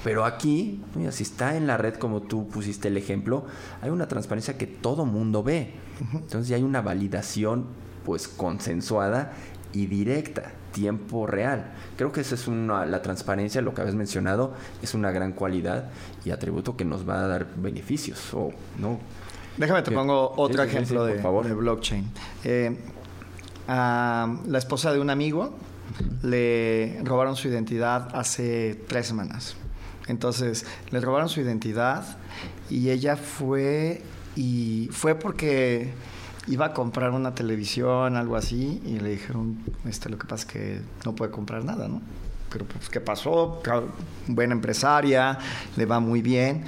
Pero 0.07 0.25
aquí, 0.25 0.81
mira, 0.95 1.11
si 1.11 1.25
está 1.25 1.57
en 1.57 1.67
la 1.67 1.79
red 1.79 1.95
como 1.95 2.23
tú 2.23 2.47
pusiste 2.47 2.87
el 2.87 2.97
ejemplo, 2.97 3.45
hay 3.83 3.91
una 3.91 4.07
transparencia 4.07 4.57
que 4.57 4.69
todo 4.69 5.05
mundo 5.05 5.43
ve. 5.43 5.73
Entonces 6.13 6.47
ya 6.47 6.55
hay 6.55 6.63
una 6.63 6.81
validación 6.81 7.67
pues 8.05 8.29
consensuada 8.29 9.33
y 9.73 9.87
directa, 9.87 10.53
tiempo 10.71 11.27
real. 11.27 11.73
Creo 11.97 12.13
que 12.13 12.21
esa 12.21 12.37
es 12.37 12.47
una, 12.47 12.87
la 12.87 13.03
transparencia, 13.03 13.61
lo 13.63 13.75
que 13.75 13.81
habías 13.81 13.97
mencionado, 13.97 14.55
es 14.81 14.95
una 14.95 15.11
gran 15.11 15.33
cualidad 15.33 15.87
y 16.25 16.31
atributo 16.31 16.77
que 16.77 16.85
nos 16.85 17.09
va 17.09 17.25
a 17.25 17.27
dar 17.27 17.49
beneficios. 17.57 18.33
O, 18.33 18.53
¿no? 18.79 19.01
Déjame 19.57 19.83
te 19.83 19.91
pongo 19.91 20.35
otro 20.37 20.63
ejemplo 20.63 21.05
de, 21.05 21.17
de, 21.17 21.55
blockchain. 21.55 22.09
Eh, 22.45 22.79
a 23.67 24.37
la 24.47 24.59
esposa 24.59 24.93
de 24.93 25.01
un 25.01 25.11
amigo 25.11 25.53
le 26.23 27.01
robaron 27.03 27.35
su 27.35 27.49
identidad 27.49 28.09
hace 28.15 28.81
tres 28.87 29.09
semanas. 29.09 29.57
Entonces, 30.09 30.67
le 30.91 31.01
robaron 31.01 31.29
su 31.29 31.41
identidad 31.41 32.17
y 32.71 32.91
ella 32.91 33.17
fue 33.17 34.03
y 34.37 34.89
fue 34.93 35.15
porque 35.15 35.93
iba 36.47 36.67
a 36.67 36.73
comprar 36.73 37.11
una 37.11 37.35
televisión, 37.35 38.17
algo 38.17 38.37
así, 38.37 38.81
y 38.85 39.01
le 39.01 39.11
dijeron, 39.11 39.59
este, 39.85 40.09
lo 40.09 40.19
que 40.19 40.27
pasa 40.27 40.47
es 40.47 40.53
que 40.53 40.81
no 41.05 41.15
puede 41.15 41.31
comprar 41.31 41.65
nada, 41.65 41.89
¿no? 41.89 42.01
Pero 42.51 42.65
pues, 42.67 42.89
¿qué 42.89 43.01
pasó? 43.01 43.61
Buena 44.29 44.55
empresaria, 44.55 45.39
le 45.77 45.87
va 45.87 45.99
muy 45.99 46.23
bien. 46.23 46.65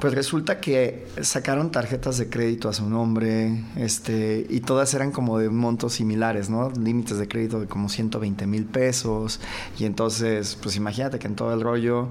Pues 0.00 0.12
resulta 0.14 0.60
que 0.60 1.06
sacaron 1.22 1.70
tarjetas 1.70 2.18
de 2.18 2.28
crédito 2.28 2.68
a 2.68 2.72
su 2.72 2.88
nombre, 2.88 3.64
este, 3.76 4.46
y 4.50 4.60
todas 4.60 4.92
eran 4.92 5.12
como 5.12 5.38
de 5.38 5.48
montos 5.48 5.94
similares, 5.94 6.50
¿no? 6.50 6.70
Límites 6.70 7.18
de 7.18 7.28
crédito 7.28 7.60
de 7.60 7.66
como 7.66 7.88
120 7.88 8.46
mil 8.46 8.66
pesos. 8.66 9.40
Y 9.78 9.84
entonces, 9.84 10.58
pues 10.60 10.76
imagínate 10.76 11.18
que 11.18 11.26
en 11.26 11.36
todo 11.36 11.54
el 11.54 11.60
rollo 11.60 12.08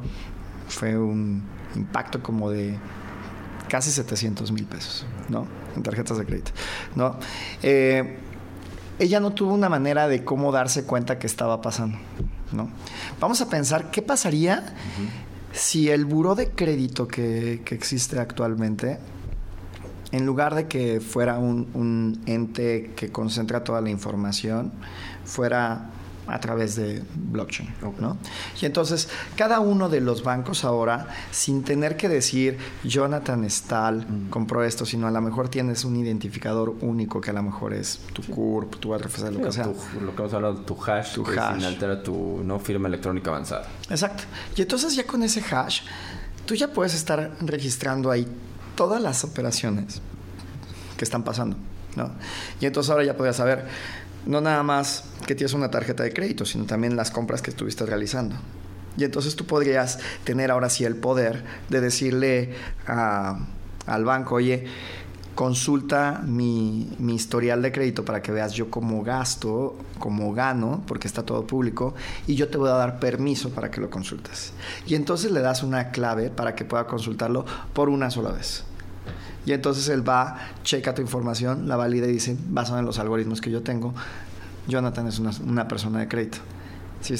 fue 0.67 0.97
un 0.97 1.43
impacto 1.75 2.23
como 2.23 2.49
de 2.49 2.77
casi 3.67 3.91
700 3.91 4.51
mil 4.51 4.65
pesos, 4.65 5.05
¿no? 5.29 5.47
En 5.75 5.83
tarjetas 5.83 6.17
de 6.17 6.25
crédito, 6.25 6.51
¿no? 6.95 7.17
Eh, 7.61 8.19
ella 8.99 9.19
no 9.19 9.33
tuvo 9.33 9.53
una 9.53 9.69
manera 9.69 10.07
de 10.07 10.23
cómo 10.23 10.51
darse 10.51 10.85
cuenta 10.85 11.17
que 11.17 11.27
estaba 11.27 11.61
pasando, 11.61 11.97
¿no? 12.51 12.69
Vamos 13.19 13.41
a 13.41 13.49
pensar 13.49 13.91
qué 13.91 14.01
pasaría 14.01 14.75
si 15.53 15.89
el 15.89 16.05
buró 16.05 16.33
de 16.35 16.49
crédito 16.49 17.07
que, 17.07 17.61
existe 17.69 18.19
actualmente, 18.19 18.97
en 20.11 20.25
lugar 20.25 20.55
de 20.55 20.67
que 20.67 20.99
fuera 20.99 21.37
un, 21.37 22.21
ente 22.25 22.91
que 22.95 23.11
concentra 23.11 23.63
toda 23.63 23.79
la 23.79 23.89
información, 23.89 24.71
fuera 25.23 25.91
a 26.27 26.39
través 26.39 26.75
de 26.75 27.03
blockchain, 27.15 27.69
¿no? 27.99 28.17
Y 28.61 28.65
entonces, 28.65 29.09
cada 29.35 29.59
uno 29.59 29.89
de 29.89 30.01
los 30.01 30.23
bancos 30.23 30.63
ahora, 30.63 31.07
sin 31.31 31.63
tener 31.63 31.97
que 31.97 32.07
decir 32.07 32.57
Jonathan 32.83 33.49
Stahl 33.49 34.05
mm. 34.07 34.29
compró 34.29 34.63
esto, 34.63 34.85
sino 34.85 35.07
a 35.07 35.11
lo 35.11 35.21
mejor 35.21 35.49
tienes 35.49 35.83
un 35.83 35.95
identificador 35.95 36.75
único 36.81 37.19
que 37.19 37.31
a 37.31 37.33
lo 37.33 37.43
mejor 37.43 37.73
es 37.73 37.99
tu 38.13 38.21
CURP, 38.23 38.75
tu 38.79 38.95
RFC, 38.97 39.31
lo 39.31 39.41
que 39.41 39.51
sea. 39.51 39.65
lo 39.65 40.15
que 40.15 40.21
hemos 40.21 40.33
hablado, 40.33 40.55
tu 40.61 40.77
hash, 40.81 41.13
tu 41.13 41.25
hash. 41.25 41.55
sin 41.55 41.65
altera 41.65 42.01
tu 42.01 42.41
no 42.43 42.59
firma 42.59 42.87
electrónica 42.87 43.29
avanzada. 43.31 43.67
Exacto. 43.89 44.23
Y 44.55 44.61
entonces 44.61 44.95
ya 44.95 45.05
con 45.05 45.23
ese 45.23 45.41
hash, 45.41 45.81
tú 46.45 46.55
ya 46.55 46.69
puedes 46.69 46.93
estar 46.93 47.35
registrando 47.41 48.11
ahí 48.11 48.27
todas 48.75 49.01
las 49.01 49.23
operaciones 49.23 50.01
que 50.97 51.03
están 51.03 51.23
pasando, 51.23 51.57
¿no? 51.95 52.11
Y 52.59 52.65
entonces 52.65 52.89
ahora 52.91 53.03
ya 53.03 53.15
podrías 53.15 53.35
saber 53.35 53.65
no 54.25 54.41
nada 54.41 54.63
más 54.63 55.05
que 55.25 55.35
tienes 55.35 55.53
una 55.53 55.71
tarjeta 55.71 56.03
de 56.03 56.13
crédito, 56.13 56.45
sino 56.45 56.65
también 56.65 56.95
las 56.95 57.11
compras 57.11 57.41
que 57.41 57.51
estuviste 57.51 57.85
realizando. 57.85 58.35
Y 58.97 59.03
entonces 59.03 59.35
tú 59.35 59.45
podrías 59.45 59.99
tener 60.23 60.51
ahora 60.51 60.69
sí 60.69 60.85
el 60.85 60.95
poder 60.95 61.43
de 61.69 61.81
decirle 61.81 62.53
al 62.85 64.05
banco, 64.05 64.35
oye, 64.35 64.65
consulta 65.35 66.21
mi, 66.23 66.95
mi, 66.99 67.15
historial 67.15 67.61
de 67.63 67.71
crédito 67.71 68.05
para 68.05 68.21
que 68.21 68.31
veas 68.31 68.53
yo 68.53 68.69
cómo 68.69 69.03
gasto, 69.03 69.75
cómo 69.97 70.31
gano, 70.33 70.83
porque 70.85 71.07
está 71.07 71.23
todo 71.23 71.47
público, 71.47 71.95
y 72.27 72.35
yo 72.35 72.49
te 72.49 72.59
voy 72.59 72.69
a 72.69 72.73
dar 72.73 72.99
permiso 72.99 73.49
para 73.49 73.71
que 73.71 73.81
lo 73.81 73.89
consultes. 73.89 74.53
Y 74.85 74.93
entonces 74.93 75.31
le 75.31 75.41
das 75.41 75.63
una 75.63 75.89
clave 75.89 76.29
para 76.29 76.53
que 76.53 76.65
pueda 76.65 76.85
consultarlo 76.85 77.45
por 77.73 77.89
una 77.89 78.11
sola 78.11 78.31
vez. 78.31 78.63
Y 79.45 79.51
entonces 79.51 79.89
él 79.89 80.07
va, 80.07 80.37
checa 80.63 80.95
tu 80.95 81.01
información, 81.01 81.67
la 81.67 81.75
valida 81.75 82.07
y 82.07 82.13
dice, 82.13 82.37
basado 82.49 82.79
en 82.79 82.85
los 82.85 82.99
algoritmos 82.99 83.41
que 83.41 83.51
yo 83.51 83.61
tengo, 83.61 83.93
Jonathan 84.67 85.07
es 85.07 85.19
una, 85.19 85.31
una 85.45 85.67
persona 85.67 85.99
de 85.99 86.07
crédito. 86.07 86.39
¿Sí 87.03 87.15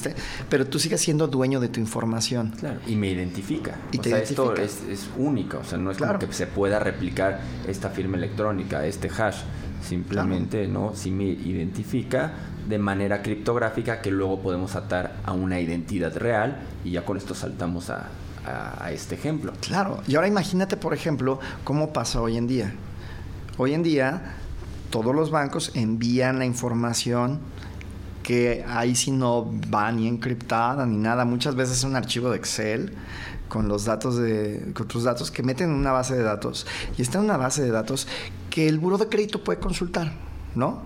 Pero 0.50 0.66
tú 0.66 0.80
sigues 0.80 1.02
siendo 1.02 1.28
dueño 1.28 1.60
de 1.60 1.68
tu 1.68 1.80
información. 1.80 2.54
Claro, 2.58 2.80
y 2.88 2.96
me 2.96 3.10
identifica. 3.10 3.76
Y 3.92 4.00
o 4.00 4.04
sea, 4.04 4.20
esto 4.20 4.56
es, 4.56 4.82
es 4.90 5.10
único, 5.18 5.60
o 5.60 5.64
sea, 5.64 5.78
no 5.78 5.92
es 5.92 5.98
como 5.98 6.18
que 6.18 6.32
se 6.32 6.48
pueda 6.48 6.80
replicar 6.80 7.42
esta 7.68 7.90
firma 7.90 8.16
electrónica, 8.18 8.86
este 8.86 9.10
hash. 9.10 9.42
Simplemente, 9.82 10.66
¿no? 10.70 10.94
Sí 10.96 11.12
me 11.12 11.26
identifica 11.26 12.32
de 12.70 12.78
manera 12.78 13.22
criptográfica 13.22 14.02
que 14.02 14.12
luego 14.12 14.42
podemos 14.42 14.78
atar 14.78 15.18
a 15.26 15.34
una 15.34 15.60
identidad 15.60 16.16
real 16.16 16.62
y 16.86 16.92
ya 16.92 17.04
con 17.04 17.18
esto 17.18 17.36
saltamos 17.36 17.90
a, 17.90 18.08
a, 18.46 18.92
este 18.92 19.16
ejemplo. 19.16 19.54
Claro, 19.62 20.02
y 20.08 20.16
ahora 20.16 20.28
imagínate, 20.28 20.78
por 20.78 20.94
ejemplo, 20.94 21.40
cómo 21.64 21.94
pasa 21.94 22.22
hoy 22.22 22.38
en 22.38 22.48
día. 22.48 22.74
Hoy 23.58 23.74
en 23.74 23.84
día, 23.84 24.36
todos 24.90 25.16
los 25.16 25.32
bancos 25.32 25.72
envían 25.76 26.40
la 26.40 26.46
información 26.46 27.40
que 28.24 28.64
ahí 28.68 28.96
sí 28.96 29.12
no 29.12 29.52
va 29.74 29.92
ni 29.92 30.08
encriptada 30.08 30.86
ni 30.86 30.98
nada. 30.98 31.26
Muchas 31.26 31.56
veces 31.56 31.78
es 31.78 31.84
un 31.84 31.96
archivo 31.96 32.30
de 32.30 32.38
Excel 32.38 32.94
con 33.50 33.68
los 33.68 33.86
datos 33.86 34.18
de 34.18 34.72
con 34.74 34.88
tus 34.88 35.04
datos 35.04 35.30
que 35.30 35.44
meten 35.44 35.70
en 35.70 35.76
una 35.76 35.92
base 35.92 36.16
de 36.16 36.24
datos 36.24 36.66
y 36.98 37.04
está 37.04 37.20
en 37.20 37.26
una 37.26 37.38
base 37.38 37.62
de 37.62 37.70
datos 37.70 38.08
que 38.50 38.68
el 38.68 38.80
buro 38.80 38.98
de 38.98 39.10
crédito 39.10 39.44
puede 39.44 39.60
consultar, 39.60 40.14
¿no? 40.56 40.82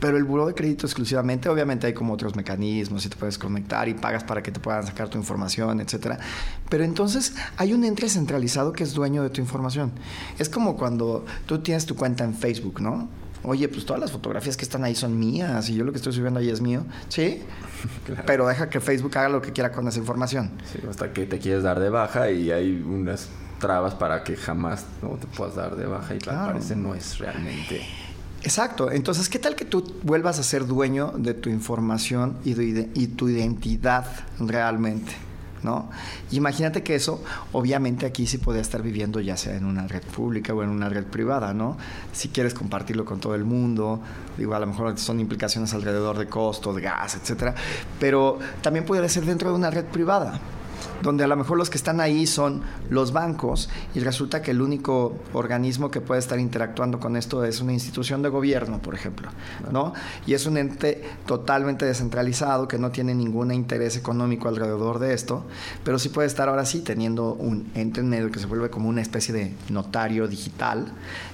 Pero 0.00 0.16
el 0.16 0.24
buro 0.24 0.46
de 0.46 0.54
crédito 0.54 0.86
exclusivamente, 0.86 1.48
obviamente 1.48 1.86
hay 1.86 1.94
como 1.94 2.12
otros 2.12 2.36
mecanismos 2.36 3.04
y 3.06 3.08
te 3.08 3.16
puedes 3.16 3.38
conectar 3.38 3.88
y 3.88 3.94
pagas 3.94 4.24
para 4.24 4.42
que 4.42 4.52
te 4.52 4.60
puedan 4.60 4.86
sacar 4.86 5.08
tu 5.08 5.18
información, 5.18 5.80
etcétera. 5.80 6.18
Pero 6.68 6.84
entonces 6.84 7.34
hay 7.56 7.72
un 7.72 7.84
ente 7.84 8.08
centralizado 8.08 8.72
que 8.72 8.84
es 8.84 8.92
dueño 8.92 9.22
de 9.22 9.30
tu 9.30 9.40
información. 9.40 9.92
Es 10.38 10.48
como 10.48 10.76
cuando 10.76 11.24
tú 11.46 11.60
tienes 11.60 11.86
tu 11.86 11.96
cuenta 11.96 12.24
en 12.24 12.34
Facebook, 12.34 12.80
¿no? 12.80 13.08
oye, 13.46 13.68
pues 13.68 13.86
todas 13.86 14.00
las 14.00 14.10
fotografías 14.10 14.56
que 14.56 14.64
están 14.64 14.84
ahí 14.84 14.94
son 14.94 15.18
mías 15.18 15.68
y 15.70 15.76
yo 15.76 15.84
lo 15.84 15.92
que 15.92 15.98
estoy 15.98 16.12
subiendo 16.12 16.40
ahí 16.40 16.50
es 16.50 16.60
mío, 16.60 16.84
¿sí? 17.08 17.42
Pero 18.26 18.46
deja 18.48 18.68
que 18.68 18.80
Facebook 18.80 19.16
haga 19.16 19.28
lo 19.28 19.40
que 19.40 19.52
quiera 19.52 19.70
con 19.70 19.86
esa 19.86 19.98
información. 19.98 20.50
Sí, 20.72 20.80
hasta 20.88 21.12
que 21.12 21.26
te 21.26 21.38
quieres 21.38 21.62
dar 21.62 21.78
de 21.78 21.88
baja 21.88 22.30
y 22.30 22.50
hay 22.50 22.82
unas 22.84 23.28
trabas 23.60 23.94
para 23.94 24.24
que 24.24 24.36
jamás 24.36 24.84
no 25.00 25.10
te 25.10 25.26
puedas 25.28 25.54
dar 25.54 25.76
de 25.76 25.86
baja 25.86 26.14
y 26.14 26.18
claro. 26.18 26.52
parece 26.52 26.76
no 26.76 26.94
es 26.94 27.18
realmente... 27.18 27.82
Exacto. 28.42 28.90
Entonces, 28.90 29.28
¿qué 29.28 29.38
tal 29.38 29.56
que 29.56 29.64
tú 29.64 29.94
vuelvas 30.02 30.38
a 30.38 30.42
ser 30.42 30.66
dueño 30.66 31.12
de 31.16 31.34
tu 31.34 31.50
información 31.50 32.36
y, 32.44 32.54
de, 32.54 32.88
y 32.94 33.08
tu 33.08 33.28
identidad 33.28 34.06
realmente? 34.38 35.12
¿no? 35.62 35.90
Imagínate 36.30 36.82
que 36.82 36.94
eso, 36.94 37.22
obviamente 37.52 38.06
aquí 38.06 38.26
sí 38.26 38.38
podría 38.38 38.62
estar 38.62 38.82
viviendo 38.82 39.20
ya 39.20 39.36
sea 39.36 39.56
en 39.56 39.64
una 39.64 39.88
red 39.88 40.02
pública 40.02 40.54
o 40.54 40.62
en 40.62 40.68
una 40.68 40.88
red 40.88 41.04
privada, 41.04 41.52
¿no? 41.52 41.76
Si 42.12 42.28
quieres 42.28 42.54
compartirlo 42.54 43.04
con 43.04 43.18
todo 43.18 43.34
el 43.34 43.44
mundo, 43.44 44.00
digo, 44.38 44.54
a 44.54 44.60
lo 44.60 44.66
mejor 44.68 44.96
son 44.96 45.18
implicaciones 45.18 45.74
alrededor 45.74 46.18
de 46.18 46.26
costo, 46.28 46.72
de 46.72 46.82
gas, 46.82 47.16
etcétera, 47.16 47.54
pero 47.98 48.38
también 48.62 48.84
podría 48.84 49.08
ser 49.08 49.24
dentro 49.24 49.50
de 49.50 49.56
una 49.56 49.70
red 49.70 49.86
privada 49.86 50.38
donde 51.02 51.24
a 51.24 51.26
lo 51.26 51.36
mejor 51.36 51.58
los 51.58 51.70
que 51.70 51.78
están 51.78 52.00
ahí 52.00 52.26
son 52.26 52.62
los 52.90 53.12
bancos 53.12 53.68
y 53.94 54.00
resulta 54.00 54.42
que 54.42 54.50
el 54.50 54.62
único 54.62 55.16
organismo 55.32 55.90
que 55.90 56.00
puede 56.00 56.20
estar 56.20 56.38
interactuando 56.38 57.00
con 57.00 57.16
esto 57.16 57.44
es 57.44 57.60
una 57.60 57.72
institución 57.72 58.22
de 58.22 58.28
gobierno, 58.28 58.80
por 58.80 58.94
ejemplo, 58.94 59.28
¿no? 59.70 59.92
Y 60.26 60.34
es 60.34 60.46
un 60.46 60.56
ente 60.56 61.02
totalmente 61.26 61.84
descentralizado 61.84 62.68
que 62.68 62.78
no 62.78 62.90
tiene 62.90 63.14
ningún 63.14 63.52
interés 63.52 63.96
económico 63.96 64.48
alrededor 64.48 64.98
de 64.98 65.14
esto, 65.14 65.44
pero 65.84 65.98
sí 65.98 66.08
puede 66.08 66.28
estar 66.28 66.48
ahora 66.48 66.64
sí 66.64 66.80
teniendo 66.80 67.34
un 67.34 67.70
ente 67.74 68.00
en 68.00 68.08
medio 68.08 68.30
que 68.30 68.38
se 68.38 68.46
vuelve 68.46 68.70
como 68.70 68.88
una 68.88 69.02
especie 69.02 69.34
de 69.34 69.54
notario 69.68 70.28
digital 70.28 70.86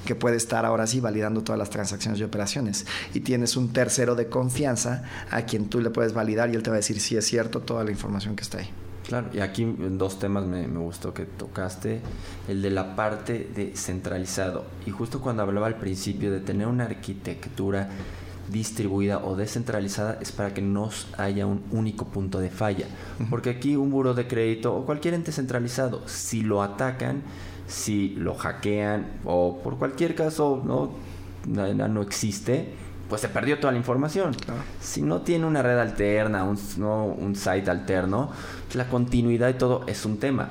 que 0.04 0.14
puede 0.14 0.36
estar 0.36 0.64
ahora 0.64 0.86
sí 0.86 1.00
validando 1.00 1.42
todas 1.42 1.58
las 1.58 1.70
transacciones 1.70 2.20
y 2.20 2.24
operaciones. 2.24 2.86
Y 3.14 3.20
tienes 3.20 3.56
un 3.56 3.72
tercero 3.72 4.14
de 4.14 4.28
confianza 4.28 5.04
a 5.30 5.42
quien 5.42 5.68
tú 5.68 5.80
le 5.80 5.90
puedes 5.90 6.12
validar 6.12 6.50
y 6.50 6.54
él 6.54 6.62
te 6.62 6.70
va 6.70 6.76
a 6.76 6.78
decir 6.78 7.00
si 7.00 7.16
es 7.16 7.24
cierto 7.26 7.60
toda 7.60 7.84
la 7.84 7.90
información 7.90 8.36
que 8.36 8.42
está 8.42 8.58
ahí. 8.58 8.81
Claro, 9.06 9.28
y 9.32 9.40
aquí 9.40 9.64
dos 9.78 10.18
temas 10.18 10.44
me, 10.46 10.66
me, 10.68 10.78
gustó 10.78 11.12
que 11.12 11.24
tocaste, 11.24 12.00
el 12.48 12.62
de 12.62 12.70
la 12.70 12.94
parte 12.94 13.50
de 13.54 13.76
centralizado. 13.76 14.64
Y 14.86 14.90
justo 14.90 15.20
cuando 15.20 15.42
hablaba 15.42 15.66
al 15.66 15.76
principio 15.76 16.30
de 16.30 16.40
tener 16.40 16.68
una 16.68 16.84
arquitectura 16.84 17.88
distribuida 18.50 19.18
o 19.18 19.36
descentralizada 19.36 20.18
es 20.20 20.32
para 20.32 20.52
que 20.54 20.62
no 20.62 20.90
haya 21.16 21.46
un 21.46 21.62
único 21.70 22.06
punto 22.06 22.38
de 22.38 22.50
falla. 22.50 22.86
Porque 23.30 23.50
aquí 23.50 23.76
un 23.76 23.90
buro 23.90 24.14
de 24.14 24.26
crédito 24.26 24.74
o 24.74 24.84
cualquier 24.84 25.14
ente 25.14 25.32
centralizado, 25.32 26.06
si 26.06 26.42
lo 26.42 26.62
atacan, 26.62 27.22
si 27.66 28.10
lo 28.10 28.34
hackean 28.34 29.06
o 29.24 29.60
por 29.62 29.78
cualquier 29.78 30.14
caso 30.14 30.62
no, 30.64 30.92
no 31.46 32.02
existe, 32.02 32.74
pues 33.12 33.20
se 33.20 33.28
perdió 33.28 33.58
toda 33.58 33.72
la 33.72 33.78
información. 33.78 34.34
Si 34.80 35.02
no 35.02 35.20
tiene 35.20 35.44
una 35.44 35.60
red 35.60 35.78
alterna, 35.78 36.44
un, 36.44 36.58
no, 36.78 37.04
un 37.04 37.36
site 37.36 37.70
alterno, 37.70 38.30
la 38.74 38.88
continuidad 38.88 39.48
y 39.48 39.54
todo 39.54 39.84
es 39.86 40.04
un 40.04 40.18
tema. 40.18 40.50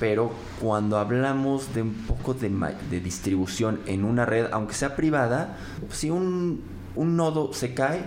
Pero 0.00 0.32
cuando 0.60 0.98
hablamos 0.98 1.74
de 1.74 1.82
un 1.82 1.92
poco 1.92 2.34
de, 2.34 2.50
de 2.90 3.00
distribución 3.00 3.80
en 3.86 4.04
una 4.04 4.26
red, 4.26 4.46
aunque 4.52 4.74
sea 4.74 4.96
privada, 4.96 5.56
pues 5.86 5.98
si 5.98 6.10
un, 6.10 6.62
un, 6.96 7.16
nodo 7.16 7.52
se 7.52 7.72
cae, 7.74 8.02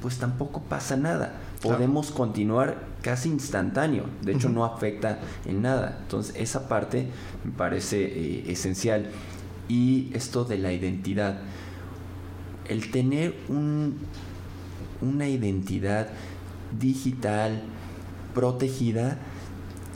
pues 0.00 0.18
tampoco 0.18 0.62
pasa 0.62 0.96
nada. 0.96 1.34
Podemos 1.60 2.10
continuar 2.10 2.78
casi 3.02 3.28
instantáneo. 3.28 4.04
De 4.22 4.32
hecho, 4.32 4.48
no 4.48 4.64
afecta 4.64 5.18
en 5.44 5.60
nada. 5.60 5.98
Entonces, 6.02 6.34
esa 6.36 6.68
parte 6.68 7.08
me 7.44 7.50
parece 7.50 8.04
eh, 8.04 8.44
esencial. 8.52 9.10
Y 9.68 10.10
esto 10.14 10.44
de 10.44 10.58
la 10.58 10.72
identidad 10.72 11.40
el 12.70 12.90
tener 12.92 13.34
un, 13.48 13.96
una 15.02 15.28
identidad 15.28 16.08
digital 16.78 17.60
protegida 18.34 19.18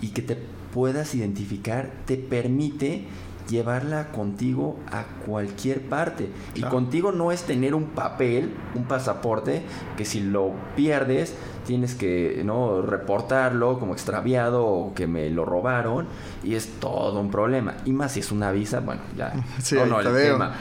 y 0.00 0.08
que 0.08 0.22
te 0.22 0.36
puedas 0.72 1.14
identificar 1.14 1.90
te 2.04 2.16
permite 2.16 3.06
llevarla 3.48 4.08
contigo 4.08 4.78
a 4.90 5.04
cualquier 5.26 5.82
parte. 5.82 6.30
Y 6.54 6.62
contigo 6.62 7.12
no 7.12 7.30
es 7.30 7.42
tener 7.42 7.74
un 7.74 7.84
papel, 7.90 8.54
un 8.74 8.84
pasaporte, 8.84 9.62
que 9.96 10.04
si 10.04 10.20
lo 10.20 10.52
pierdes 10.76 11.34
tienes 11.66 11.94
que 11.94 12.42
no 12.44 12.82
reportarlo 12.82 13.78
como 13.78 13.94
extraviado 13.94 14.66
o 14.66 14.94
que 14.94 15.06
me 15.06 15.30
lo 15.30 15.46
robaron 15.46 16.06
y 16.42 16.54
es 16.54 16.68
todo 16.80 17.20
un 17.20 17.30
problema. 17.30 17.76
Y 17.84 17.92
más 17.92 18.12
si 18.12 18.20
es 18.20 18.32
una 18.32 18.50
visa, 18.50 18.80
bueno, 18.80 19.00
ya 19.16 19.32
no, 19.72 19.86
no, 19.86 20.00
el 20.00 20.14
tema 20.14 20.54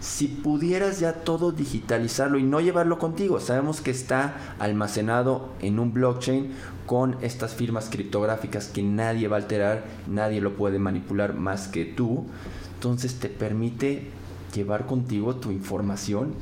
si 0.00 0.28
pudieras 0.28 1.00
ya 1.00 1.12
todo 1.12 1.52
digitalizarlo 1.52 2.38
y 2.38 2.42
no 2.42 2.60
llevarlo 2.60 2.98
contigo, 2.98 3.40
sabemos 3.40 3.80
que 3.80 3.90
está 3.90 4.36
almacenado 4.58 5.50
en 5.60 5.78
un 5.78 5.92
blockchain 5.92 6.52
con 6.86 7.16
estas 7.22 7.54
firmas 7.54 7.88
criptográficas 7.90 8.68
que 8.68 8.82
nadie 8.82 9.28
va 9.28 9.36
a 9.36 9.40
alterar, 9.40 9.84
nadie 10.06 10.40
lo 10.40 10.54
puede 10.54 10.78
manipular 10.78 11.34
más 11.34 11.68
que 11.68 11.84
tú, 11.84 12.26
entonces 12.74 13.18
te 13.18 13.28
permite 13.28 14.10
llevar 14.54 14.86
contigo 14.86 15.36
tu 15.36 15.50
información 15.50 16.34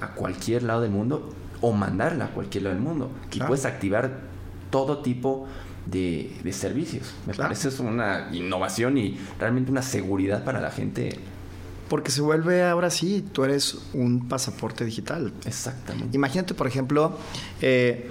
a 0.00 0.14
cualquier 0.14 0.62
lado 0.62 0.82
del 0.82 0.90
mundo 0.90 1.30
o 1.60 1.72
mandarla 1.72 2.26
a 2.26 2.28
cualquier 2.28 2.64
lado 2.64 2.76
del 2.76 2.84
mundo. 2.84 3.10
Y 3.32 3.40
puedes 3.40 3.64
activar 3.64 4.20
todo 4.70 4.98
tipo 4.98 5.46
de, 5.86 6.52
servicios. 6.52 7.14
Me 7.26 7.34
parece 7.34 7.68
es 7.68 7.80
una 7.80 8.28
innovación 8.32 8.98
y 8.98 9.18
realmente 9.38 9.70
una 9.70 9.82
seguridad 9.82 10.44
para 10.44 10.60
la 10.60 10.70
gente 10.70 11.18
porque 11.88 12.10
se 12.10 12.20
vuelve 12.20 12.64
ahora 12.64 12.90
sí, 12.90 13.24
tú 13.32 13.44
eres 13.44 13.78
un 13.94 14.28
pasaporte 14.28 14.84
digital. 14.84 15.32
Exactamente. 15.44 16.16
Imagínate, 16.16 16.54
por 16.54 16.66
ejemplo, 16.66 17.18
eh, 17.60 18.10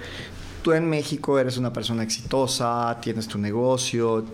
tú 0.62 0.72
en 0.72 0.88
México 0.88 1.38
eres 1.38 1.56
una 1.56 1.72
persona 1.72 2.02
exitosa, 2.02 2.98
tienes 3.00 3.28
tu 3.28 3.38
negocio, 3.38 4.24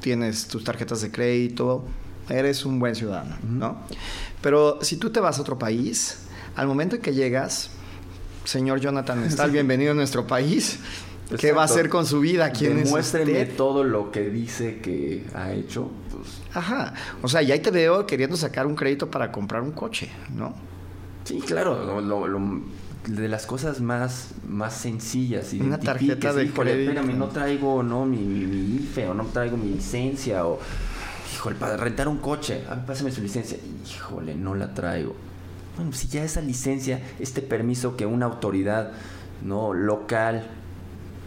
tienes 0.00 0.46
tus 0.46 0.64
tarjetas 0.64 1.00
de 1.02 1.10
crédito, 1.10 1.84
eres 2.28 2.64
un 2.64 2.78
buen 2.78 2.94
ciudadano, 2.94 3.36
¿no? 3.42 3.78
Pero 4.40 4.78
si 4.82 4.96
tú 4.96 5.10
te 5.10 5.20
vas 5.20 5.38
a 5.38 5.42
otro 5.42 5.58
país, 5.58 6.18
al 6.54 6.66
momento 6.66 6.96
en 6.96 7.02
que 7.02 7.14
llegas, 7.14 7.70
señor 8.44 8.80
Jonathan 8.80 9.24
Estal, 9.24 9.50
bienvenido 9.52 9.92
a 9.92 9.94
nuestro 9.94 10.26
país. 10.26 10.78
¿Qué 11.38 11.52
va 11.52 11.62
a 11.62 11.64
hacer 11.66 11.90
con 11.90 12.06
su 12.06 12.20
vida? 12.20 12.50
¿Quién 12.52 12.82
Demuéstreme 12.82 13.44
todo 13.44 13.84
lo 13.84 14.10
que 14.10 14.30
dice 14.30 14.78
que 14.78 15.26
ha 15.34 15.52
hecho. 15.52 15.90
Ajá. 16.54 16.94
O 17.22 17.28
sea, 17.28 17.42
ya 17.42 17.54
ahí 17.54 17.60
te 17.60 17.70
veo 17.70 18.06
queriendo 18.06 18.36
sacar 18.36 18.66
un 18.66 18.74
crédito 18.74 19.10
para 19.10 19.30
comprar 19.30 19.62
un 19.62 19.72
coche, 19.72 20.10
¿no? 20.34 20.54
Sí, 21.24 21.40
claro. 21.40 22.00
de 23.06 23.28
las 23.28 23.46
cosas 23.46 23.80
más, 23.80 24.30
más 24.46 24.74
sencillas. 24.74 25.52
Una 25.52 25.78
tarjeta 25.78 26.32
de 26.32 26.50
crédito. 26.50 26.90
Espérame, 26.90 27.18
no 27.18 27.28
traigo 27.28 27.82
no, 27.82 28.06
mi, 28.06 28.18
mi, 28.18 28.76
IFE 28.76 29.08
o 29.08 29.14
no 29.14 29.24
traigo 29.26 29.56
mi 29.56 29.74
licencia 29.74 30.46
o 30.46 30.58
híjole, 31.34 31.56
para 31.56 31.76
rentar 31.76 32.08
un 32.08 32.18
coche, 32.18 32.64
a 32.68 32.74
ver, 32.74 32.86
pásame 32.86 33.10
su 33.10 33.20
licencia. 33.20 33.58
Híjole, 33.86 34.34
no 34.34 34.54
la 34.54 34.72
traigo. 34.72 35.14
Bueno, 35.76 35.92
si 35.92 36.08
ya 36.08 36.24
esa 36.24 36.40
licencia, 36.40 37.00
este 37.20 37.42
permiso 37.42 37.96
que 37.96 38.06
una 38.06 38.26
autoridad 38.26 38.92
no 39.44 39.74
local 39.74 40.46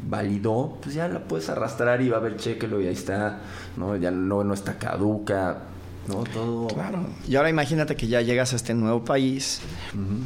validó, 0.08 0.78
pues 0.82 0.95
ya 0.95 1.08
la 1.08 1.20
puedes 1.20 1.49
arrastrar 1.49 2.02
y 2.02 2.10
va 2.10 2.18
a 2.18 2.20
haber 2.20 2.38
chequelo 2.38 2.82
y 2.82 2.88
ahí 2.88 2.93
está, 2.93 3.39
¿no? 3.78 3.95
Ya 3.95 4.12
no, 4.12 4.43
no 4.43 4.54
está 4.54 4.78
caduca, 4.78 5.60
¿no? 6.08 6.24
Todo. 6.24 6.68
Claro. 6.68 7.06
Y 7.28 7.36
ahora 7.36 7.49
imagínate 7.49 7.95
que 7.95 8.08
ya 8.08 8.22
llegas 8.22 8.54
a 8.54 8.56
este 8.56 8.74
nuevo 8.74 9.04
país, 9.06 9.62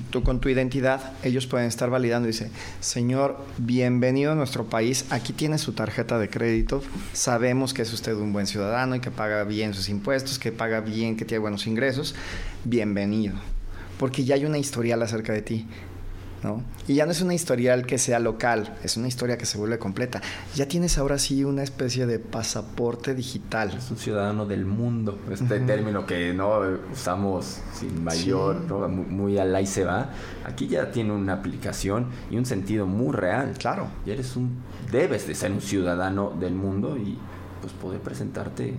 tú 0.09 0.23
con 0.23 0.39
tu 0.39 0.49
identidad, 0.49 1.13
ellos 1.23 1.47
pueden 1.47 1.67
estar 1.67 1.89
validando 1.89 2.27
y 2.27 2.31
dice, 2.31 2.49
señor, 2.79 3.37
bienvenido 3.57 4.31
a 4.31 4.35
nuestro 4.35 4.65
país, 4.65 5.05
aquí 5.09 5.33
tiene 5.33 5.57
su 5.57 5.73
tarjeta 5.73 6.17
de 6.17 6.29
crédito, 6.29 6.81
sabemos 7.13 7.73
que 7.73 7.81
es 7.81 7.93
usted 7.93 8.15
un 8.15 8.31
buen 8.31 8.47
ciudadano 8.47 8.95
y 8.95 8.99
que 8.99 9.11
paga 9.11 9.43
bien 9.43 9.73
sus 9.73 9.89
impuestos, 9.89 10.39
que 10.39 10.51
paga 10.51 10.79
bien, 10.79 11.17
que 11.17 11.25
tiene 11.25 11.39
buenos 11.39 11.67
ingresos, 11.67 12.15
bienvenido. 12.63 13.35
Porque 13.99 14.25
ya 14.25 14.35
hay 14.35 14.45
una 14.45 14.57
historial 14.57 15.01
acerca 15.03 15.31
de 15.31 15.41
ti. 15.41 15.67
Y 16.87 16.95
ya 16.95 17.05
no 17.05 17.11
es 17.11 17.21
una 17.21 17.33
historial 17.33 17.85
que 17.85 17.97
sea 17.97 18.19
local, 18.19 18.77
es 18.83 18.97
una 18.97 19.07
historia 19.07 19.37
que 19.37 19.45
se 19.45 19.57
vuelve 19.57 19.79
completa. 19.79 20.21
Ya 20.55 20.67
tienes 20.67 20.97
ahora 20.97 21.17
sí 21.17 21.43
una 21.43 21.63
especie 21.63 22.05
de 22.05 22.19
pasaporte 22.19 23.15
digital. 23.15 23.73
Es 23.75 23.89
un 23.89 23.97
ciudadano 23.97 24.45
del 24.45 24.65
mundo, 24.65 25.17
este 25.31 25.59
término 25.61 26.05
que 26.05 26.33
no 26.33 26.61
usamos 26.91 27.59
sin 27.73 28.03
mayor, 28.03 28.61
muy, 28.89 29.37
al 29.37 29.55
ahí 29.55 29.65
se 29.65 29.83
va. 29.83 30.09
Aquí 30.45 30.67
ya 30.67 30.91
tiene 30.91 31.11
una 31.11 31.33
aplicación 31.33 32.07
y 32.29 32.37
un 32.37 32.45
sentido 32.45 32.85
muy 32.85 33.13
real. 33.13 33.53
Claro. 33.57 33.87
Y 34.05 34.11
eres 34.11 34.35
un, 34.35 34.57
debes 34.91 35.27
de 35.27 35.35
ser 35.35 35.51
un 35.51 35.61
ciudadano 35.61 36.31
del 36.39 36.53
mundo 36.53 36.97
y 36.97 37.17
pues 37.61 37.73
poder 37.73 37.99
presentarte, 38.01 38.75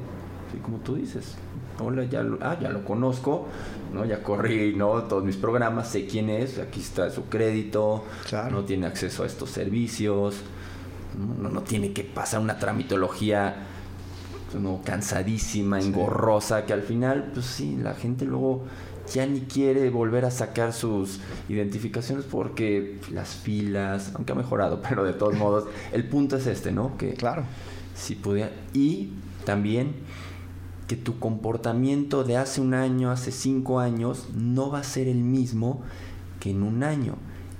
como 0.62 0.78
tú 0.78 0.94
dices, 0.94 1.34
hola, 1.80 2.04
ya 2.04 2.22
lo, 2.22 2.38
ah, 2.40 2.58
ya 2.60 2.70
lo 2.70 2.84
conozco, 2.84 3.46
¿no? 3.92 4.04
Ya 4.04 4.22
corrí, 4.22 4.74
¿no? 4.74 5.02
Todos 5.04 5.24
mis 5.24 5.36
programas, 5.36 5.88
sé 5.88 6.06
quién 6.06 6.30
es, 6.30 6.58
aquí 6.58 6.80
está 6.80 7.10
su 7.10 7.24
crédito, 7.24 8.04
no 8.50 8.64
tiene 8.64 8.86
acceso 8.86 9.22
a 9.22 9.26
estos 9.26 9.50
servicios, 9.50 10.36
no, 11.40 11.48
no 11.48 11.62
tiene 11.62 11.92
que 11.92 12.04
pasar 12.04 12.40
una 12.40 12.58
tramitología 12.58 13.54
¿no? 14.60 14.80
cansadísima, 14.84 15.80
engorrosa, 15.80 16.66
que 16.66 16.72
al 16.72 16.82
final, 16.82 17.30
pues 17.32 17.46
sí, 17.46 17.76
la 17.76 17.94
gente 17.94 18.24
luego 18.24 18.64
ya 19.12 19.26
ni 19.26 19.40
quiere 19.42 19.88
volver 19.90 20.24
a 20.24 20.30
sacar 20.30 20.72
sus 20.72 21.20
identificaciones 21.48 22.24
porque 22.24 22.98
las 23.12 23.34
filas, 23.34 24.12
aunque 24.14 24.32
ha 24.32 24.34
mejorado, 24.34 24.82
pero 24.88 25.04
de 25.04 25.12
todos 25.12 25.34
modos, 25.34 25.64
el 25.92 26.08
punto 26.08 26.36
es 26.36 26.46
este, 26.46 26.72
¿no? 26.72 26.96
Que 26.96 27.14
claro. 27.14 27.44
Si 27.94 28.14
pudiera, 28.14 28.50
y 28.74 29.12
también 29.46 29.94
que 30.88 30.96
tu 30.96 31.18
comportamiento 31.18 32.24
de 32.24 32.36
hace 32.36 32.60
un 32.60 32.74
año, 32.74 33.10
hace 33.10 33.32
cinco 33.32 33.80
años, 33.80 34.28
no 34.34 34.70
va 34.70 34.80
a 34.80 34.84
ser 34.84 35.08
el 35.08 35.18
mismo 35.18 35.82
que 36.40 36.50
en 36.50 36.62
un 36.62 36.82
año. 36.82 37.14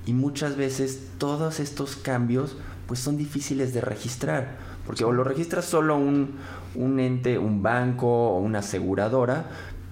Y 0.06 0.12
muchas 0.12 0.56
veces 0.56 1.08
todos 1.18 1.58
estos 1.58 1.96
cambios 1.96 2.56
pues 2.86 3.00
son 3.00 3.16
difíciles 3.16 3.74
de 3.74 3.80
registrar. 3.80 4.58
Porque 4.86 5.04
o 5.04 5.12
lo 5.12 5.24
registras 5.24 5.64
solo 5.64 5.96
un, 5.96 6.36
un 6.76 7.00
ente, 7.00 7.38
un 7.38 7.62
banco 7.62 8.06
o 8.06 8.38
una 8.38 8.60
aseguradora, 8.60 9.46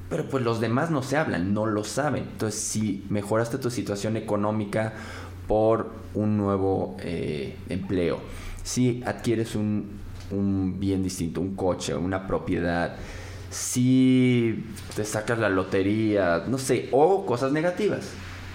pero 0.08 0.28
pues 0.28 0.44
los 0.44 0.60
demás 0.60 0.90
no 0.90 1.02
se 1.02 1.16
hablan, 1.16 1.52
no 1.52 1.66
lo 1.66 1.82
saben. 1.82 2.24
Entonces, 2.30 2.60
si 2.60 3.04
mejoraste 3.08 3.58
tu 3.58 3.70
situación 3.70 4.16
económica 4.16 4.92
por 5.48 5.90
un 6.14 6.36
nuevo 6.36 6.96
eh, 7.00 7.56
empleo, 7.68 8.20
si 8.62 9.02
adquieres 9.04 9.56
un, 9.56 9.98
un 10.30 10.78
bien 10.78 11.02
distinto, 11.02 11.40
un 11.40 11.56
coche, 11.56 11.96
una 11.96 12.28
propiedad, 12.28 12.96
si 13.54 14.64
te 14.96 15.04
sacas 15.04 15.38
la 15.38 15.48
lotería, 15.48 16.44
no 16.48 16.58
sé, 16.58 16.88
o 16.90 17.24
cosas 17.24 17.52
negativas. 17.52 18.06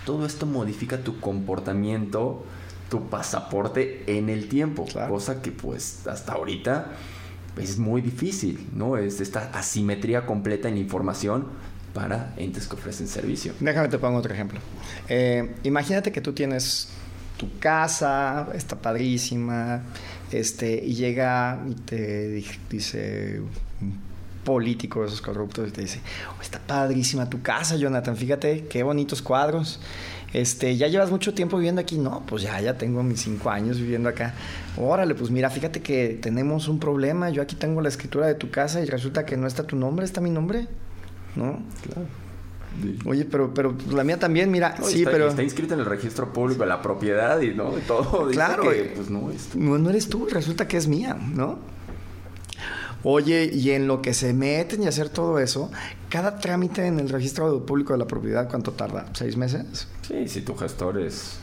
Todo 0.05 0.25
esto 0.25 0.45
modifica 0.45 0.97
tu 0.97 1.21
comportamiento, 1.21 2.43
tu 2.89 3.07
pasaporte 3.07 4.03
en 4.07 4.29
el 4.29 4.49
tiempo, 4.49 4.85
cosa 5.07 5.41
que 5.41 5.51
pues 5.51 6.05
hasta 6.05 6.33
ahorita 6.33 6.91
es 7.57 7.77
muy 7.77 8.01
difícil, 8.01 8.67
¿no? 8.73 8.97
Es 8.97 9.21
esta 9.21 9.51
asimetría 9.53 10.25
completa 10.25 10.67
en 10.67 10.77
información 10.77 11.47
para 11.93 12.33
entes 12.35 12.67
que 12.67 12.75
ofrecen 12.75 13.07
servicio. 13.07 13.53
Déjame 13.61 13.87
te 13.87 13.99
pongo 13.99 14.17
otro 14.17 14.33
ejemplo. 14.33 14.59
Eh, 15.07 15.55
imagínate 15.63 16.11
que 16.11 16.19
tú 16.19 16.33
tienes 16.33 16.89
tu 17.37 17.57
casa, 17.59 18.49
está 18.53 18.75
padrísima, 18.75 19.81
este, 20.29 20.83
y 20.83 20.93
llega 20.93 21.63
y 21.69 21.73
te 21.75 22.43
dice 22.69 23.41
político, 24.49 25.05
esos 25.05 25.21
corruptos, 25.21 25.67
y 25.67 25.71
te 25.71 25.81
dice, 25.81 26.01
oh, 26.35 26.41
está 26.41 26.59
padrísima 26.59 27.29
tu 27.29 27.43
casa, 27.43 27.75
Jonathan, 27.75 28.17
fíjate 28.17 28.65
qué 28.65 28.81
bonitos 28.81 29.21
cuadros. 29.21 29.79
Este, 30.33 30.75
ya 30.75 30.87
llevas 30.87 31.11
mucho 31.11 31.35
tiempo 31.35 31.57
viviendo 31.57 31.81
aquí, 31.81 31.99
no, 31.99 32.23
pues 32.25 32.41
ya, 32.41 32.59
ya 32.59 32.75
tengo 32.75 33.03
mis 33.03 33.21
cinco 33.21 33.51
años 33.51 33.79
viviendo 33.79 34.09
acá. 34.09 34.33
Órale, 34.75 35.13
pues 35.13 35.29
mira, 35.29 35.51
fíjate 35.51 35.81
que 35.83 36.17
tenemos 36.19 36.67
un 36.67 36.79
problema. 36.79 37.29
Yo 37.29 37.43
aquí 37.43 37.55
tengo 37.55 37.79
la 37.81 37.89
escritura 37.89 38.25
de 38.25 38.33
tu 38.33 38.49
casa 38.49 38.81
y 38.81 38.85
resulta 38.85 39.23
que 39.23 39.37
no 39.37 39.45
está 39.45 39.63
tu 39.63 39.75
nombre, 39.75 40.03
está 40.03 40.19
mi 40.19 40.31
nombre, 40.31 40.67
¿no? 41.35 41.61
Claro. 41.83 42.07
Oye, 43.05 43.25
pero, 43.25 43.53
pero 43.53 43.75
pues, 43.75 43.93
la 43.93 44.03
mía 44.03 44.17
también, 44.17 44.49
mira, 44.49 44.75
sí, 44.81 44.99
está, 44.99 45.11
pero... 45.11 45.27
Está 45.29 45.43
inscrita 45.43 45.75
en 45.75 45.81
el 45.81 45.85
registro 45.85 46.33
público 46.33 46.63
de 46.63 46.69
la 46.69 46.81
propiedad 46.81 47.39
y, 47.41 47.53
¿no? 47.53 47.77
Y 47.77 47.81
todo. 47.81 48.27
Claro. 48.29 48.63
pues 48.63 49.09
no, 49.09 49.29
no, 49.55 49.77
no 49.77 49.89
eres 49.89 50.09
tú, 50.09 50.27
resulta 50.27 50.67
que 50.67 50.77
es 50.77 50.87
mía, 50.87 51.15
¿no? 51.35 51.78
Oye, 53.03 53.49
y 53.53 53.71
en 53.71 53.87
lo 53.87 54.01
que 54.01 54.13
se 54.13 54.33
meten 54.33 54.83
y 54.83 54.87
hacer 54.87 55.09
todo 55.09 55.39
eso, 55.39 55.71
cada 56.09 56.39
trámite 56.39 56.85
en 56.85 56.99
el 56.99 57.07
registro 57.07 57.65
público 57.65 57.93
de 57.93 57.99
la 57.99 58.07
propiedad, 58.07 58.49
¿cuánto 58.49 58.73
tarda? 58.73 59.05
¿Seis 59.13 59.37
meses? 59.37 59.87
Sí, 60.01 60.27
si 60.27 60.41
tu 60.41 60.55
gestor 60.55 60.99
es. 60.99 61.39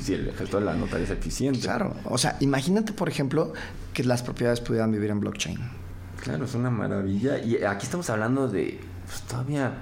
si 0.00 0.14
el 0.14 0.32
gestor 0.32 0.60
de 0.60 0.66
la 0.66 0.74
notaría 0.74 1.04
es 1.04 1.10
eficiente. 1.10 1.60
Claro. 1.60 1.94
O 2.04 2.18
sea, 2.18 2.36
imagínate, 2.40 2.92
por 2.92 3.08
ejemplo, 3.08 3.52
que 3.92 4.04
las 4.04 4.22
propiedades 4.22 4.60
pudieran 4.60 4.92
vivir 4.92 5.10
en 5.10 5.18
blockchain. 5.18 5.58
Claro, 6.22 6.44
es 6.44 6.54
una 6.54 6.70
maravilla. 6.70 7.38
Y 7.38 7.64
aquí 7.64 7.84
estamos 7.84 8.08
hablando 8.08 8.46
de 8.46 8.78
pues, 9.06 9.22
todavía 9.22 9.74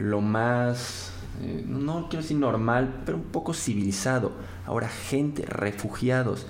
lo 0.00 0.20
más. 0.20 1.12
Eh, 1.42 1.64
no 1.66 2.08
quiero 2.08 2.22
decir 2.22 2.38
normal, 2.38 3.02
pero 3.06 3.18
un 3.18 3.24
poco 3.24 3.54
civilizado. 3.54 4.32
Ahora, 4.66 4.88
gente, 4.88 5.44
refugiados, 5.46 6.46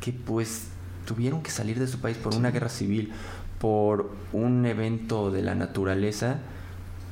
que 0.00 0.12
pues 0.12 0.68
tuvieron 1.04 1.42
que 1.42 1.50
salir 1.50 1.78
de 1.78 1.88
su 1.88 1.98
país 1.98 2.16
por 2.16 2.34
una 2.34 2.50
guerra 2.52 2.68
civil 2.68 3.12
por 3.60 4.10
un 4.32 4.64
evento 4.64 5.30
de 5.30 5.42
la 5.42 5.54
naturaleza, 5.54 6.38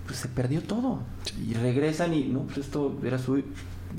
pues 0.06 0.18
se 0.18 0.28
perdió 0.28 0.62
todo. 0.62 1.00
Y 1.46 1.52
regresan 1.52 2.14
y, 2.14 2.24
no, 2.24 2.40
pues 2.40 2.58
esto 2.58 2.98
era 3.04 3.18
su, 3.18 3.42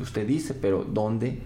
usted 0.02 0.28
dice, 0.28 0.56
pero 0.56 0.84
¿dónde? 0.84 1.44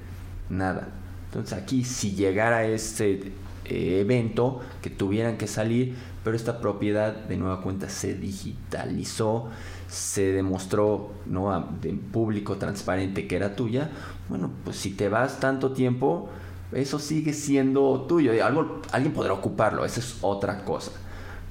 Nada. 0.49 0.87
Entonces 1.25 1.53
aquí, 1.57 1.83
si 1.83 2.13
llegara 2.13 2.65
ese 2.65 3.33
eh, 3.65 3.99
evento, 3.99 4.61
que 4.81 4.89
tuvieran 4.89 5.37
que 5.37 5.47
salir, 5.47 5.95
pero 6.23 6.37
esta 6.37 6.61
propiedad 6.61 7.13
de 7.13 7.35
nueva 7.35 7.61
cuenta 7.61 7.89
se 7.89 8.13
digitalizó, 8.13 9.49
se 9.89 10.31
demostró 10.31 11.11
¿no? 11.25 11.53
en 11.83 11.99
público 11.99 12.55
transparente 12.55 13.27
que 13.27 13.35
era 13.35 13.57
tuya, 13.57 13.89
bueno, 14.29 14.51
pues 14.63 14.77
si 14.77 14.91
te 14.91 15.09
vas 15.09 15.41
tanto 15.41 15.73
tiempo, 15.73 16.29
eso 16.75 16.99
sigue 16.99 17.33
siendo 17.33 18.05
tuyo. 18.07 18.31
Algo, 18.45 18.81
alguien 18.91 19.13
podrá 19.13 19.33
ocuparlo, 19.33 19.85
esa 19.85 19.99
es 19.99 20.17
otra 20.21 20.63
cosa. 20.65 20.91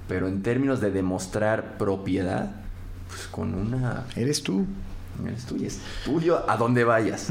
Pero 0.08 0.28
en 0.28 0.42
términos 0.42 0.80
de 0.80 0.90
demostrar 0.90 1.78
propiedad, 1.78 2.50
pues 3.08 3.26
con 3.26 3.54
una... 3.54 4.06
Eres 4.16 4.42
tú. 4.42 4.66
Eres 5.26 5.44
tú 5.44 5.56
y 5.56 5.66
es 5.66 5.78
tuyo 6.04 6.48
a 6.50 6.56
donde 6.56 6.84
vayas. 6.84 7.28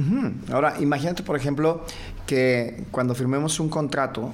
Ahora, 0.52 0.76
imagínate, 0.80 1.24
por 1.24 1.36
ejemplo, 1.36 1.84
que 2.28 2.86
cuando 2.92 3.16
firmemos 3.16 3.60
un 3.60 3.70
contrato, 3.70 4.32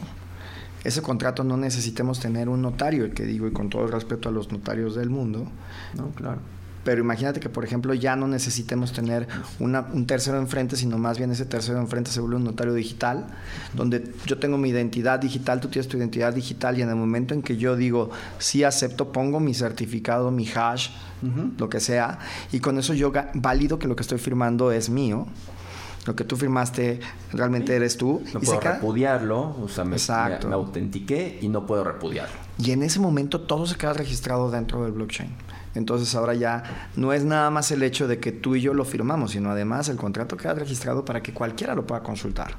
ese 0.84 1.02
contrato 1.02 1.44
no 1.44 1.56
necesitemos 1.56 2.20
tener 2.20 2.50
un 2.50 2.62
notario, 2.62 3.14
que 3.14 3.24
digo, 3.24 3.48
y 3.48 3.52
con 3.52 3.70
todo 3.70 3.86
el 3.86 3.92
respeto 3.92 4.28
a 4.30 4.32
los 4.32 4.52
notarios 4.52 4.96
del 4.96 5.10
mundo. 5.10 5.48
No, 5.96 6.10
claro 6.10 6.40
pero 6.88 7.02
imagínate 7.02 7.42
que, 7.42 7.50
por 7.50 7.66
ejemplo, 7.66 7.94
ya 7.94 8.16
no 8.16 8.30
necesitemos 8.30 8.94
tener 8.94 9.28
un 9.60 10.06
tercero 10.08 10.38
enfrente, 10.38 10.78
sino 10.78 10.98
más 10.98 11.18
bien 11.18 11.30
ese 11.32 11.44
tercero 11.44 11.80
enfrente 11.80 12.12
se 12.12 12.22
vuelve 12.22 12.38
un 12.38 12.46
notario 12.46 12.74
digital, 12.74 13.28
donde 13.74 14.14
yo 14.26 14.38
tengo 14.38 14.58
mi 14.58 14.70
identidad 14.70 15.20
digital, 15.20 15.60
tú 15.60 15.68
tienes 15.68 15.90
tu 15.90 15.98
identidad 15.98 16.34
digital 16.34 16.80
y 16.80 16.84
en 16.84 16.88
el 16.88 16.96
momento 16.96 17.34
en 17.34 17.42
que 17.42 17.58
yo 17.58 17.76
digo, 17.76 18.10
sí 18.40 18.64
acepto, 18.64 19.12
pongo 19.12 19.42
mi 19.42 19.54
certificado, 19.54 20.32
mi 20.32 20.48
hash, 20.48 20.92
lo 21.58 21.68
que 21.68 21.82
sea, 21.82 22.20
y 22.54 22.62
con 22.62 22.78
eso 22.80 22.94
yo 22.94 23.12
valido 23.34 23.80
que 23.80 23.90
lo 23.90 23.98
que 23.98 24.04
estoy 24.04 24.18
firmando 24.18 24.72
es 24.72 24.90
mío 24.90 25.28
lo 26.06 26.16
que 26.16 26.24
tú 26.24 26.38
firmaste 26.38 27.02
realmente 27.34 27.76
eres 27.76 27.98
tú. 27.98 28.24
No 28.34 28.40
puedo 28.40 28.62
repudiarlo, 28.62 29.58
o 29.62 29.68
sea, 29.68 29.84
me, 29.84 29.98
me, 30.48 30.54
autentiqué 30.54 31.38
y 31.42 31.50
no 31.50 31.66
puedo 31.66 31.84
repudiarlo. 31.84 32.34
Y 32.58 32.72
en 32.72 32.84
ese 32.84 33.02
momento 33.02 33.42
todo 33.42 33.66
se 33.66 33.76
queda 33.76 33.92
registrado 33.92 34.50
dentro 34.50 34.86
del 34.86 34.94
blockchain. 34.94 35.36
Entonces 35.78 36.14
ahora 36.16 36.34
ya 36.34 36.90
no 36.96 37.14
es 37.14 37.24
nada 37.24 37.50
más 37.50 37.72
el 37.72 37.84
hecho 37.84 38.08
de 38.08 38.20
que 38.20 38.32
tú 38.32 38.56
y 38.56 38.62
yo 38.62 38.74
lo 38.74 38.84
firmamos, 38.84 39.32
sino 39.32 39.52
además 39.52 39.90
el 39.90 39.98
contrato 39.98 40.36
queda 40.36 40.54
registrado 40.56 41.06
para 41.06 41.22
que 41.22 41.34
cualquiera 41.34 41.76
lo 41.76 41.86
pueda 41.86 42.02
consultar. 42.02 42.56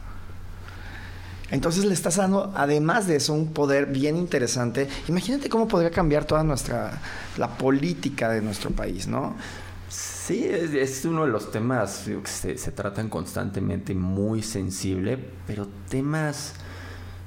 Entonces 1.51 1.85
le 1.85 1.95
estás 1.95 2.17
dando, 2.17 2.53
además 2.55 3.07
de 3.07 3.17
eso, 3.17 3.33
un 3.33 3.53
poder 3.53 3.87
bien 3.87 4.17
interesante. 4.17 4.87
Imagínate 5.09 5.49
cómo 5.49 5.67
podría 5.67 5.91
cambiar 5.91 6.27
toda 6.27 6.45
nuestra, 6.45 7.01
la 7.39 7.49
política 7.57 8.31
de 8.31 8.43
nuestro 8.43 8.71
país, 8.71 9.09
¿no? 9.09 9.35
Sí, 9.89 10.45
es, 10.45 11.05
uno 11.07 11.25
de 11.25 11.33
los 11.33 11.51
temas 11.51 12.05
que 12.05 12.57
se, 12.59 12.73
tratan 12.73 13.09
constantemente, 13.09 13.95
muy 13.95 14.43
sensible, 14.43 15.19
pero 15.47 15.67
temas, 15.89 16.53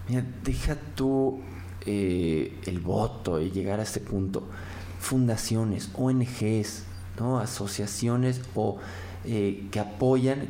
mira, 0.08 0.24
deja 0.44 0.78
tú 0.96 1.42
eh, 1.84 2.60
el 2.68 2.80
voto 2.80 3.42
y 3.42 3.50
llegar 3.50 3.80
a 3.80 3.84
este 3.84 4.02
punto. 4.02 4.48
Fundaciones, 5.02 5.89
ONGs, 5.95 6.84
¿no? 7.20 7.39
asociaciones 7.39 8.41
o 8.56 8.78
eh, 9.26 9.68
que 9.72 9.82
apoyan 9.82 10.47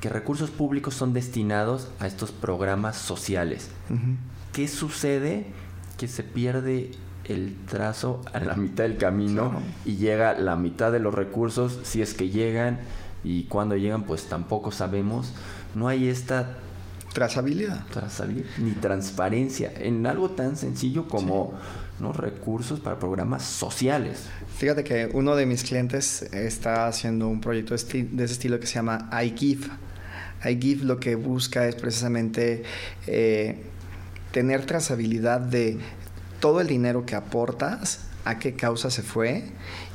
que 0.00 0.08
recursos 0.08 0.50
públicos 0.50 0.94
son 0.94 1.12
destinados 1.12 1.88
a 2.00 2.06
estos 2.06 2.32
programas 2.32 2.96
sociales. 2.96 3.68
¿Qué 4.52 4.66
sucede? 4.66 5.46
Que 5.98 6.08
se 6.08 6.22
pierde 6.22 6.92
el 7.24 7.54
trazo 7.66 8.22
a 8.32 8.40
la 8.40 8.56
mitad 8.56 8.84
del 8.84 8.96
camino 8.96 9.60
y 9.84 9.96
llega 9.96 10.32
la 10.38 10.56
mitad 10.56 10.90
de 10.90 11.00
los 11.00 11.14
recursos, 11.14 11.80
si 11.82 12.00
es 12.00 12.14
que 12.14 12.30
llegan, 12.30 12.80
y 13.22 13.44
cuando 13.44 13.76
llegan, 13.76 14.04
pues 14.04 14.24
tampoco 14.24 14.72
sabemos. 14.72 15.32
No 15.74 15.88
hay 15.88 16.08
esta 16.08 16.56
trazabilidad. 17.12 17.84
trazabilidad 17.92 18.48
ni 18.58 18.72
transparencia 18.72 19.70
en 19.76 20.06
algo 20.06 20.30
tan 20.30 20.56
sencillo 20.56 21.08
como 21.08 21.52
¿no? 22.00 22.12
recursos 22.12 22.80
para 22.80 22.98
programas 22.98 23.44
sociales. 23.44 24.26
Fíjate 24.56 24.84
que 24.84 25.08
uno 25.12 25.36
de 25.36 25.46
mis 25.46 25.64
clientes 25.64 26.22
está 26.32 26.86
haciendo 26.86 27.28
un 27.28 27.40
proyecto 27.40 27.74
de 27.74 28.24
ese 28.24 28.32
estilo 28.32 28.58
que 28.58 28.66
se 28.66 28.74
llama 28.74 29.08
iGive 29.22 29.68
iGive 30.48 30.84
lo 30.84 30.98
que 30.98 31.14
busca 31.16 31.66
es 31.66 31.74
precisamente 31.74 32.62
eh, 33.06 33.62
tener 34.32 34.64
trazabilidad 34.64 35.40
de 35.40 35.78
todo 36.40 36.60
el 36.60 36.68
dinero 36.68 37.04
que 37.04 37.14
aportas, 37.14 38.06
a 38.24 38.38
qué 38.38 38.54
causa 38.54 38.90
se 38.90 39.02
fue 39.02 39.44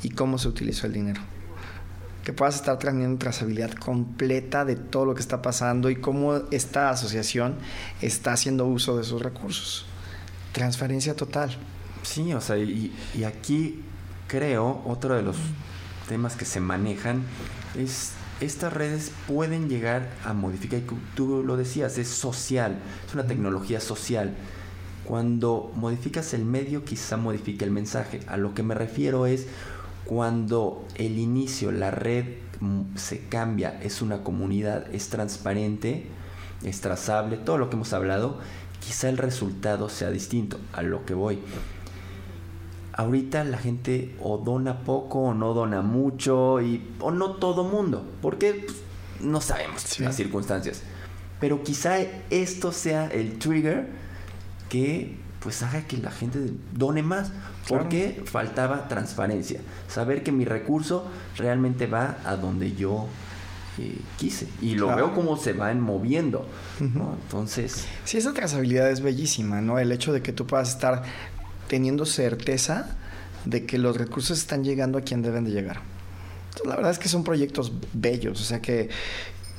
y 0.03 0.09
cómo 0.09 0.37
se 0.37 0.47
utilizó 0.47 0.87
el 0.87 0.93
dinero. 0.93 1.21
Que 2.23 2.33
puedas 2.33 2.55
estar 2.55 2.77
teniendo 2.79 3.17
trazabilidad 3.19 3.71
completa 3.71 4.65
de 4.65 4.75
todo 4.75 5.05
lo 5.05 5.15
que 5.15 5.21
está 5.21 5.41
pasando 5.41 5.89
y 5.89 5.95
cómo 5.95 6.41
esta 6.51 6.89
asociación 6.89 7.55
está 8.01 8.33
haciendo 8.33 8.65
uso 8.65 8.97
de 8.97 9.03
sus 9.03 9.21
recursos. 9.21 9.85
Transferencia 10.51 11.15
total. 11.15 11.55
Sí, 12.05 12.33
o 12.33 12.39
sea, 12.39 12.57
y, 12.57 12.93
y 13.13 13.23
aquí 13.23 13.83
creo 14.27 14.81
otro 14.85 15.15
de 15.15 15.23
los 15.23 15.35
temas 16.07 16.35
que 16.35 16.45
se 16.45 16.59
manejan 16.59 17.23
es 17.75 18.13
estas 18.41 18.73
redes 18.73 19.11
pueden 19.27 19.69
llegar 19.69 20.09
a 20.23 20.33
modificar, 20.33 20.81
tú 21.15 21.43
lo 21.43 21.57
decías, 21.57 21.97
es 21.97 22.09
social, 22.09 22.77
es 23.07 23.13
una 23.13 23.25
tecnología 23.25 23.79
social. 23.79 24.35
Cuando 25.05 25.71
modificas 25.75 26.33
el 26.33 26.45
medio, 26.45 26.83
quizá 26.83 27.15
modifique 27.15 27.63
el 27.63 27.71
mensaje. 27.71 28.19
A 28.27 28.37
lo 28.37 28.53
que 28.53 28.63
me 28.63 28.75
refiero 28.75 29.25
es 29.25 29.47
cuando 30.03 30.85
el 30.95 31.17
inicio, 31.17 31.71
la 31.71 31.91
red 31.91 32.25
mm, 32.59 32.95
se 32.95 33.19
cambia, 33.27 33.79
es 33.81 34.01
una 34.01 34.23
comunidad, 34.23 34.93
es 34.93 35.09
transparente, 35.09 36.07
es 36.63 36.81
trazable, 36.81 37.37
todo 37.37 37.57
lo 37.57 37.69
que 37.69 37.75
hemos 37.75 37.93
hablado, 37.93 38.39
quizá 38.85 39.09
el 39.09 39.17
resultado 39.17 39.89
sea 39.89 40.09
distinto 40.09 40.59
a 40.73 40.81
lo 40.81 41.05
que 41.05 41.13
voy 41.13 41.39
ahorita 42.95 43.43
la 43.43 43.57
gente 43.57 44.15
o 44.21 44.37
dona 44.37 44.79
poco 44.79 45.19
o 45.19 45.33
no 45.33 45.53
dona 45.53 45.81
mucho 45.81 46.61
y 46.61 46.95
o 46.99 47.11
no 47.11 47.33
todo 47.33 47.63
mundo, 47.63 48.05
porque 48.21 48.65
pues, 48.65 48.77
no 49.19 49.41
sabemos 49.41 49.99
las 49.99 50.15
circunstancias. 50.15 50.81
Pero 51.39 51.61
quizá 51.63 51.97
esto 52.29 52.71
sea 52.71 53.07
el 53.07 53.37
trigger 53.37 53.87
que 54.69 55.17
pues 55.41 55.61
haga 55.61 55.81
que 55.81 55.97
la 55.97 56.09
gente 56.09 56.39
done 56.73 57.03
más, 57.03 57.31
porque 57.67 58.23
faltaba 58.25 58.87
transparencia, 58.87 59.59
saber 59.87 60.23
que 60.23 60.31
mi 60.31 60.43
recurso 60.43 61.05
realmente 61.37 61.85
va 61.85 62.17
a 62.25 62.35
donde 62.35 62.73
yo 62.73 63.05
eh, 63.77 63.99
quise 64.17 64.47
y 64.61 64.73
lo 64.73 64.95
veo 64.95 65.13
como 65.13 65.37
se 65.37 65.53
van 65.53 65.81
moviendo, 65.81 66.47
Entonces, 66.79 67.85
sí, 68.05 68.17
esa 68.17 68.33
trazabilidad 68.33 68.89
es 68.89 69.01
bellísima, 69.01 69.61
¿no? 69.61 69.77
El 69.77 69.91
hecho 69.91 70.13
de 70.13 70.23
que 70.23 70.33
tú 70.33 70.47
puedas 70.47 70.69
estar 70.69 71.03
teniendo 71.67 72.05
certeza 72.05 72.95
de 73.45 73.65
que 73.65 73.77
los 73.77 73.97
recursos 73.97 74.37
están 74.37 74.63
llegando 74.63 74.97
a 74.97 75.01
quien 75.01 75.21
deben 75.21 75.45
de 75.45 75.51
llegar. 75.51 75.81
la 76.65 76.75
verdad 76.75 76.91
es 76.91 76.99
que 76.99 77.09
son 77.09 77.23
proyectos 77.23 77.71
bellos, 77.93 78.41
o 78.41 78.43
sea 78.43 78.61
que, 78.61 78.89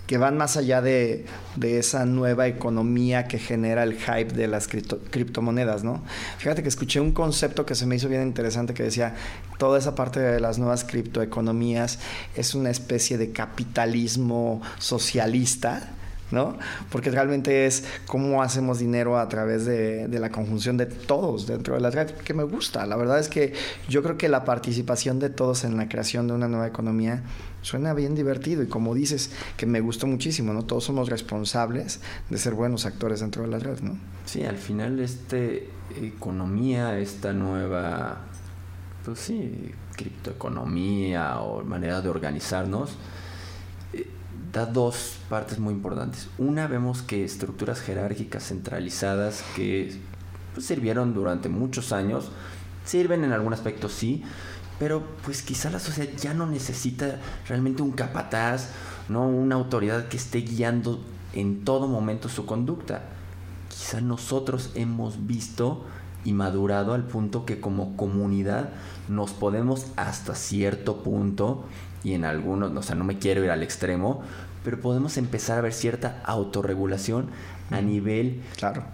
que 0.06 0.18
van 0.18 0.36
más 0.36 0.56
allá 0.56 0.80
de, 0.80 1.26
de, 1.56 1.78
esa 1.78 2.04
nueva 2.04 2.46
economía 2.48 3.28
que 3.28 3.38
genera 3.38 3.82
el 3.82 3.94
hype 3.94 4.32
de 4.32 4.48
las 4.48 4.68
criptomonedas, 4.68 5.84
¿no? 5.84 6.02
Fíjate 6.38 6.62
que 6.62 6.68
escuché 6.68 7.00
un 7.00 7.12
concepto 7.12 7.66
que 7.66 7.74
se 7.74 7.86
me 7.86 7.96
hizo 7.96 8.08
bien 8.08 8.22
interesante 8.22 8.74
que 8.74 8.82
decía, 8.82 9.14
toda 9.58 9.78
esa 9.78 9.94
parte 9.94 10.20
de 10.20 10.40
las 10.40 10.58
nuevas 10.58 10.84
criptoeconomías 10.84 11.98
es 12.34 12.54
una 12.54 12.70
especie 12.70 13.18
de 13.18 13.32
capitalismo 13.32 14.62
socialista 14.78 15.90
¿no? 16.30 16.58
Porque 16.90 17.10
realmente 17.10 17.66
es 17.66 17.84
cómo 18.06 18.42
hacemos 18.42 18.78
dinero 18.78 19.18
a 19.18 19.28
través 19.28 19.64
de, 19.64 20.08
la 20.08 20.30
conjunción 20.30 20.76
de 20.76 20.86
todos 20.86 21.46
dentro 21.46 21.74
de 21.74 21.80
la 21.80 21.90
red, 21.90 22.10
que 22.10 22.34
me 22.34 22.42
gusta. 22.42 22.86
La 22.86 22.96
verdad 22.96 23.18
es 23.18 23.28
que 23.28 23.52
yo 23.88 24.02
creo 24.02 24.16
que 24.16 24.28
la 24.28 24.44
participación 24.44 25.18
de 25.18 25.30
todos 25.30 25.64
en 25.64 25.76
la 25.76 25.88
creación 25.88 26.26
de 26.26 26.34
una 26.34 26.48
nueva 26.48 26.66
economía 26.66 27.22
suena 27.62 27.92
bien 27.94 28.14
divertido 28.14 28.62
y 28.62 28.66
como 28.66 28.94
dices, 28.94 29.30
que 29.56 29.66
me 29.66 29.80
gustó 29.80 30.06
muchísimo, 30.06 30.52
¿no? 30.52 30.64
Todos 30.64 30.84
somos 30.84 31.10
responsables 31.10 32.00
de 32.30 32.38
ser 32.38 32.54
buenos 32.54 32.86
actores 32.86 33.20
dentro 33.20 33.42
de 33.42 33.48
la 33.48 33.58
red, 33.58 33.80
¿no? 33.80 33.98
Sí, 34.24 34.44
al 34.44 34.56
final 34.56 35.00
este 35.00 35.70
economía, 36.00 36.98
esta 36.98 37.32
nueva, 37.32 38.18
pues 39.04 39.18
sí, 39.18 39.72
criptoeconomía 39.96 41.40
o 41.40 41.62
manera 41.64 42.00
de 42.00 42.08
organizarnos, 42.08 42.96
da 44.56 44.64
dos 44.64 45.18
partes 45.28 45.58
muy 45.58 45.74
importantes. 45.74 46.28
Una, 46.38 46.66
vemos 46.66 47.02
que 47.02 47.24
estructuras 47.24 47.80
jerárquicas 47.80 48.48
centralizadas 48.48 49.44
que 49.54 50.00
pues, 50.54 50.64
sirvieron 50.64 51.12
durante 51.12 51.50
muchos 51.50 51.92
años, 51.92 52.30
sirven 52.86 53.22
en 53.22 53.32
algún 53.32 53.52
aspecto 53.52 53.90
sí, 53.90 54.22
pero 54.78 55.02
pues 55.24 55.42
quizá 55.42 55.68
la 55.68 55.78
sociedad 55.78 56.10
ya 56.18 56.32
no 56.32 56.46
necesita 56.46 57.20
realmente 57.46 57.82
un 57.82 57.92
capataz, 57.92 58.70
no 59.10 59.28
una 59.28 59.56
autoridad 59.56 60.08
que 60.08 60.16
esté 60.16 60.38
guiando 60.38 61.04
en 61.34 61.64
todo 61.64 61.86
momento 61.86 62.30
su 62.30 62.46
conducta. 62.46 63.02
Quizá 63.68 64.00
nosotros 64.00 64.70
hemos 64.74 65.26
visto 65.26 65.84
y 66.24 66.32
madurado 66.32 66.94
al 66.94 67.04
punto 67.04 67.44
que 67.44 67.60
como 67.60 67.94
comunidad 67.96 68.70
nos 69.08 69.32
podemos 69.32 69.86
hasta 69.96 70.34
cierto 70.34 71.02
punto 71.02 71.66
y 72.06 72.14
en 72.14 72.24
algunos, 72.24 72.70
o 72.70 72.82
sea, 72.82 72.94
no 72.94 73.02
me 73.02 73.18
quiero 73.18 73.42
ir 73.42 73.50
al 73.50 73.64
extremo, 73.64 74.22
pero 74.66 74.80
podemos 74.80 75.16
empezar 75.16 75.58
a 75.58 75.60
ver 75.60 75.72
cierta 75.72 76.20
autorregulación 76.24 77.28
a 77.70 77.80
nivel 77.80 78.42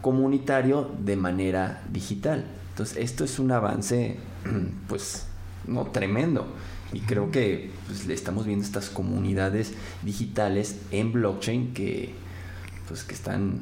comunitario 0.03 0.91
de 1.03 1.17
manera 1.17 1.83
digital. 1.91 2.45
Entonces, 2.69 2.99
esto 2.99 3.25
es 3.25 3.39
un 3.39 3.53
avance, 3.53 4.19
pues, 4.89 5.25
no 5.67 5.87
tremendo. 5.87 6.47
Y 6.93 7.01
creo 7.01 7.31
que 7.31 7.71
pues, 7.87 8.07
le 8.07 8.13
estamos 8.13 8.45
viendo 8.45 8.67
estas 8.67 8.91
comunidades 8.91 9.73
digitales 10.03 10.77
en 10.91 11.11
blockchain 11.11 11.73
que, 11.73 12.13
pues, 12.87 13.03
que 13.05 13.15
están 13.15 13.61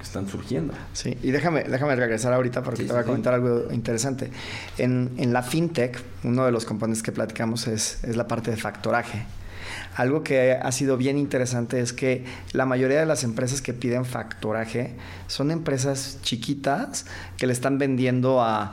están 0.00 0.28
surgiendo. 0.28 0.74
Sí, 0.92 1.18
y 1.24 1.32
déjame, 1.32 1.64
déjame 1.64 1.96
regresar 1.96 2.32
ahorita 2.32 2.62
porque 2.62 2.84
te 2.84 2.92
voy 2.92 3.00
a 3.00 3.04
comentar 3.04 3.34
algo 3.34 3.72
interesante. 3.72 4.30
En, 4.78 5.10
en, 5.16 5.32
la 5.32 5.42
fintech, 5.42 6.00
uno 6.22 6.44
de 6.44 6.52
los 6.52 6.64
componentes 6.64 7.02
que 7.02 7.10
platicamos 7.10 7.66
es, 7.66 8.04
es 8.04 8.16
la 8.16 8.28
parte 8.28 8.52
de 8.52 8.56
factoraje. 8.56 9.26
Algo 9.98 10.22
que 10.22 10.52
ha 10.52 10.70
sido 10.70 10.96
bien 10.96 11.18
interesante 11.18 11.80
es 11.80 11.92
que 11.92 12.24
la 12.52 12.66
mayoría 12.66 13.00
de 13.00 13.06
las 13.06 13.24
empresas 13.24 13.60
que 13.60 13.74
piden 13.74 14.04
factoraje 14.04 14.94
son 15.26 15.50
empresas 15.50 16.18
chiquitas 16.22 17.04
que 17.36 17.48
le 17.48 17.52
están 17.52 17.78
vendiendo 17.78 18.40
a 18.40 18.70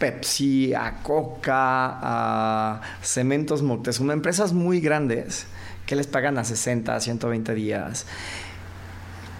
Pepsi, 0.00 0.74
a 0.74 1.00
Coca, 1.04 1.52
a 1.54 2.80
Cementos 3.02 3.62
Moctezuma, 3.62 4.14
empresas 4.14 4.52
muy 4.52 4.80
grandes 4.80 5.46
que 5.86 5.94
les 5.94 6.08
pagan 6.08 6.36
a 6.38 6.42
60, 6.42 6.98
120 6.98 7.54
días 7.54 8.04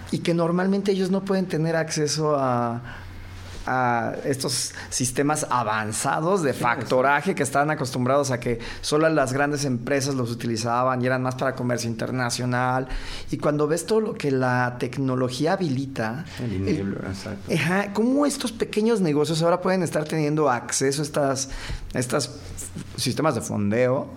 y 0.09 0.19
que 0.19 0.33
normalmente 0.33 0.93
ellos 0.93 1.11
no 1.11 1.25
pueden 1.25 1.47
tener 1.47 1.75
acceso 1.75 2.37
a, 2.39 2.81
a 3.65 4.13
estos 4.25 4.73
sistemas 4.89 5.47
avanzados 5.49 6.43
de 6.43 6.53
factoraje 6.53 7.35
que 7.35 7.43
estaban 7.43 7.71
acostumbrados 7.71 8.31
a 8.31 8.39
que 8.39 8.59
solo 8.81 9.07
las 9.09 9.33
grandes 9.33 9.65
empresas 9.65 10.15
los 10.15 10.31
utilizaban 10.31 11.01
y 11.01 11.05
eran 11.05 11.21
más 11.21 11.35
para 11.35 11.55
comercio 11.55 11.89
internacional. 11.89 12.87
Y 13.31 13.37
cuando 13.37 13.67
ves 13.67 13.85
todo 13.85 14.01
lo 14.01 14.13
que 14.13 14.31
la 14.31 14.77
tecnología 14.79 15.53
habilita, 15.53 16.25
el 16.39 16.97
cómo 17.93 18.25
estos 18.25 18.51
pequeños 18.51 19.01
negocios 19.01 19.41
ahora 19.41 19.61
pueden 19.61 19.83
estar 19.83 20.05
teniendo 20.05 20.49
acceso 20.49 21.01
a 21.01 21.05
estas, 21.05 21.49
a 21.93 21.99
estos 21.99 22.31
sistemas 22.97 23.35
de 23.35 23.41
fondeo, 23.41 24.09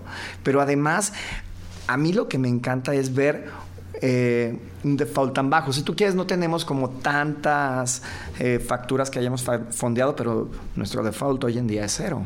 pero 0.42 0.60
además 0.60 1.12
a 1.86 1.96
mí 1.96 2.12
lo 2.12 2.28
que 2.28 2.38
me 2.38 2.48
encanta 2.48 2.94
es 2.94 3.14
ver 3.14 3.50
eh, 4.00 4.58
un 4.84 4.96
default 4.96 5.34
tan 5.34 5.50
bajo. 5.50 5.72
Si 5.72 5.82
tú 5.82 5.94
quieres, 5.94 6.14
no 6.14 6.26
tenemos 6.26 6.64
como 6.64 6.90
tantas 6.90 8.02
eh, 8.38 8.58
facturas 8.58 9.10
que 9.10 9.18
hayamos 9.18 9.44
fondeado, 9.70 10.14
pero 10.14 10.50
nuestro 10.74 11.02
default 11.02 11.44
hoy 11.44 11.58
en 11.58 11.66
día 11.66 11.84
es 11.84 11.92
cero. 11.96 12.22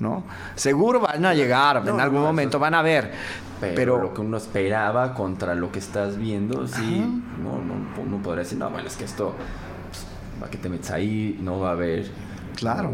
¿no? 0.00 0.24
Seguro 0.56 1.00
van 1.00 1.24
a 1.24 1.34
llegar, 1.34 1.86
en 1.86 2.00
algún 2.00 2.22
momento 2.22 2.58
van 2.58 2.74
a 2.74 2.82
ver. 2.82 3.12
Pero, 3.60 4.02
lo 4.02 4.12
que 4.12 4.20
uno 4.20 4.36
esperaba 4.36 5.14
contra 5.14 5.54
lo 5.54 5.72
que 5.72 5.78
estás 5.78 6.18
viendo, 6.18 6.66
sí, 6.66 7.00
no, 7.42 7.52
no, 7.62 8.04
no 8.04 8.22
podría 8.22 8.42
decir, 8.42 8.58
no, 8.58 8.68
bueno, 8.68 8.88
es 8.88 8.96
que 8.96 9.04
esto, 9.04 9.32
pues, 9.88 10.04
va 10.42 10.50
que 10.50 10.58
te 10.58 10.68
metes 10.68 10.90
ahí, 10.90 11.38
no 11.40 11.60
va 11.60 11.70
a 11.70 11.72
haber. 11.72 12.10
Claro 12.56 12.92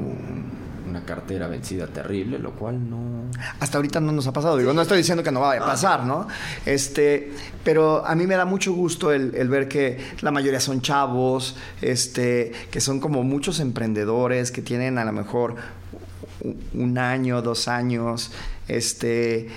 una 0.91 1.05
cartera 1.05 1.47
vencida 1.47 1.86
terrible, 1.86 2.38
lo 2.38 2.53
cual 2.53 2.91
no... 2.91 3.30
Hasta 3.61 3.78
ahorita 3.78 4.01
no 4.01 4.12
nos 4.12 4.26
ha 4.26 4.32
pasado, 4.32 4.57
digo, 4.57 4.72
no 4.72 4.82
estoy 4.82 4.99
diciendo 4.99 5.22
que 5.22 5.30
no 5.30 5.41
vaya 5.41 5.62
a 5.62 5.66
pasar, 5.66 6.05
¿no? 6.05 6.26
Este, 6.66 7.32
pero 7.64 8.05
a 8.05 8.14
mí 8.14 8.26
me 8.26 8.34
da 8.34 8.45
mucho 8.45 8.72
gusto 8.72 9.12
el, 9.12 9.30
ver 9.49 9.68
que 9.68 9.99
la 10.20 10.30
mayoría 10.30 10.61
son 10.61 10.82
chavos, 10.82 11.57
este, 11.80 12.53
que 12.70 12.80
son 12.80 13.01
como 13.01 13.22
muchos 13.22 13.61
emprendedores, 13.61 14.51
que 14.51 14.62
tienen 14.62 14.99
a 14.99 15.05
lo 15.05 15.12
mejor 15.12 15.57
un 16.74 16.99
año, 16.99 17.43
dos 17.43 17.68
años, 17.68 18.32
este, 18.68 19.49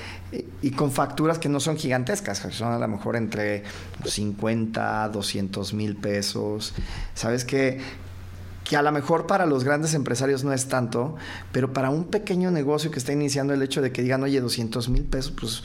y 0.62 0.72
con 0.72 0.92
facturas 0.92 1.40
que 1.40 1.50
no 1.50 1.60
son 1.60 1.78
gigantescas, 1.78 2.40
son 2.52 2.74
a 2.74 2.80
lo 2.80 2.88
mejor 2.88 3.16
entre 3.16 3.64
50, 4.06 5.10
200 5.10 5.74
mil 5.74 5.96
pesos. 5.96 6.74
¿Sabes 7.14 7.46
qué? 7.46 7.80
Que 8.64 8.78
a 8.78 8.82
lo 8.82 8.92
mejor 8.92 9.28
para 9.28 9.46
los 9.46 9.64
grandes 9.64 9.94
empresarios 9.94 10.44
no 10.44 10.54
es 10.54 10.68
tanto, 10.68 11.16
pero 11.52 11.74
para 11.74 11.90
un 11.90 12.06
pequeño 12.06 12.52
negocio 12.52 12.92
que 12.92 13.00
está 13.00 13.12
iniciando 13.12 13.54
el 13.54 13.62
hecho 13.62 13.82
de 13.82 13.92
que 13.92 14.02
digan, 14.02 14.24
oye, 14.24 14.40
200 14.40 14.90
mil 14.90 15.04
pesos, 15.04 15.34
pues, 15.40 15.64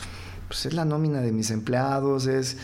pues 0.49 0.67
es 0.67 0.75
la 0.75 0.85
nómina 0.85 1.21
de 1.21 1.33
mis 1.33 1.51
empleados, 1.51 2.27
es... 2.27 2.57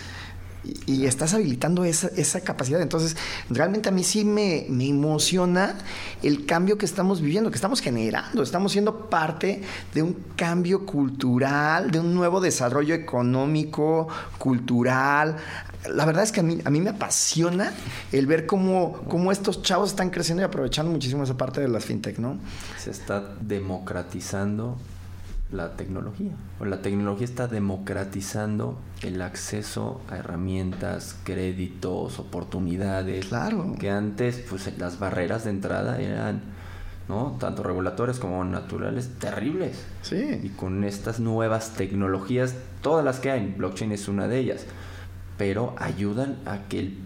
Y, 0.86 1.04
estás 1.04 1.34
habilitando 1.34 1.84
esa, 1.84 2.08
esa, 2.16 2.40
capacidad. 2.40 2.80
Entonces, 2.80 3.18
realmente 3.50 3.90
a 3.90 3.92
mí 3.92 4.02
sí 4.02 4.24
me, 4.24 4.64
me, 4.70 4.88
emociona 4.88 5.76
el 6.22 6.46
cambio 6.46 6.78
que 6.78 6.86
estamos 6.86 7.20
viviendo, 7.20 7.50
que 7.50 7.56
estamos 7.56 7.80
generando. 7.82 8.42
Estamos 8.42 8.72
siendo 8.72 9.10
parte 9.10 9.60
de 9.92 10.02
un 10.02 10.16
cambio 10.36 10.86
cultural, 10.86 11.90
de 11.90 12.00
un 12.00 12.14
nuevo 12.14 12.40
desarrollo 12.40 12.94
económico, 12.94 14.08
cultural 14.38 15.36
la 15.92 16.04
verdad 16.04 16.22
es 16.22 16.32
que 16.32 16.40
a 16.40 16.42
mí, 16.42 16.58
a 16.64 16.70
mí 16.70 16.80
me 16.80 16.90
apasiona 16.90 17.72
el 18.12 18.26
ver 18.26 18.46
cómo, 18.46 19.04
cómo 19.08 19.32
estos 19.32 19.62
chavos 19.62 19.90
están 19.90 20.10
creciendo 20.10 20.42
y 20.42 20.44
aprovechando 20.44 20.90
muchísimo 20.90 21.24
esa 21.24 21.36
parte 21.36 21.60
de 21.60 21.68
las 21.68 21.84
fintech, 21.84 22.18
¿no? 22.18 22.38
Se 22.78 22.90
está 22.90 23.22
democratizando 23.40 24.78
la 25.52 25.76
tecnología. 25.76 26.32
O 26.58 26.64
la 26.64 26.80
tecnología 26.80 27.26
está 27.26 27.46
democratizando 27.48 28.78
el 29.02 29.20
acceso 29.22 30.00
a 30.10 30.16
herramientas, 30.16 31.16
créditos, 31.24 32.18
oportunidades. 32.18 33.26
Claro. 33.26 33.76
Que 33.78 33.90
antes, 33.90 34.42
pues 34.48 34.70
las 34.78 34.98
barreras 34.98 35.44
de 35.44 35.50
entrada 35.50 36.00
eran, 36.00 36.42
¿no? 37.08 37.36
Tanto 37.38 37.62
regulatorias 37.62 38.18
como 38.18 38.42
naturales, 38.44 39.10
terribles. 39.18 39.84
Sí. 40.02 40.40
Y 40.42 40.48
con 40.48 40.82
estas 40.82 41.20
nuevas 41.20 41.74
tecnologías, 41.74 42.54
todas 42.80 43.04
las 43.04 43.20
que 43.20 43.30
hay, 43.30 43.54
blockchain 43.56 43.92
es 43.92 44.08
una 44.08 44.26
de 44.28 44.38
ellas 44.38 44.66
pero 45.36 45.74
ayudan 45.78 46.38
a 46.46 46.68
que 46.68 46.78
el 46.80 46.98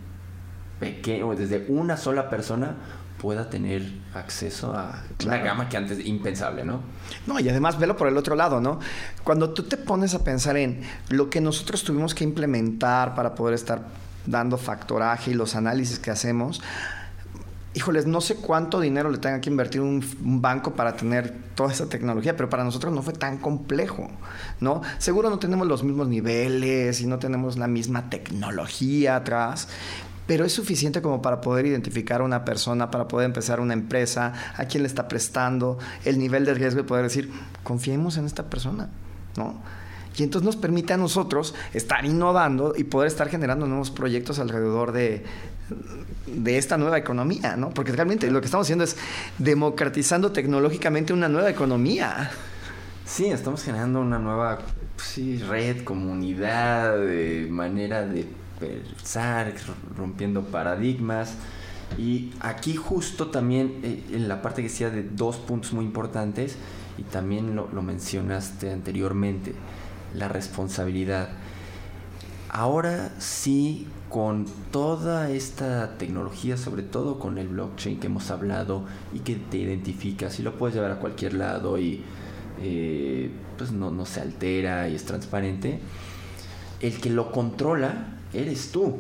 pequeño, 0.81 1.35
desde 1.35 1.67
una 1.69 1.97
sola 1.97 2.31
persona, 2.31 2.77
pueda 3.19 3.51
tener 3.51 3.83
acceso 4.15 4.73
a 4.75 5.03
una 5.25 5.39
gama 5.39 5.69
que 5.69 5.77
antes 5.77 6.05
impensable, 6.07 6.65
¿no? 6.65 6.81
No, 7.27 7.41
y 7.41 7.49
además 7.49 7.79
velo 7.79 7.97
por 7.97 8.09
el 8.09 8.17
otro 8.17 8.37
lado, 8.37 8.61
¿no? 8.61 8.79
Cuando 9.25 9.51
tú 9.51 9.65
te 9.65 9.77
pones 9.77 10.15
a 10.15 10.23
pensar 10.23 10.57
en 10.57 10.83
lo 11.09 11.29
que 11.29 11.41
nosotros 11.41 11.83
tuvimos 11.83 12.15
que 12.15 12.25
implementar 12.25 13.15
para 13.15 13.35
poder 13.35 13.55
estar 13.55 13.83
dando 14.25 14.57
factoraje 14.57 15.33
y 15.33 15.35
los 15.35 15.57
análisis 15.57 15.99
que 15.99 16.11
hacemos, 16.11 16.61
híjoles, 17.75 18.07
no 18.07 18.21
sé 18.21 18.37
cuánto 18.37 18.81
dinero 18.81 19.11
le 19.11 19.19
tenga 19.19 19.41
que 19.41 19.51
invertir 19.51 19.81
un, 19.81 20.03
banco 20.21 20.75
para 20.75 20.97
tener 20.97 21.35
toda 21.55 21.73
esa 21.73 21.89
tecnología, 21.89 22.37
pero 22.37 22.49
para 22.49 22.65
nosotros 22.65 22.93
no 22.93 23.03
fue 23.03 23.13
tan 23.13 23.39
complejo, 23.39 24.09
¿no? 24.61 24.83
Seguro 24.99 25.31
no 25.31 25.39
tenemos 25.39 25.67
los 25.67 25.85
mismos 25.85 26.09
niveles 26.09 27.01
y 27.01 27.07
no 27.07 27.19
tenemos 27.19 27.57
la 27.59 27.67
misma 27.67 28.11
tecnología 28.11 29.17
atrás, 29.17 29.69
pero 30.27 30.45
es 30.45 30.53
suficiente 30.53 31.03
como 31.03 31.23
para 31.23 31.41
poder 31.41 31.67
identificar 31.67 32.21
a 32.21 32.25
una 32.25 32.45
persona, 32.45 32.91
para 32.91 33.09
poder 33.09 33.27
empezar 33.27 33.61
una 33.61 33.75
empresa, 33.75 34.33
a 34.57 34.65
quién 34.67 34.83
le 34.83 34.87
está 34.87 35.09
prestando, 35.09 35.79
el 36.05 36.19
nivel 36.19 36.45
de 36.45 36.55
riesgo 36.55 36.81
y 36.81 36.85
poder 36.85 37.05
decir, 37.05 37.31
confiemos 37.65 38.17
en 38.17 38.27
esta 38.27 38.51
persona, 38.51 38.89
¿no? 39.37 39.61
Y 40.19 40.25
entonces 40.25 40.45
nos 40.45 40.57
permite 40.57 40.93
a 40.93 40.97
nosotros 40.97 41.55
estar 41.73 42.05
innovando 42.05 42.75
y 42.77 42.85
poder 42.85 43.07
estar 43.07 43.29
generando 43.29 43.67
nuevos 43.67 43.91
proyectos 43.91 44.41
alrededor 44.41 44.93
de, 44.93 45.25
de 46.27 46.59
esta 46.59 46.77
nueva 46.77 46.99
economía, 46.99 47.57
¿no? 47.57 47.71
Porque 47.71 47.93
realmente 47.93 48.31
lo 48.31 48.41
que 48.41 48.47
estamos 48.47 48.67
haciendo 48.67 48.85
es 48.85 48.97
democratizando 49.39 50.33
tecnológicamente 50.33 51.13
una 51.13 51.29
nueva 51.29 51.51
economía. 51.51 52.31
Sí, 53.07 53.27
estamos 53.27 53.63
generando 53.63 54.01
una 54.01 54.19
nueva 54.19 54.59
sí, 54.97 55.39
red, 55.39 55.85
comunidad, 55.85 56.99
manera 57.49 58.05
de 58.05 58.27
pensar, 58.59 59.55
rompiendo 59.97 60.43
paradigmas. 60.43 61.35
Y 61.97 62.33
aquí 62.41 62.75
justo 62.77 63.29
también 63.29 63.81
eh, 63.83 64.05
en 64.13 64.29
la 64.29 64.43
parte 64.43 64.63
que 64.63 64.69
decía 64.69 64.91
de 64.91 65.05
dos 65.05 65.37
puntos 65.37 65.73
muy 65.73 65.85
importantes, 65.85 66.57
y 66.99 67.03
también 67.05 67.55
lo, 67.57 67.69
lo 67.73 67.81
mencionaste 67.81 68.73
anteriormente, 68.73 69.55
la 70.15 70.29
responsabilidad. 70.29 71.29
Ahora 72.51 73.13
sí 73.19 73.87
con 74.09 74.47
toda 74.71 75.31
esta 75.31 75.99
tecnología, 75.99 76.57
sobre 76.57 76.83
todo 76.83 77.19
con 77.19 77.39
el 77.39 77.49
blockchain 77.49 78.01
que 78.01 78.07
hemos 78.07 78.31
hablado 78.31 78.85
y 79.13 79.21
que 79.21 79.35
te 79.37 79.59
identificas 79.59 80.41
y 80.41 80.43
lo 80.43 80.57
puedes 80.57 80.75
llevar 80.75 80.93
a 80.93 80.99
cualquier 80.99 81.35
lado 81.35 81.79
y 81.79 82.03
eh, 82.61 83.31
pues 83.57 83.71
no, 83.71 83.91
no 83.91 84.07
se 84.07 84.21
altera 84.21 84.89
y 84.89 84.95
es 84.95 85.05
transparente, 85.05 85.81
el 86.81 87.01
que 87.01 87.11
lo 87.11 87.31
controla 87.33 88.19
eres 88.33 88.73
tú. 88.73 88.97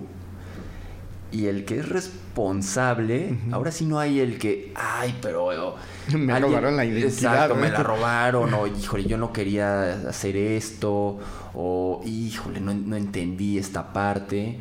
Y 1.31 1.47
el 1.47 1.65
que 1.65 1.81
es 1.81 1.89
responsable, 1.89 3.39
ahora 3.53 3.71
sí 3.71 3.85
no 3.85 3.99
hay 3.99 4.21
el 4.21 4.39
que, 4.39 4.73
ay, 4.75 5.15
pero... 5.21 5.77
me 6.17 6.39
robaron 6.41 6.77
la 6.77 6.85
identidad. 6.85 7.35
Exacto, 7.35 7.55
me 7.55 7.71
la 7.71 7.83
robaron, 7.83 8.55
o 8.55 8.67
híjole, 8.81 9.05
yo 9.05 9.19
no 9.19 9.33
quería 9.33 10.09
hacer 10.09 10.37
esto, 10.37 11.19
o 11.55 12.01
híjole, 12.05 12.61
no, 12.61 12.73
no 12.73 12.97
entendí 12.97 13.59
esta 13.59 13.93
parte 13.93 14.59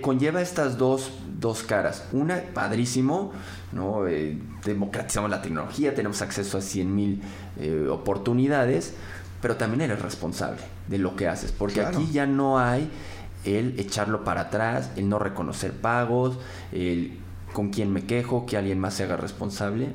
conlleva 0.00 0.40
estas 0.40 0.78
dos, 0.78 1.12
dos 1.38 1.62
caras. 1.62 2.04
Una, 2.12 2.42
padrísimo, 2.54 3.32
¿no? 3.72 4.06
Eh, 4.06 4.38
democratizamos 4.64 5.30
la 5.30 5.42
tecnología, 5.42 5.94
tenemos 5.94 6.22
acceso 6.22 6.58
a 6.58 6.60
100 6.60 6.94
mil 6.94 7.22
eh, 7.58 7.88
oportunidades, 7.90 8.94
pero 9.40 9.56
también 9.56 9.82
eres 9.82 10.00
responsable 10.00 10.60
de 10.88 10.98
lo 10.98 11.16
que 11.16 11.28
haces, 11.28 11.52
porque 11.52 11.80
aquí 11.80 12.10
ya 12.12 12.26
no 12.26 12.58
hay 12.58 12.90
el 13.44 13.78
echarlo 13.78 14.24
para 14.24 14.42
atrás, 14.42 14.90
el 14.96 15.08
no 15.08 15.18
reconocer 15.18 15.72
pagos, 15.72 16.38
el 16.72 17.18
con 17.52 17.70
quién 17.70 17.92
me 17.92 18.04
quejo, 18.04 18.46
que 18.46 18.56
alguien 18.56 18.78
más 18.78 18.94
se 18.94 19.04
haga 19.04 19.16
responsable. 19.16 19.92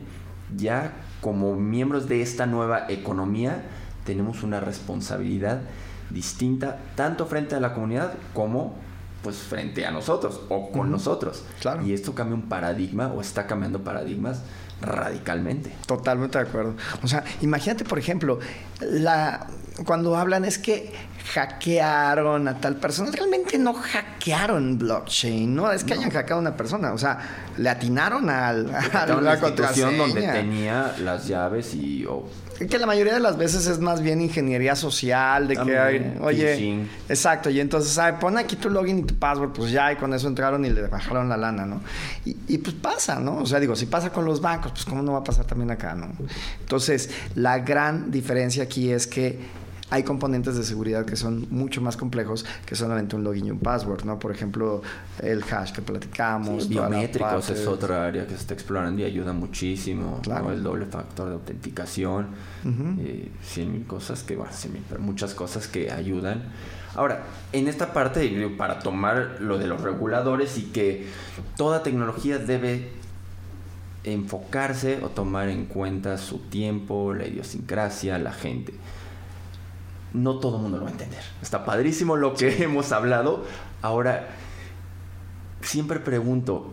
Ya 0.55 0.93
como 1.21 1.55
miembros 1.55 2.07
de 2.07 2.21
esta 2.21 2.45
nueva 2.45 2.85
economía 2.89 3.63
tenemos 4.05 4.43
una 4.43 4.59
responsabilidad 4.59 5.61
distinta 6.09 6.77
tanto 6.95 7.25
frente 7.25 7.55
a 7.55 7.59
la 7.59 7.73
comunidad 7.73 8.13
como 8.33 8.75
pues 9.23 9.37
frente 9.37 9.85
a 9.85 9.91
nosotros 9.91 10.41
o 10.49 10.71
con 10.71 10.91
nosotros. 10.91 11.43
Claro. 11.59 11.85
Y 11.85 11.93
esto 11.93 12.15
cambia 12.15 12.35
un 12.35 12.43
paradigma 12.43 13.07
o 13.07 13.19
está 13.19 13.47
cambiando 13.47 13.83
paradigmas 13.83 14.43
radicalmente. 14.81 15.73
Totalmente 15.85 16.37
de 16.37 16.45
acuerdo. 16.45 16.75
O 17.03 17.07
sea, 17.07 17.23
imagínate, 17.41 17.83
por 17.83 17.99
ejemplo, 17.99 18.39
la 18.81 19.47
cuando 19.85 20.15
hablan 20.15 20.45
es 20.45 20.57
que 20.57 20.91
hackearon 21.33 22.47
a 22.47 22.59
tal 22.59 22.75
persona. 22.77 23.11
Realmente 23.11 23.57
no 23.57 23.73
hackearon 23.73 24.77
blockchain, 24.77 25.53
no 25.53 25.71
es 25.71 25.83
que 25.83 25.93
hayan 25.93 26.09
hackeado 26.09 26.39
a 26.39 26.41
una 26.41 26.57
persona. 26.57 26.93
O 26.93 26.97
sea, 26.97 27.19
le 27.57 27.69
atinaron 27.69 28.29
al, 28.29 28.73
a 28.73 29.05
la 29.05 29.39
contraseña. 29.39 29.97
donde 29.97 30.21
tenía 30.21 30.95
las 30.99 31.27
llaves 31.27 31.73
y 31.73 32.05
que 32.65 32.79
la 32.79 32.87
mayoría 32.87 33.13
de 33.13 33.19
las 33.19 33.37
veces 33.37 33.67
es 33.67 33.79
más 33.79 34.01
bien 34.01 34.21
ingeniería 34.21 34.75
social, 34.75 35.47
de 35.47 35.55
que 35.57 35.77
hay, 35.77 36.17
oye, 36.21 36.87
exacto, 37.07 37.49
y 37.49 37.59
entonces, 37.59 37.91
¿sabe? 37.91 38.17
Pon 38.17 38.37
aquí 38.37 38.55
tu 38.55 38.69
login 38.69 38.99
y 38.99 39.03
tu 39.03 39.15
password, 39.15 39.51
pues 39.51 39.71
ya, 39.71 39.91
y 39.91 39.95
con 39.95 40.13
eso 40.13 40.27
entraron 40.27 40.65
y 40.65 40.69
le 40.69 40.87
bajaron 40.87 41.29
la 41.29 41.37
lana, 41.37 41.65
¿no? 41.65 41.81
Y, 42.25 42.35
y, 42.47 42.57
pues 42.57 42.75
pasa, 42.75 43.19
¿no? 43.19 43.37
O 43.37 43.45
sea, 43.45 43.59
digo, 43.59 43.75
si 43.75 43.85
pasa 43.85 44.11
con 44.11 44.25
los 44.25 44.41
bancos, 44.41 44.71
pues 44.71 44.85
cómo 44.85 45.03
no 45.03 45.13
va 45.13 45.19
a 45.19 45.23
pasar 45.23 45.45
también 45.45 45.69
acá, 45.69 45.93
¿no? 45.93 46.09
Entonces, 46.59 47.11
la 47.35 47.59
gran 47.59 48.09
diferencia 48.09 48.63
aquí 48.63 48.91
es 48.91 49.05
que 49.05 49.39
hay 49.89 50.03
componentes 50.03 50.57
de 50.57 50.63
seguridad 50.63 51.05
que 51.05 51.15
son 51.15 51.47
mucho 51.49 51.81
más 51.81 51.95
complejos 51.95 52.45
que 52.65 52.75
solamente 52.75 53.15
un 53.15 53.23
login 53.23 53.47
y 53.47 53.51
un 53.51 53.59
password, 53.59 54.03
¿no? 54.03 54.19
Por 54.19 54.31
ejemplo, 54.31 54.81
el 55.21 55.43
hash 55.43 55.71
que 55.71 55.81
platicamos. 55.81 56.67
biométricos 56.67 57.49
es 57.49 57.65
otra 57.67 58.05
área 58.05 58.25
que 58.25 58.31
se 58.31 58.41
está 58.41 58.53
explorando 58.53 59.01
y 59.01 59.05
ayuda 59.05 59.31
muchísimo. 59.31 60.19
Claro. 60.23 60.51
El 60.51 60.61
doble 60.61 60.85
factor 60.87 61.29
de 61.29 61.35
autenticación. 61.35 62.27
Eh, 62.99 63.31
cien 63.41 63.71
mil 63.71 63.85
cosas 63.85 64.23
que, 64.23 64.35
bueno, 64.35 64.51
cien 64.51 64.73
mil, 64.73 64.83
pero 64.89 65.01
muchas 65.01 65.33
cosas 65.33 65.67
que 65.67 65.89
ayudan. 65.89 66.43
Ahora, 66.93 67.23
en 67.53 67.69
esta 67.69 67.93
parte, 67.93 68.49
para 68.57 68.79
tomar 68.79 69.37
lo 69.39 69.57
de 69.57 69.67
los 69.67 69.81
reguladores 69.81 70.57
y 70.57 70.63
que 70.63 71.07
toda 71.55 71.83
tecnología 71.83 72.39
debe 72.39 72.91
enfocarse 74.03 74.99
o 75.01 75.09
tomar 75.09 75.47
en 75.47 75.65
cuenta 75.65 76.17
su 76.17 76.39
tiempo, 76.39 77.13
la 77.13 77.25
idiosincrasia, 77.25 78.17
la 78.17 78.33
gente 78.33 78.73
no 80.17 80.39
todo 80.39 80.57
el 80.57 80.63
mundo 80.63 80.77
lo 80.77 80.83
va 80.83 80.89
a 80.89 80.93
entender. 80.93 81.23
Está 81.41 81.65
padrísimo 81.65 82.15
lo 82.15 82.33
que 82.33 82.63
hemos 82.63 82.91
hablado. 82.91 83.45
Ahora, 83.81 84.29
siempre 85.61 85.99
pregunto, 85.99 86.71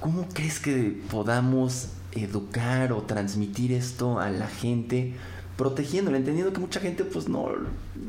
¿cómo 0.00 0.28
crees 0.32 0.60
que 0.60 1.00
podamos 1.10 1.88
educar 2.12 2.92
o 2.92 3.02
transmitir 3.02 3.72
esto 3.72 4.18
a 4.18 4.30
la 4.30 4.48
gente? 4.48 5.14
protegiéndolo, 5.60 6.16
entendiendo 6.16 6.54
que 6.54 6.58
mucha 6.60 6.80
gente 6.80 7.04
pues 7.04 7.28
no, 7.28 7.50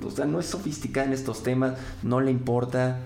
o 0.05 0.11
sea, 0.11 0.23
no 0.23 0.39
es 0.39 0.45
sofisticada 0.45 1.07
en 1.07 1.11
estos 1.11 1.43
temas, 1.43 1.73
no 2.01 2.21
le 2.21 2.32
importa 2.32 2.99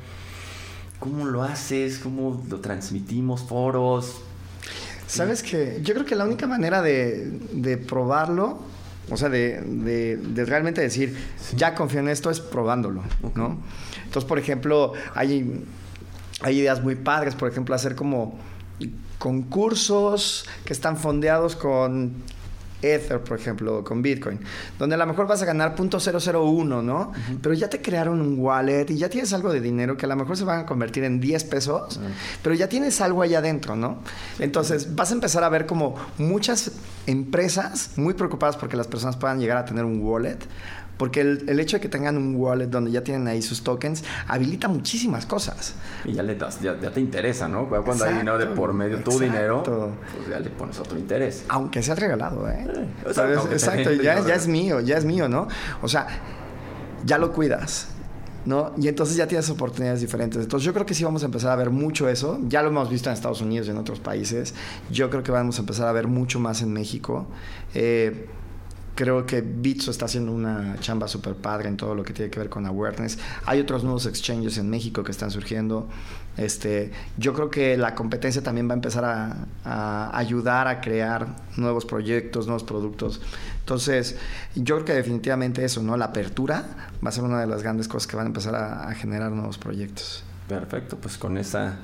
cómo 1.00 1.26
lo 1.26 1.42
haces, 1.42 1.98
cómo 1.98 2.44
lo 2.48 2.60
transmitimos, 2.60 3.42
foros. 3.42 4.18
Sabes 5.08 5.42
que 5.42 5.80
yo 5.82 5.96
creo 5.96 6.06
que 6.06 6.16
la 6.16 6.26
única 6.26 6.46
manera 6.46 6.84
de, 6.84 7.40
de 7.54 7.78
probarlo 7.78 8.60
o 9.10 9.18
sea, 9.18 9.30
de, 9.30 10.20
realmente 10.48 10.82
decir, 10.82 11.16
ya 11.56 11.76
confío 11.76 12.00
en 12.00 12.10
esto, 12.10 12.30
es 12.30 12.40
probándolo, 12.40 13.04
¿no? 13.36 13.58
Entonces, 14.04 14.28
por 14.28 14.40
ejemplo, 14.40 14.94
hay, 15.14 15.64
hay 16.42 16.60
ideas 16.60 16.82
muy 16.84 16.96
padres, 16.96 17.36
por 17.36 17.50
ejemplo, 17.50 17.76
hacer 17.76 17.96
como 17.96 18.38
concursos 19.20 20.46
que 20.66 20.74
están 20.74 20.98
fondeados 20.98 21.56
con 21.56 22.14
Ether, 22.82 23.22
por 23.22 23.40
ejemplo, 23.40 23.84
con 23.84 24.02
Bitcoin, 24.02 24.40
donde 24.78 24.96
a 24.96 24.98
lo 24.98 25.06
mejor 25.06 25.28
vas 25.28 25.42
a 25.42 25.46
ganar 25.46 25.76
.001, 25.76 26.84
¿no? 26.84 27.12
Pero 27.42 27.56
ya 27.56 27.70
te 27.70 27.82
crearon 27.82 28.22
un 28.22 28.40
wallet 28.40 28.90
y 28.90 28.98
ya 28.98 29.10
tienes 29.10 29.34
algo 29.34 29.52
de 29.52 29.62
dinero 29.62 29.98
que 29.98 30.06
a 30.06 30.10
lo 30.10 30.16
mejor 30.16 30.38
se 30.38 30.44
van 30.44 30.62
a 30.62 30.66
convertir 30.66 31.04
en 31.04 31.20
10 31.20 31.44
pesos, 31.46 32.00
pero 32.42 32.56
ya 32.56 32.70
tienes 32.70 33.02
algo 33.02 33.22
allá 33.22 33.40
adentro, 33.40 33.76
¿no? 33.76 34.00
Entonces 34.40 34.96
vas 34.96 35.12
a 35.12 35.14
empezar 35.14 35.44
a 35.44 35.50
ver 35.50 35.66
como 35.66 35.96
muchas 36.18 36.72
empresas 37.08 37.92
muy 37.96 38.14
preocupadas 38.14 38.58
porque 38.58 38.78
las 38.78 38.88
personas 38.88 39.16
puedan 39.18 39.40
llegar 39.40 39.58
a 39.58 39.66
tener 39.66 39.86
un 39.86 40.02
wallet 40.02 40.40
porque 40.98 41.22
el, 41.22 41.60
hecho 41.60 41.78
de 41.78 41.82
que 41.82 41.90
tengan 41.90 42.18
un 42.18 42.36
wallet 42.36 42.68
donde 42.68 42.92
ya 42.92 43.04
tienen 43.04 43.28
ahí 43.28 43.42
sus 43.42 43.64
tokens 43.64 44.04
habilita 44.28 44.68
muchísimas 44.68 45.26
cosas. 45.26 45.76
Y 46.06 46.14
ya, 46.14 46.24
le 46.24 46.36
das, 46.36 46.62
ya, 46.62 46.78
te 46.78 47.00
interesa, 47.00 47.48
¿no? 47.48 47.68
Cuando 47.68 48.06
hay 48.06 48.14
dinero 48.14 48.38
de 48.38 48.48
por 48.48 48.74
medio, 48.74 49.00
tu 49.00 49.20
dinero, 49.20 49.64
pues 49.64 50.30
ya 50.30 50.40
le 50.40 50.50
pones 50.50 50.80
otro 50.80 50.98
interés. 50.98 51.46
Aunque 51.50 51.84
sea 51.84 51.96
regalado, 51.96 52.50
¿eh? 52.50 52.66
eh 52.68 52.88
exacto, 53.52 53.92
ya, 53.94 54.26
ya 54.26 54.36
es 54.36 54.48
mío, 54.48 54.80
ya 54.80 54.98
es 54.98 55.06
mío, 55.06 55.28
¿no? 55.28 55.48
O 55.82 55.88
sea, 55.88 56.08
ya 57.06 57.18
lo 57.18 57.32
cuidas. 57.32 57.90
¿no? 58.46 58.74
Y 58.78 58.88
entonces 58.88 59.18
ya 59.18 59.28
tienes 59.28 59.50
oportunidades 59.50 60.02
diferentes. 60.02 60.44
Entonces 60.44 60.66
yo 60.66 60.74
creo 60.74 60.86
que 60.86 60.94
sí 60.94 61.04
vamos 61.04 61.24
a 61.24 61.26
empezar 61.26 61.52
a 61.52 61.56
ver 61.56 61.72
mucho 61.72 62.08
eso. 62.08 62.40
Ya 62.48 62.62
lo 62.62 62.70
hemos 62.70 62.90
visto 62.90 63.10
en 63.10 63.14
Estados 63.14 63.42
Unidos 63.42 63.68
y 63.68 63.72
en 63.72 63.78
otros 63.78 64.00
países. 64.00 64.54
Yo 64.92 65.10
creo 65.10 65.24
que 65.24 65.32
vamos 65.32 65.58
a 65.58 65.62
empezar 65.62 65.88
a 65.88 65.92
ver 65.92 66.08
mucho 66.08 66.40
más 66.40 66.62
en 66.62 66.72
México. 66.72 67.26
Eh, 67.74 68.28
Creo 68.96 69.26
que 69.26 69.42
Bitso 69.42 69.92
está 69.92 70.06
haciendo 70.06 70.32
una 70.32 70.78
chamba 70.80 71.08
súper 71.08 71.36
padre 71.36 71.68
en 71.68 71.76
todo 71.76 71.94
lo 71.96 72.04
que 72.04 72.14
tiene 72.14 72.32
que 72.32 72.40
ver 72.40 72.50
con 72.50 72.66
awareness. 72.66 73.20
Hay 73.46 73.60
otros 73.60 73.84
nuevos 73.84 74.06
exchanges 74.06 74.58
en 74.58 74.70
México 74.70 75.04
que 75.04 75.12
están 75.12 75.32
surgiendo. 75.32 75.90
Este, 76.38 76.92
yo 77.18 77.34
creo 77.34 77.50
que 77.50 77.78
la 77.78 77.96
competencia 77.96 78.44
también 78.44 78.68
va 78.68 78.74
a 78.74 78.76
empezar 78.76 79.06
a, 79.64 80.18
ayudar 80.18 80.68
a 80.68 80.82
crear 80.82 81.28
nuevos 81.56 81.86
proyectos, 81.86 82.46
nuevos 82.48 82.64
productos. 82.64 83.22
Entonces, 83.60 84.18
yo 84.56 84.76
creo 84.76 84.86
que 84.86 84.94
definitivamente 84.94 85.64
eso, 85.64 85.82
¿no? 85.82 85.96
La 85.98 86.06
apertura 86.06 86.90
va 87.04 87.10
a 87.10 87.12
ser 87.12 87.24
una 87.24 87.40
de 87.40 87.48
las 87.48 87.64
grandes 87.64 87.88
cosas 87.88 88.08
que 88.08 88.16
van 88.16 88.26
a 88.26 88.28
empezar 88.28 88.56
a, 88.56 88.94
generar 88.94 89.32
nuevos 89.32 89.58
proyectos. 89.58 90.24
Perfecto, 90.48 90.98
pues 90.98 91.18
con 91.18 91.38
esa, 91.38 91.78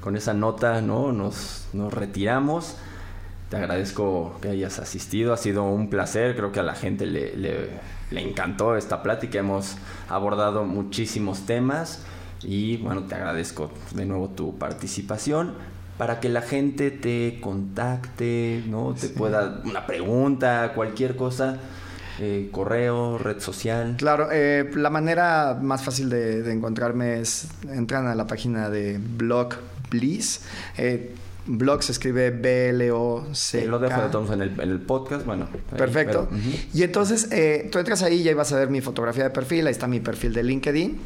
con 0.00 0.16
esa 0.16 0.32
nota, 0.32 0.80
¿no? 0.80 1.12
Nos, 1.12 1.66
nos 1.72 1.92
retiramos. 1.92 2.76
Te 3.50 3.56
agradezco 3.56 4.38
que 4.42 4.48
hayas 4.48 4.78
asistido, 4.78 5.32
ha 5.32 5.38
sido 5.38 5.64
un 5.64 5.88
placer, 5.88 6.36
creo 6.36 6.52
que 6.52 6.60
a 6.60 6.62
la 6.62 6.74
gente 6.74 7.06
le, 7.06 7.34
le, 7.36 7.80
encantó 8.10 8.76
esta 8.76 9.02
plática, 9.02 9.38
hemos 9.38 9.76
abordado 10.08 10.64
muchísimos 10.64 11.46
temas 11.46 12.02
y 12.42 12.76
bueno, 12.76 13.04
te 13.04 13.14
agradezco 13.14 13.70
de 13.94 14.04
nuevo 14.04 14.28
tu 14.28 14.58
participación 14.58 15.54
para 15.96 16.20
que 16.20 16.28
la 16.28 16.42
gente 16.42 16.90
te 16.90 17.40
contacte, 17.40 18.62
¿no? 18.68 18.94
Te 18.94 19.08
pueda 19.08 19.62
una 19.64 19.86
pregunta, 19.86 20.72
cualquier 20.74 21.16
cosa. 21.16 21.58
Eh, 22.20 22.48
correo, 22.50 23.16
red 23.16 23.38
social. 23.38 23.94
Claro, 23.96 24.28
eh, 24.32 24.68
la 24.74 24.90
manera 24.90 25.56
más 25.60 25.84
fácil 25.84 26.10
de, 26.10 26.52
encontrarme 26.52 27.20
es 27.20 27.46
entran 27.70 28.08
a 28.08 28.16
la 28.16 28.26
página 28.26 28.68
de 28.70 28.98
Blog. 28.98 29.54
Eh, 30.76 31.14
blog 31.48 31.82
se 31.82 31.92
escribe 31.92 32.30
B-L-O-C. 32.30 33.66
Lo 33.66 33.78
dejo 33.78 34.02
de 34.02 34.08
todos 34.10 34.30
en 34.30 34.42
el, 34.42 34.60
en 34.60 34.70
el 34.70 34.80
podcast, 34.80 35.24
bueno. 35.26 35.48
Perfecto. 35.76 36.28
Y 36.74 36.82
entonces 36.82 37.28
eh, 37.32 37.68
tú 37.72 37.78
entras 37.78 38.02
ahí 38.02 38.22
y 38.22 38.28
ahí 38.28 38.34
vas 38.34 38.52
a 38.52 38.58
ver 38.58 38.70
mi 38.70 38.80
fotografía 38.80 39.24
de 39.24 39.30
perfil, 39.30 39.66
ahí 39.66 39.72
está 39.72 39.88
mi 39.88 40.00
perfil 40.00 40.32
de 40.34 40.42
LinkedIn. 40.42 40.98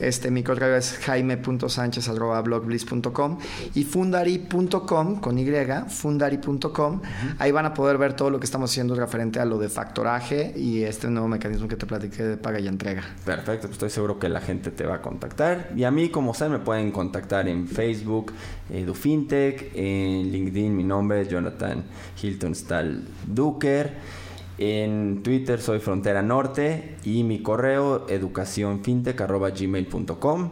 Este, 0.00 0.30
mi 0.30 0.42
correo 0.42 0.76
es 0.76 0.98
jaime.sánchez.blogbliss.com 0.98 3.38
y 3.74 3.84
fundari.com 3.84 5.20
con 5.20 5.38
Y, 5.38 5.50
fundari.com. 5.88 7.00
Ahí 7.38 7.52
van 7.52 7.66
a 7.66 7.74
poder 7.74 7.98
ver 7.98 8.14
todo 8.14 8.30
lo 8.30 8.40
que 8.40 8.46
estamos 8.46 8.70
haciendo 8.70 8.94
referente 8.94 9.40
a 9.40 9.44
lo 9.44 9.58
de 9.58 9.68
factoraje 9.68 10.54
y 10.56 10.82
este 10.82 11.08
nuevo 11.08 11.28
mecanismo 11.28 11.68
que 11.68 11.76
te 11.76 11.84
platiqué 11.86 12.22
de 12.22 12.36
paga 12.36 12.60
y 12.60 12.68
entrega. 12.68 13.02
Perfecto, 13.24 13.68
pues 13.68 13.72
estoy 13.72 13.90
seguro 13.90 14.18
que 14.18 14.28
la 14.28 14.40
gente 14.40 14.70
te 14.70 14.86
va 14.86 14.96
a 14.96 15.02
contactar. 15.02 15.70
Y 15.76 15.84
a 15.84 15.90
mí, 15.90 16.08
como 16.08 16.32
saben, 16.34 16.52
me 16.54 16.60
pueden 16.60 16.90
contactar 16.92 17.48
en 17.48 17.68
Facebook, 17.68 18.32
EduFintech, 18.70 19.72
en 19.74 20.32
LinkedIn, 20.32 20.76
mi 20.76 20.84
nombre 20.84 21.22
es 21.22 21.28
Jonathan 21.28 21.84
Hilton 22.20 22.54
Stahl 22.54 23.04
Duker. 23.26 24.19
En 24.60 25.22
Twitter 25.22 25.60
soy 25.60 25.80
Frontera 25.80 26.20
Norte 26.20 26.96
y 27.02 27.24
mi 27.24 27.42
correo 27.42 28.06
educacionfintech.gmail.com. 28.10 30.50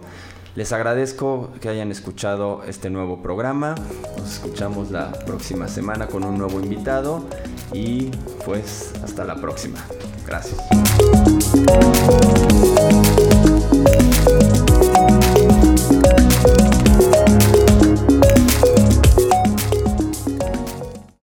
Les 0.57 0.73
agradezco 0.73 1.51
que 1.61 1.69
hayan 1.69 1.91
escuchado 1.91 2.63
este 2.67 2.89
nuevo 2.89 3.21
programa. 3.21 3.75
Nos 4.17 4.33
escuchamos 4.33 4.91
la 4.91 5.13
próxima 5.13 5.69
semana 5.69 6.07
con 6.07 6.25
un 6.25 6.39
nuevo 6.39 6.59
invitado 6.59 7.27
y 7.75 8.07
pues 8.47 8.95
hasta 9.05 9.27
la 9.27 9.37
próxima. 9.37 9.85
Gracias. 10.27 10.57